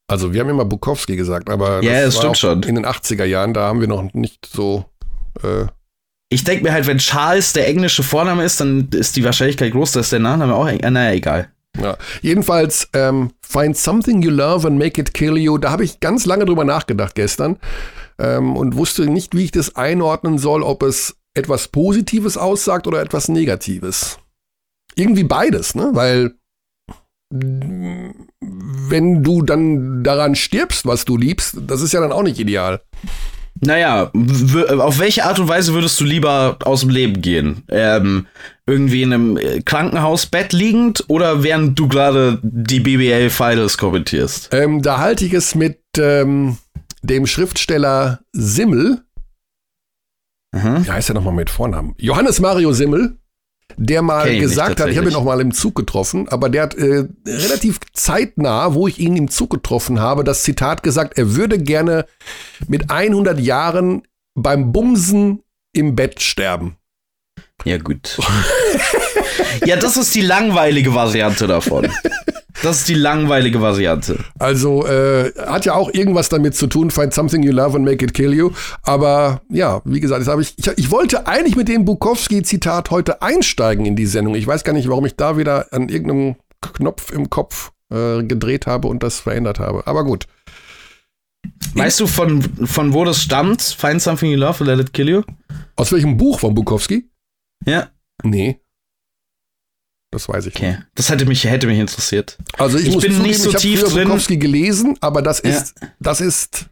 [0.08, 2.62] Also wir haben immer Bukowski gesagt, aber ja, das, das stimmt schon.
[2.62, 4.86] in den 80er Jahren, da haben wir noch nicht so
[5.42, 5.66] äh,
[6.36, 9.94] ich denke mir halt, wenn Charles der englische Vorname ist, dann ist die Wahrscheinlichkeit groß,
[9.94, 10.68] dass der Nachname auch.
[10.68, 11.50] Äh, naja, egal.
[11.82, 11.98] Ja.
[12.22, 15.58] Jedenfalls, ähm, Find Something You Love and Make It Kill You.
[15.58, 17.58] Da habe ich ganz lange drüber nachgedacht gestern
[18.20, 23.02] ähm, und wusste nicht, wie ich das einordnen soll, ob es etwas Positives aussagt oder
[23.02, 24.20] etwas Negatives.
[24.96, 25.92] irgendwie beides, ne?
[25.94, 26.34] Weil
[27.32, 32.82] wenn du dann daran stirbst, was du liebst, das ist ja dann auch nicht ideal.
[33.62, 34.12] Naja,
[34.80, 37.64] auf welche Art und Weise würdest du lieber aus dem Leben gehen?
[37.70, 38.28] Ähm,
[38.68, 44.50] irgendwie in einem äh, Krankenhausbett liegend oder während du gerade die BBL Finals kommentierst?
[44.52, 46.58] Ähm, da halte ich es mit ähm,
[47.02, 49.04] dem Schriftsteller Simmel.
[50.52, 50.86] Mhm.
[50.86, 51.96] Wie heißt er nochmal mit Vornamen?
[51.98, 53.18] Johannes Mario Simmel
[53.78, 56.76] der mal gesagt hat, ich habe ihn auch mal im Zug getroffen, aber der hat
[56.76, 61.60] äh, relativ zeitnah, wo ich ihn im Zug getroffen habe, das Zitat gesagt, er würde
[61.60, 62.06] gerne
[62.68, 64.04] mit 100 Jahren
[64.36, 65.42] beim Bumsen
[65.74, 66.78] im Bett sterben.
[67.64, 68.18] Ja gut.
[69.66, 71.90] ja, das ist die langweilige Variante davon.
[72.66, 74.18] Das ist die langweilige Variante.
[74.40, 78.04] Also äh, hat ja auch irgendwas damit zu tun, find something you love and make
[78.04, 78.50] it kill you.
[78.82, 83.22] Aber ja, wie gesagt, das habe ich, ich, ich wollte eigentlich mit dem Bukowski-Zitat heute
[83.22, 84.34] einsteigen in die Sendung.
[84.34, 86.38] Ich weiß gar nicht, warum ich da wieder an irgendeinem
[86.74, 89.86] Knopf im Kopf äh, gedreht habe und das verändert habe.
[89.86, 90.26] Aber gut.
[91.76, 93.62] Weißt du, von, von wo das stammt?
[93.62, 95.22] Find something you love and let it kill you?
[95.76, 97.12] Aus welchem Buch von Bukowski?
[97.64, 97.90] Ja.
[98.24, 98.60] Nee.
[100.16, 100.70] Das weiß ich okay.
[100.70, 100.84] nicht.
[100.96, 102.38] Das hätte mich, hätte mich interessiert.
[102.58, 104.08] Also ich, ich muss bin zugeben, nicht so ich tief drin.
[104.08, 105.90] Bukowski gelesen, aber das ist, ja.
[106.00, 106.68] das ist,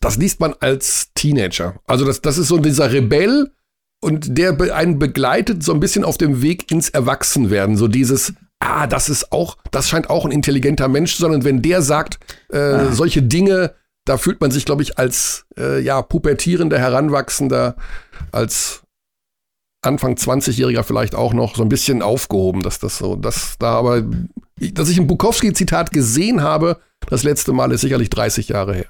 [0.00, 1.78] das liest man als Teenager.
[1.86, 3.52] Also das, das ist so dieser Rebell
[4.00, 7.76] und der einen begleitet so ein bisschen auf dem Weg ins Erwachsenwerden.
[7.76, 11.82] So dieses, ah, das ist auch, das scheint auch ein intelligenter Mensch, sondern wenn der
[11.82, 12.18] sagt,
[12.50, 12.92] äh, ah.
[12.92, 13.74] solche Dinge,
[14.06, 17.76] da fühlt man sich, glaube ich, als äh, ja pubertierender, heranwachsender,
[18.32, 18.84] als
[19.82, 24.04] Anfang 20-Jähriger vielleicht auch noch so ein bisschen aufgehoben, dass das so, dass da aber,
[24.56, 26.78] dass ich ein Bukowski-Zitat gesehen habe,
[27.08, 28.86] das letzte Mal ist sicherlich 30 Jahre her.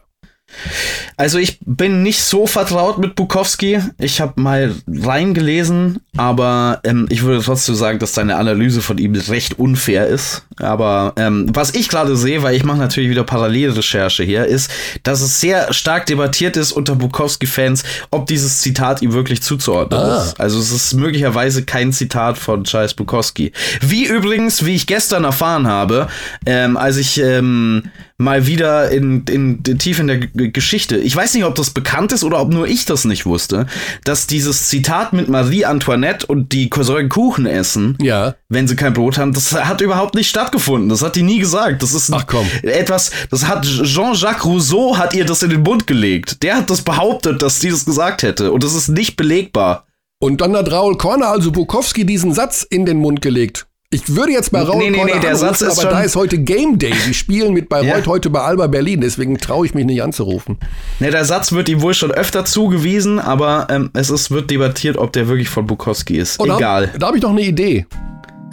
[1.16, 3.81] Also ich bin nicht so vertraut mit Bukowski.
[3.98, 9.15] Ich habe mal reingelesen, aber ähm, ich würde trotzdem sagen, dass seine Analyse von ihm
[9.15, 10.47] recht unfair ist.
[10.60, 14.70] Aber ähm, was ich gerade sehe, weil ich mache natürlich wieder Parallelrecherche hier, ist,
[15.02, 20.22] dass es sehr stark debattiert ist unter Bukowski-Fans, ob dieses Zitat ihm wirklich zuzuordnen ah.
[20.22, 20.40] ist.
[20.40, 23.52] Also es ist möglicherweise kein Zitat von Charles Bukowski.
[23.80, 26.09] Wie übrigens, wie ich gestern erfahren habe,
[26.47, 30.97] ähm, als ich ähm, mal wieder in, in, in tief in der G Geschichte.
[30.97, 33.66] Ich weiß nicht, ob das bekannt ist oder ob nur ich das nicht wusste,
[34.02, 38.35] dass dieses Zitat mit Marie Antoinette und die sollen Kuchen essen, ja.
[38.48, 40.48] wenn sie kein Brot haben, das hat überhaupt nicht stattgefunden.
[40.53, 41.83] Das hat die nie gesagt.
[41.83, 42.47] Das ist Ach, komm.
[42.62, 46.43] etwas, das hat Jean-Jacques Rousseau hat ihr das in den Mund gelegt.
[46.43, 49.87] Der hat das behauptet, dass sie das gesagt hätte und das ist nicht belegbar.
[50.20, 53.69] Und dann hat Raoul Korner, also Bukowski, diesen Satz in den Mund gelegt.
[53.91, 56.37] Ich würde jetzt bei Raul nee, nee, nee, der Satz ist aber da ist heute
[56.37, 56.93] Game Day.
[57.07, 58.07] Die spielen mit Bayreuth ja.
[58.07, 60.59] heute bei Alba Berlin, deswegen traue ich mich nicht anzurufen.
[61.01, 64.99] Ne, der Satz wird ihm wohl schon öfter zugewiesen, aber ähm, es ist, wird debattiert,
[64.99, 66.39] ob der wirklich von Bukowski ist.
[66.39, 66.91] Oh, Egal.
[66.93, 67.87] Da, da habe ich noch eine Idee.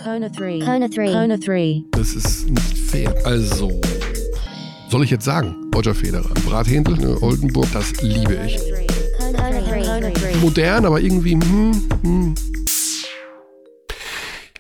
[0.05, 0.59] Kona 3.
[0.59, 1.13] Kona 3.
[1.13, 1.83] Kona 3.
[1.89, 3.11] Das ist nicht fair.
[3.23, 3.71] Also,
[4.87, 5.55] soll ich jetzt sagen?
[5.73, 6.29] Roger Federer.
[6.45, 8.59] Brathändel, ne, Oldenburg, das liebe ich.
[10.43, 12.35] Modern, aber irgendwie, hm, hm.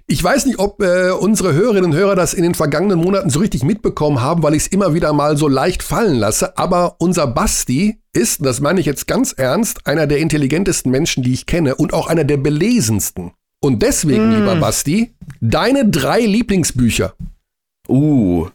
[0.07, 3.39] Ich weiß nicht, ob äh, unsere Hörerinnen und Hörer das in den vergangenen Monaten so
[3.39, 6.57] richtig mitbekommen haben, weil ich es immer wieder mal so leicht fallen lasse.
[6.57, 11.21] Aber unser Basti ist, und das meine ich jetzt ganz ernst, einer der intelligentesten Menschen,
[11.21, 13.33] die ich kenne und auch einer der belesensten.
[13.65, 14.35] Und deswegen, mm.
[14.35, 15.11] lieber Basti,
[15.41, 17.13] deine drei Lieblingsbücher.
[17.87, 18.47] Uh.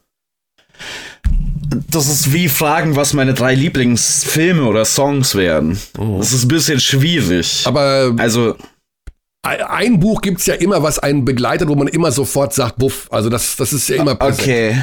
[1.90, 5.78] Das ist wie fragen, was meine drei Lieblingsfilme oder Songs wären.
[5.98, 6.18] Oh.
[6.18, 7.64] Das ist ein bisschen schwierig.
[7.66, 8.56] Aber also
[9.42, 13.08] ein Buch gibt es ja immer, was einen begleitet, wo man immer sofort sagt, buff.
[13.10, 14.40] Also das, das ist ja immer präsent.
[14.40, 14.82] Okay.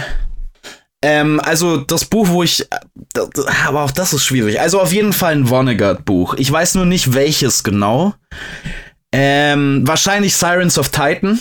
[1.04, 2.66] Ähm, also das Buch, wo ich,
[3.68, 4.60] aber auch das ist schwierig.
[4.60, 6.36] Also auf jeden Fall ein Vonnegut-Buch.
[6.36, 8.16] Ich weiß nur nicht welches genau.
[9.12, 11.40] Ähm, wahrscheinlich Sirens of Titan.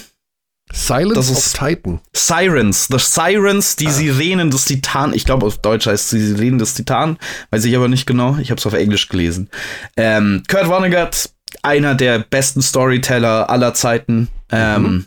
[0.72, 2.01] Silence of Titan.
[2.14, 2.88] Sirens.
[2.88, 3.93] The Sirens, die ah.
[3.93, 5.14] Sirenen des Titan.
[5.14, 7.18] Ich glaube, auf Deutsch heißt es die Sirenen des Titan.
[7.51, 8.36] Weiß ich aber nicht genau.
[8.38, 9.48] Ich habe es auf Englisch gelesen.
[9.97, 11.30] Ähm, Kurt Vonnegut,
[11.62, 14.28] einer der besten Storyteller aller Zeiten.
[14.51, 15.06] Ähm, mhm.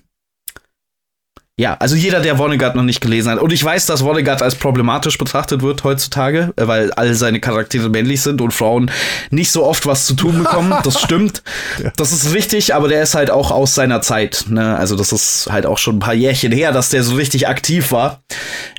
[1.59, 3.39] Ja, also jeder, der Vonnegut noch nicht gelesen hat.
[3.39, 7.89] Und ich weiß, dass Vonnegut als problematisch betrachtet wird heutzutage, äh, weil alle seine Charaktere
[7.89, 8.89] männlich sind und Frauen
[9.29, 10.73] nicht so oft was zu tun bekommen.
[10.85, 11.43] Das stimmt.
[11.83, 11.91] ja.
[11.97, 14.45] Das ist richtig, aber der ist halt auch aus seiner Zeit.
[14.47, 14.77] Ne?
[14.77, 17.91] Also das ist halt auch schon ein paar Jährchen her, dass der so richtig aktiv
[17.91, 18.23] war.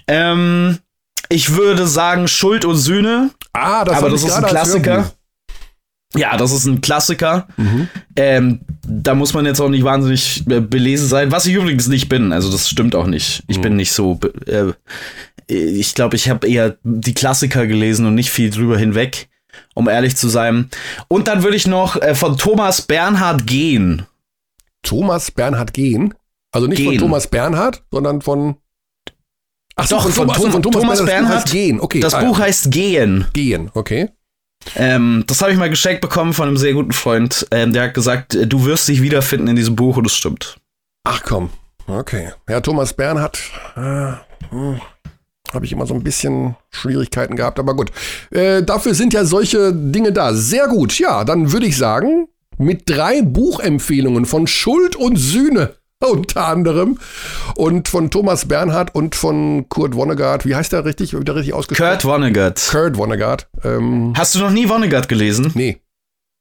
[0.09, 0.79] Ähm,
[1.29, 3.29] ich würde sagen Schuld und Sühne.
[3.53, 5.13] Ah, das, aber das ist ein Klassiker.
[6.17, 7.47] Ja, das ist ein Klassiker.
[7.57, 7.89] Mhm.
[8.17, 12.09] Ähm, da muss man jetzt auch nicht wahnsinnig äh, belesen sein, was ich übrigens nicht
[12.09, 12.33] bin.
[12.33, 13.45] Also das stimmt auch nicht.
[13.47, 13.63] Ich mhm.
[13.63, 14.19] bin nicht so.
[14.47, 14.73] Äh,
[15.47, 19.29] ich glaube, ich habe eher die Klassiker gelesen und nicht viel drüber hinweg,
[19.75, 20.71] um ehrlich zu sein.
[21.09, 24.07] Und dann würde ich noch äh, von Thomas Bernhard gehen.
[24.83, 26.15] Thomas Bernhard gehen?
[26.53, 26.93] Also nicht Gehen.
[26.93, 28.57] von Thomas Bernhard, sondern von
[29.77, 31.45] Ach so, Doch, von, von, Thomas, von, Thomas, Thomas Bernhard.
[31.45, 31.81] Das Gehen.
[31.81, 32.01] Okay.
[32.01, 33.27] Das ah, Buch heißt Gehen.
[33.33, 34.11] Gehen, okay.
[34.77, 37.47] Ähm, das habe ich mal geschenkt bekommen von einem sehr guten Freund.
[37.51, 40.59] Ähm, der hat gesagt, äh, du wirst dich wiederfinden in diesem Buch und es stimmt.
[41.05, 41.51] Ach komm,
[41.87, 42.33] okay.
[42.49, 43.39] Ja, Thomas Bernhard,
[43.77, 44.13] äh,
[44.51, 44.81] hm,
[45.53, 47.91] habe ich immer so ein bisschen Schwierigkeiten gehabt, aber gut.
[48.31, 50.35] Äh, dafür sind ja solche Dinge da.
[50.35, 50.99] Sehr gut.
[50.99, 52.29] Ja, dann würde ich sagen,
[52.59, 55.75] mit drei Buchempfehlungen von Schuld und Sühne
[56.09, 56.99] unter anderem.
[57.55, 60.47] Und von Thomas Bernhard und von Kurt Vonnegut.
[60.47, 61.19] Wie heißt der richtig?
[61.19, 61.91] Wieder richtig ausgesprochen?
[61.91, 62.69] Kurt Vonnegut.
[62.71, 63.49] Kurt Vonnegut.
[63.65, 65.53] Ähm, hast du noch nie Vonnegut gelesen?
[65.55, 65.81] Nee.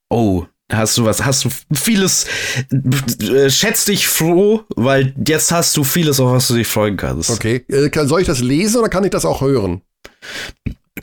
[0.09, 1.25] Oh, hast du was?
[1.25, 2.25] Hast du vieles?
[2.71, 7.29] Äh, schätz dich froh, weil jetzt hast du vieles, auf was du dich freuen kannst.
[7.29, 7.65] Okay.
[7.67, 9.81] Äh, soll ich das lesen oder kann ich das auch hören?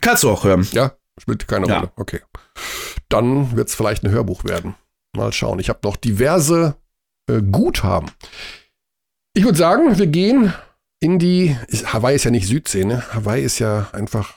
[0.01, 0.67] Kannst du auch hören.
[0.71, 1.85] Ja, spielt keine Rolle.
[1.85, 1.91] Ja.
[1.95, 2.21] Okay.
[3.09, 4.75] Dann wird es vielleicht ein Hörbuch werden.
[5.15, 5.59] Mal schauen.
[5.59, 6.75] Ich habe noch diverse
[7.27, 8.11] äh, Guthaben.
[9.33, 10.53] Ich würde sagen, wir gehen
[10.99, 11.55] in die.
[11.85, 13.03] Hawaii ist ja nicht Südsee, ne?
[13.13, 14.33] Hawaii ist ja einfach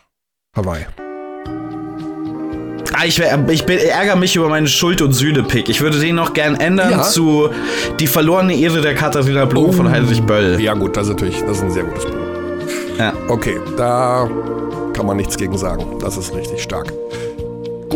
[0.57, 0.87] Hawaii.
[2.93, 5.71] Ah, ich, ich, ärgere mich über meinen Schuld- und Sühne-Pick.
[5.71, 7.03] Ich würde den noch gern ändern ja.
[7.03, 7.49] zu
[7.99, 9.73] Die verlorene Ehre der Katharina Blum oh.
[9.73, 10.61] von Heinrich Böll.
[10.61, 12.15] Ja, gut, das ist natürlich das ist ein sehr gutes Buch.
[12.99, 13.15] Ja.
[13.29, 14.29] Okay, da
[14.93, 15.99] kann man nichts gegen sagen.
[16.01, 16.93] Das ist richtig stark.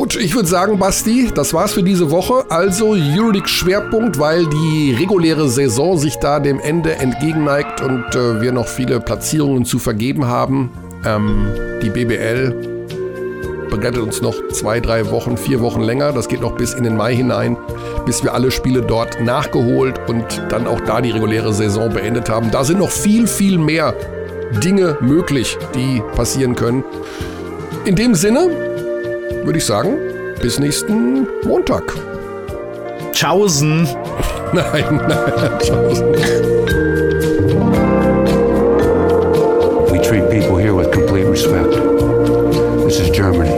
[0.04, 2.44] Gut, ich würde sagen, Basti, das war's für diese Woche.
[2.50, 8.52] Also Euroleague Schwerpunkt, weil die reguläre Saison sich da dem Ende entgegenneigt und äh, wir
[8.52, 10.70] noch viele Platzierungen zu vergeben haben.
[11.06, 11.46] Ähm,
[11.82, 12.54] die BBL
[13.70, 16.12] begleitet uns noch zwei, drei Wochen, vier Wochen länger.
[16.12, 17.56] Das geht noch bis in den Mai hinein,
[18.04, 22.50] bis wir alle Spiele dort nachgeholt und dann auch da die reguläre Saison beendet haben.
[22.50, 23.94] Da sind noch viel, viel mehr
[24.62, 26.84] Dinge möglich, die passieren können.
[27.86, 28.73] In dem Sinne,
[29.44, 29.98] würde ich sagen,
[30.40, 31.82] bis nächsten Montag.
[33.12, 33.82] Tschaußen.
[34.52, 36.12] nein, nein, tschaußen.
[39.90, 41.72] We treat people here with complete respect.
[42.84, 43.53] This is Germany.